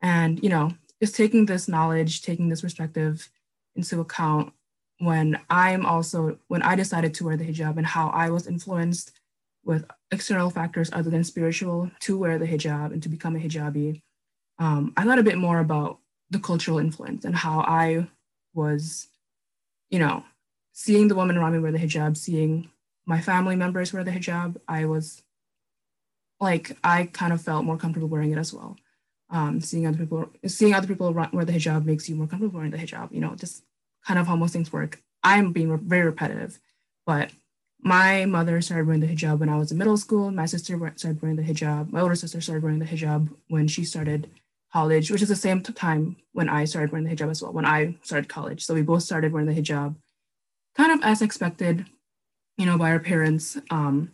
And, 0.00 0.42
you 0.42 0.48
know, 0.48 0.72
just 1.00 1.16
taking 1.16 1.46
this 1.46 1.68
knowledge, 1.68 2.22
taking 2.22 2.48
this 2.48 2.62
perspective 2.62 3.28
into 3.76 4.00
account 4.00 4.52
when 4.98 5.38
I'm 5.50 5.84
also, 5.84 6.38
when 6.48 6.62
I 6.62 6.76
decided 6.76 7.14
to 7.14 7.24
wear 7.24 7.36
the 7.36 7.44
hijab 7.44 7.76
and 7.76 7.86
how 7.86 8.08
I 8.10 8.30
was 8.30 8.46
influenced 8.46 9.12
with 9.64 9.84
external 10.10 10.50
factors 10.50 10.90
other 10.92 11.10
than 11.10 11.24
spiritual 11.24 11.90
to 12.00 12.18
wear 12.18 12.38
the 12.38 12.46
hijab 12.46 12.92
and 12.92 13.02
to 13.02 13.08
become 13.08 13.36
a 13.36 13.38
hijabi. 13.38 14.02
Um, 14.58 14.92
I 14.96 15.04
thought 15.04 15.18
a 15.18 15.22
bit 15.22 15.38
more 15.38 15.60
about 15.60 15.98
the 16.30 16.38
cultural 16.38 16.78
influence 16.78 17.24
and 17.24 17.34
how 17.34 17.60
I 17.60 18.06
was, 18.54 19.08
you 19.90 19.98
know, 19.98 20.24
seeing 20.72 21.08
the 21.08 21.14
woman 21.14 21.36
around 21.36 21.52
me 21.52 21.58
wear 21.58 21.72
the 21.72 21.78
hijab, 21.78 22.16
seeing 22.16 22.70
my 23.06 23.20
family 23.20 23.56
members 23.56 23.92
wear 23.92 24.04
the 24.04 24.10
hijab, 24.10 24.56
I 24.68 24.84
was 24.84 25.22
like, 26.40 26.76
I 26.82 27.06
kind 27.06 27.32
of 27.32 27.40
felt 27.40 27.64
more 27.64 27.76
comfortable 27.76 28.08
wearing 28.08 28.32
it 28.32 28.38
as 28.38 28.52
well. 28.52 28.76
Um, 29.30 29.60
seeing 29.60 29.86
other 29.86 29.98
people, 29.98 30.30
seeing 30.46 30.74
other 30.74 30.86
people 30.86 31.12
wear 31.12 31.44
the 31.44 31.52
hijab 31.52 31.84
makes 31.84 32.08
you 32.08 32.16
more 32.16 32.26
comfortable 32.26 32.56
wearing 32.56 32.70
the 32.70 32.78
hijab. 32.78 33.12
You 33.12 33.20
know, 33.20 33.34
just 33.34 33.64
kind 34.06 34.18
of 34.18 34.26
how 34.26 34.36
most 34.36 34.52
things 34.52 34.72
work. 34.72 35.00
I'm 35.22 35.52
being 35.52 35.76
very 35.78 36.04
repetitive, 36.04 36.58
but 37.06 37.30
my 37.82 38.24
mother 38.26 38.60
started 38.60 38.86
wearing 38.86 39.00
the 39.00 39.08
hijab 39.08 39.38
when 39.38 39.48
I 39.48 39.58
was 39.58 39.72
in 39.72 39.78
middle 39.78 39.96
school. 39.96 40.30
My 40.30 40.46
sister 40.46 40.76
started 40.96 41.20
wearing 41.20 41.36
the 41.36 41.42
hijab. 41.42 41.92
My 41.92 42.00
older 42.00 42.14
sister 42.14 42.40
started 42.40 42.62
wearing 42.62 42.78
the 42.78 42.86
hijab 42.86 43.28
when 43.48 43.66
she 43.66 43.84
started 43.84 44.30
college, 44.72 45.10
which 45.10 45.20
is 45.20 45.28
the 45.28 45.36
same 45.36 45.62
time 45.62 46.16
when 46.32 46.48
I 46.48 46.64
started 46.64 46.92
wearing 46.92 47.08
the 47.08 47.14
hijab 47.14 47.30
as 47.30 47.42
well. 47.42 47.52
When 47.52 47.66
I 47.66 47.96
started 48.02 48.28
college, 48.28 48.64
so 48.64 48.74
we 48.74 48.82
both 48.82 49.02
started 49.02 49.32
wearing 49.32 49.48
the 49.48 49.60
hijab 49.60 49.96
kind 50.76 50.92
of 50.92 51.00
as 51.02 51.22
expected, 51.22 51.86
you 52.56 52.66
know, 52.66 52.78
by 52.78 52.90
our 52.92 53.00
parents 53.00 53.58
um, 53.70 54.12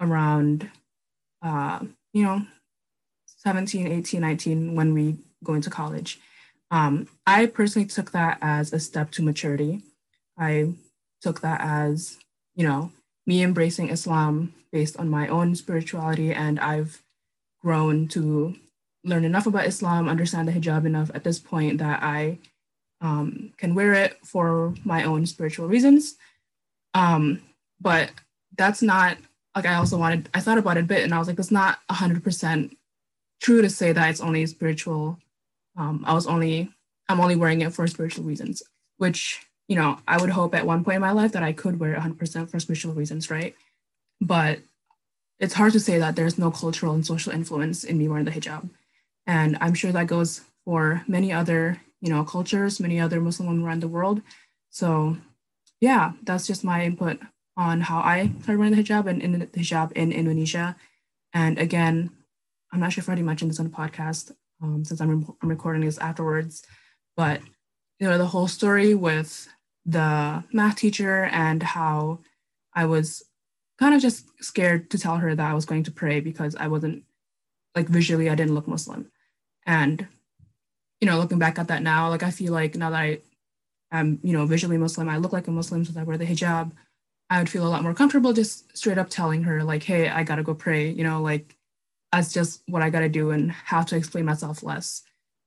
around, 0.00 0.70
uh, 1.42 1.80
you 2.12 2.22
know, 2.22 2.42
17, 3.26 3.86
18, 3.86 4.20
19 4.20 4.74
when 4.74 4.94
we 4.94 5.18
go 5.44 5.54
into 5.54 5.70
college. 5.70 6.18
Um, 6.70 7.08
I 7.26 7.46
personally 7.46 7.86
took 7.86 8.12
that 8.12 8.38
as 8.40 8.72
a 8.72 8.80
step 8.80 9.10
to 9.12 9.22
maturity. 9.22 9.82
I 10.38 10.72
took 11.20 11.40
that 11.42 11.60
as, 11.60 12.18
you 12.54 12.66
know, 12.66 12.90
me 13.26 13.42
embracing 13.42 13.88
Islam 13.88 14.54
based 14.72 14.96
on 14.96 15.08
my 15.08 15.28
own 15.28 15.54
spirituality. 15.54 16.32
And 16.32 16.58
I've 16.58 17.02
grown 17.60 18.08
to 18.08 18.56
learn 19.04 19.24
enough 19.24 19.46
about 19.46 19.66
Islam, 19.66 20.08
understand 20.08 20.48
the 20.48 20.52
hijab 20.52 20.84
enough 20.86 21.10
at 21.14 21.24
this 21.24 21.38
point 21.38 21.78
that 21.78 22.02
I 22.02 22.38
um, 23.00 23.52
can 23.56 23.74
wear 23.74 23.92
it 23.94 24.16
for 24.24 24.74
my 24.84 25.04
own 25.04 25.26
spiritual 25.26 25.68
reasons. 25.68 26.14
Um, 26.94 27.42
but 27.80 28.10
that's 28.56 28.82
not 28.82 29.16
like 29.54 29.66
I 29.66 29.74
also 29.74 29.98
wanted, 29.98 30.28
I 30.34 30.40
thought 30.40 30.58
about 30.58 30.76
it 30.76 30.84
a 30.84 30.86
bit 30.86 31.02
and 31.02 31.12
I 31.12 31.18
was 31.18 31.28
like, 31.28 31.36
that's 31.36 31.50
not 31.50 31.78
100% 31.90 32.76
true 33.40 33.60
to 33.60 33.68
say 33.68 33.92
that 33.92 34.10
it's 34.10 34.20
only 34.20 34.46
spiritual. 34.46 35.18
Um, 35.76 36.04
I 36.06 36.14
was 36.14 36.26
only, 36.26 36.70
I'm 37.08 37.20
only 37.20 37.36
wearing 37.36 37.60
it 37.60 37.72
for 37.72 37.86
spiritual 37.86 38.24
reasons, 38.24 38.62
which, 38.98 39.40
you 39.68 39.76
know, 39.76 39.98
I 40.06 40.20
would 40.20 40.30
hope 40.30 40.54
at 40.54 40.66
one 40.66 40.84
point 40.84 40.96
in 40.96 41.00
my 41.02 41.12
life 41.12 41.32
that 41.32 41.42
I 41.42 41.52
could 41.52 41.78
wear 41.78 41.94
100% 41.94 42.50
for 42.50 42.60
spiritual 42.60 42.94
reasons, 42.94 43.30
right? 43.30 43.54
But 44.20 44.60
it's 45.38 45.54
hard 45.54 45.72
to 45.72 45.80
say 45.80 45.98
that 45.98 46.16
there's 46.16 46.38
no 46.38 46.50
cultural 46.50 46.94
and 46.94 47.06
social 47.06 47.32
influence 47.32 47.84
in 47.84 47.98
me 47.98 48.08
wearing 48.08 48.24
the 48.24 48.30
hijab. 48.30 48.68
And 49.26 49.56
I'm 49.60 49.74
sure 49.74 49.92
that 49.92 50.06
goes 50.06 50.42
for 50.64 51.02
many 51.06 51.32
other 51.32 51.80
you 52.02 52.10
know, 52.10 52.24
cultures, 52.24 52.80
many 52.80 53.00
other 53.00 53.20
Muslim 53.20 53.48
women 53.48 53.64
around 53.64 53.80
the 53.80 53.88
world. 53.88 54.20
So 54.70 55.16
yeah, 55.80 56.12
that's 56.24 56.46
just 56.46 56.64
my 56.64 56.84
input 56.84 57.20
on 57.56 57.80
how 57.80 58.00
I 58.00 58.32
started 58.42 58.58
wearing 58.58 58.74
the 58.74 58.82
hijab 58.82 59.06
and 59.06 59.22
in 59.22 59.32
the 59.38 59.46
hijab 59.46 59.92
in 59.92 60.12
Indonesia. 60.12 60.76
And 61.32 61.58
again, 61.58 62.10
I'm 62.72 62.80
not 62.80 62.92
sure 62.92 63.02
if 63.02 63.08
I 63.08 63.12
already 63.12 63.22
mentioned 63.22 63.52
this 63.52 63.60
on 63.60 63.70
the 63.70 63.76
podcast 63.76 64.32
um, 64.60 64.84
since 64.84 65.00
I'm, 65.00 65.20
re- 65.20 65.34
I'm 65.42 65.48
recording 65.48 65.82
this 65.82 65.98
afterwards, 65.98 66.64
but 67.16 67.40
you 68.02 68.08
know, 68.08 68.18
the 68.18 68.26
whole 68.26 68.48
story 68.48 68.96
with 68.96 69.46
the 69.86 70.42
math 70.52 70.74
teacher 70.74 71.26
and 71.26 71.62
how 71.62 72.18
I 72.74 72.84
was 72.84 73.22
kind 73.78 73.94
of 73.94 74.02
just 74.02 74.26
scared 74.42 74.90
to 74.90 74.98
tell 74.98 75.18
her 75.18 75.36
that 75.36 75.50
I 75.50 75.54
was 75.54 75.66
going 75.66 75.84
to 75.84 75.92
pray 75.92 76.18
because 76.18 76.56
I 76.56 76.66
wasn't 76.66 77.04
like 77.76 77.88
visually 77.88 78.28
I 78.28 78.34
didn't 78.34 78.56
look 78.56 78.66
Muslim. 78.66 79.08
And 79.66 80.08
you 81.00 81.06
know, 81.06 81.16
looking 81.16 81.38
back 81.38 81.60
at 81.60 81.68
that 81.68 81.84
now, 81.84 82.08
like 82.08 82.24
I 82.24 82.32
feel 82.32 82.52
like 82.52 82.74
now 82.74 82.90
that 82.90 82.98
I 82.98 83.18
am, 83.92 84.18
you 84.24 84.32
know, 84.32 84.46
visually 84.46 84.78
Muslim, 84.78 85.08
I 85.08 85.18
look 85.18 85.32
like 85.32 85.46
a 85.46 85.52
Muslim 85.52 85.84
since 85.84 85.96
I 85.96 86.02
wear 86.02 86.18
the 86.18 86.26
hijab. 86.26 86.72
I 87.30 87.38
would 87.38 87.48
feel 87.48 87.64
a 87.64 87.70
lot 87.70 87.84
more 87.84 87.94
comfortable 87.94 88.32
just 88.32 88.76
straight 88.76 88.98
up 88.98 89.10
telling 89.10 89.44
her, 89.44 89.62
like, 89.62 89.84
hey, 89.84 90.08
I 90.08 90.24
gotta 90.24 90.42
go 90.42 90.54
pray, 90.54 90.90
you 90.90 91.04
know, 91.04 91.22
like 91.22 91.54
that's 92.10 92.32
just 92.32 92.64
what 92.66 92.82
I 92.82 92.90
gotta 92.90 93.08
do 93.08 93.30
and 93.30 93.52
have 93.52 93.86
to 93.86 93.96
explain 93.96 94.24
myself 94.24 94.64
less. 94.64 95.04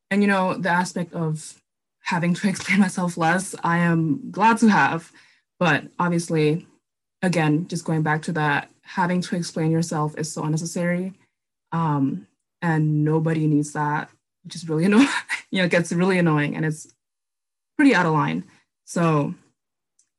And, 0.09 0.21
you 0.21 0.29
know, 0.29 0.53
the 0.53 0.69
aspect 0.69 1.13
of 1.13 1.61
having 2.05 2.33
to 2.33 2.47
explain 2.49 2.79
myself 2.79 3.17
less, 3.17 3.55
I 3.63 3.77
am 3.79 4.31
glad 4.31 4.57
to 4.59 4.69
have. 4.69 5.11
But 5.59 5.85
obviously, 5.99 6.67
again, 7.21 7.67
just 7.67 7.85
going 7.85 8.01
back 8.01 8.21
to 8.23 8.31
that, 8.33 8.69
having 8.81 9.21
to 9.21 9.35
explain 9.35 9.71
yourself 9.71 10.17
is 10.17 10.31
so 10.31 10.43
unnecessary. 10.43 11.13
Um, 11.71 12.27
and 12.61 13.03
nobody 13.03 13.47
needs 13.47 13.73
that, 13.73 14.09
which 14.43 14.55
is 14.55 14.67
really 14.67 14.85
annoying 14.85 15.07
you 15.55 15.61
know, 15.61 15.65
it 15.65 15.71
gets 15.71 15.93
really 15.93 16.19
annoying 16.19 16.55
and 16.55 16.65
it's 16.65 16.93
pretty 17.77 17.95
out 17.95 18.05
of 18.05 18.11
line. 18.11 18.43
So 18.83 19.33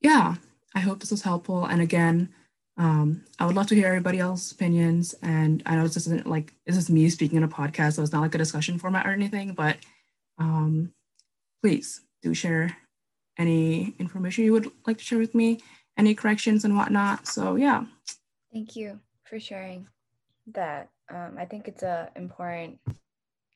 yeah, 0.01 0.37
I 0.74 0.80
hope 0.80 1.01
this 1.01 1.11
was 1.11 1.22
helpful. 1.22 1.66
And 1.66 1.82
again, 1.82 2.30
um, 2.78 3.24
I 3.39 3.45
would 3.45 3.55
love 3.55 3.66
to 3.66 3.74
hear 3.74 3.89
everybody 3.89 4.18
else's 4.18 4.53
opinions. 4.53 5.14
And 5.22 5.62
I 5.66 5.76
know 5.76 5.82
this 5.82 5.99
isn't 5.99 6.26
like 6.26 6.55
this 6.64 6.76
is 6.76 6.89
me 6.89 7.11
speaking 7.11 7.37
in 7.37 7.45
a 7.45 7.49
podcast, 7.49 7.95
so 7.95 8.03
it's 8.03 8.12
not 8.12 8.22
like 8.22 8.34
a 8.34 8.39
discussion 8.39 8.78
format 8.78 9.07
or 9.07 9.12
anything, 9.12 9.53
but 9.53 9.76
um, 10.39 10.93
please 11.67 12.03
do 12.23 12.33
share 12.33 12.77
any 13.37 13.93
information 13.99 14.45
you 14.45 14.53
would 14.53 14.71
like 14.87 14.99
to 14.99 15.03
share 15.03 15.19
with 15.19 15.35
me, 15.35 15.59
any 15.97 16.14
corrections 16.14 16.64
and 16.64 16.77
whatnot. 16.77 17.27
So 17.27 17.57
yeah. 17.57 17.87
Thank 18.53 18.77
you 18.77 19.01
for 19.25 19.41
sharing. 19.41 19.89
that. 20.55 20.91
Um, 21.12 21.35
I 21.37 21.45
think 21.45 21.67
it's 21.67 21.83
a 21.83 22.09
important 22.14 22.79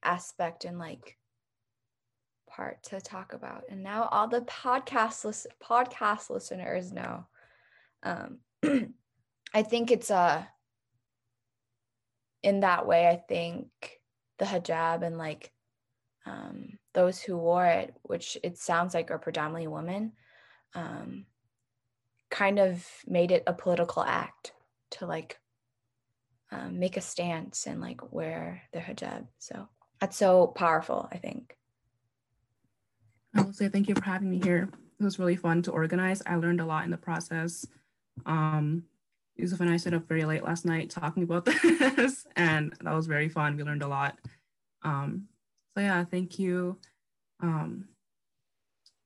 aspect 0.03 0.65
and 0.65 0.77
like 0.77 1.19
part 2.49 2.83
to 2.85 3.01
talk 3.01 3.33
about. 3.33 3.63
And 3.71 3.85
now 3.85 4.09
all 4.11 4.27
the 4.27 4.41
podcast 4.41 5.25
list- 5.25 5.47
podcast 5.63 6.31
listeners 6.31 6.93
know. 6.93 7.27
Um, 8.03 8.39
I 9.55 9.63
think 9.63 9.93
it's 9.93 10.11
a 10.11 10.15
uh, 10.15 10.43
in 12.43 12.59
that 12.61 12.89
way. 12.89 13.07
I 13.07 13.23
think 13.29 13.69
the 14.41 14.47
hijab 14.47 15.07
and 15.07 15.17
like 15.17 15.53
um, 16.27 16.79
those 16.93 17.21
who 17.21 17.37
wore 17.37 17.67
it, 17.67 17.95
which 18.03 18.37
it 18.43 18.59
sounds 18.59 18.95
like 18.95 19.11
are 19.11 19.19
predominantly 19.19 19.67
women, 19.67 20.13
um, 20.75 21.27
kind 22.31 22.59
of 22.59 22.87
made 23.07 23.33
it 23.33 23.43
a 23.47 23.53
political 23.53 24.03
act 24.03 24.53
to 24.91 25.07
like 25.07 25.39
um, 26.53 26.79
make 26.79 26.97
a 26.97 27.01
stance 27.01 27.67
and 27.67 27.81
like 27.81 28.13
wear 28.13 28.63
their 28.73 28.83
hijab. 28.83 29.27
So 29.39 29.69
that's 30.01 30.17
so 30.17 30.49
powerful, 30.49 31.09
I 31.13 31.17
think. 31.19 31.57
I 33.35 33.43
will 33.43 33.53
say 33.53 33.69
thank 33.69 33.89
you 33.89 33.95
for 33.95 34.05
having 34.05 34.31
me 34.31 34.41
here. 34.43 34.69
It 34.99 35.05
was 35.05 35.19
really 35.19 35.37
fun 35.37 35.63
to 35.63 35.71
organize. 35.71 36.23
I 36.27 36.35
learned 36.37 36.61
a 36.61 36.67
lot 36.67 36.85
in 36.85 36.91
the 36.91 36.97
process. 36.97 37.67
Um, 38.27 38.85
Yusuf 39.37 39.61
and 39.61 39.71
I 39.71 39.77
stayed 39.77 39.95
up 39.95 40.09
very 40.09 40.25
late 40.25 40.45
last 40.45 40.65
night 40.65 40.91
talking 40.91 41.23
about 41.23 41.45
this, 41.63 42.27
and 42.37 42.75
that 42.83 42.95
was 42.95 43.07
very 43.07 43.29
fun. 43.29 43.57
We 43.57 43.63
learned 43.63 43.83
a 43.83 43.89
lot. 43.89 44.19
Um, 44.83 45.29
so 45.81 45.85
yeah, 45.85 46.05
thank 46.05 46.39
you, 46.39 46.77
um, 47.43 47.89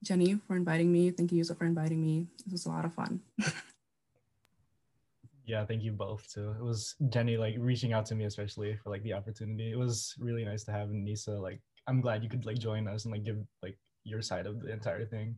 Jenny, 0.03 0.41
for 0.47 0.57
inviting 0.57 0.91
me. 0.91 1.13
Thank 1.13 1.31
you, 1.31 1.39
Yusuf, 1.39 1.59
for 1.59 1.67
inviting 1.67 2.05
me. 2.05 2.27
This 2.45 2.53
was 2.53 2.67
a 2.67 2.71
lot 2.71 2.85
of 2.85 2.93
fun. 2.93 3.21
yeah, 5.47 5.65
thank 5.65 5.85
you 5.85 5.93
both 5.93 6.27
too. 6.33 6.51
It 6.59 6.65
was 6.65 6.97
Jenny 7.11 7.37
like 7.37 7.55
reaching 7.61 7.93
out 7.93 8.07
to 8.07 8.17
me 8.17 8.25
especially 8.25 8.77
for 8.83 8.91
like 8.91 9.05
the 9.05 9.13
opportunity. 9.13 9.71
It 9.71 9.79
was 9.79 10.17
really 10.19 10.45
nice 10.45 10.65
to 10.65 10.73
have 10.73 10.91
Nisa. 10.91 11.31
Like, 11.31 11.61
I'm 11.87 12.01
glad 12.01 12.25
you 12.25 12.29
could 12.29 12.45
like 12.45 12.59
join 12.59 12.89
us 12.89 13.05
and 13.05 13.13
like 13.13 13.23
give 13.23 13.39
like 13.63 13.79
your 14.03 14.21
side 14.21 14.47
of 14.47 14.61
the 14.61 14.73
entire 14.73 15.07
thing. 15.07 15.37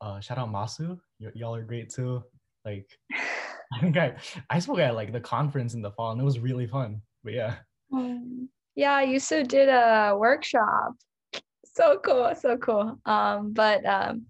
Uh, 0.00 0.20
shout 0.20 0.38
out 0.38 0.52
Masu, 0.52 0.96
y- 1.18 1.32
y'all 1.34 1.56
are 1.56 1.64
great 1.64 1.90
too. 1.90 2.22
Like, 2.64 2.86
I 3.74 3.80
think 3.80 3.96
I 3.96 4.14
I 4.50 4.60
spoke 4.60 4.78
at 4.78 4.94
like 4.94 5.12
the 5.12 5.20
conference 5.20 5.74
in 5.74 5.82
the 5.82 5.90
fall 5.90 6.12
and 6.12 6.20
it 6.20 6.24
was 6.24 6.38
really 6.38 6.68
fun. 6.68 7.02
But 7.24 7.32
yeah. 7.32 7.56
Um, 7.92 8.50
yeah, 8.76 9.00
Yusuf 9.02 9.48
did 9.48 9.68
a 9.68 10.14
workshop. 10.16 10.94
So 11.64 11.98
cool, 12.04 12.32
so 12.38 12.56
cool. 12.56 12.98
Um, 13.04 13.52
but 13.52 13.84
um, 13.84 14.26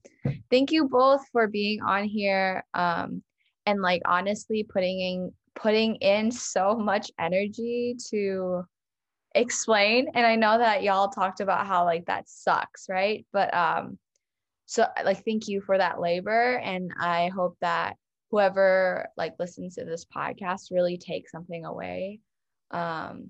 thank 0.51 0.73
you 0.73 0.89
both 0.89 1.21
for 1.33 1.47
being 1.47 1.83
on 1.83 2.05
here. 2.05 2.65
Um, 2.75 3.23
and 3.67 3.83
like 3.83 4.03
honestly 4.07 4.65
putting 4.65 5.01
in 5.01 5.33
putting 5.55 5.97
in 5.97 6.31
so 6.31 6.77
much 6.77 7.11
energy 7.19 7.97
to 8.11 8.63
explain 9.35 10.07
and 10.15 10.27
i 10.27 10.35
know 10.35 10.57
that 10.57 10.83
y'all 10.83 11.09
talked 11.09 11.41
about 11.41 11.67
how 11.67 11.85
like 11.85 12.07
that 12.07 12.29
sucks 12.29 12.87
right 12.89 13.27
but 13.33 13.53
um 13.53 13.99
so 14.67 14.87
like 15.05 15.25
thank 15.25 15.49
you 15.49 15.61
for 15.61 15.77
that 15.77 16.01
labor 16.01 16.57
and 16.59 16.91
i 17.01 17.29
hope 17.29 17.57
that 17.61 17.97
whoever 18.31 19.09
like 19.17 19.35
listens 19.39 19.75
to 19.75 19.85
this 19.85 20.05
podcast 20.05 20.71
really 20.71 20.97
takes 20.97 21.33
something 21.33 21.65
away 21.65 22.21
um 22.71 23.29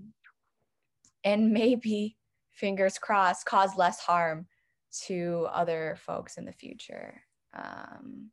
and 1.26 1.52
maybe 1.52 2.16
fingers 2.52 2.98
crossed 2.98 3.44
cause 3.44 3.76
less 3.76 4.00
harm 4.00 4.46
to 5.06 5.46
other 5.52 5.98
folks 6.06 6.38
in 6.38 6.46
the 6.46 6.52
future 6.52 7.20
um 7.52 8.30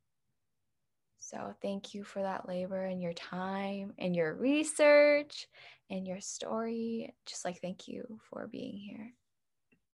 so 1.20 1.54
thank 1.62 1.94
you 1.94 2.04
for 2.04 2.22
that 2.22 2.48
labor 2.48 2.84
and 2.84 3.02
your 3.02 3.14
time 3.14 3.94
and 3.98 4.14
your 4.14 4.36
research 4.36 5.48
and 5.90 6.06
your 6.06 6.20
story. 6.20 7.16
Just 7.26 7.46
like 7.46 7.62
thank 7.62 7.88
you 7.88 8.20
for 8.30 8.48
being 8.48 8.78
here. 8.78 9.14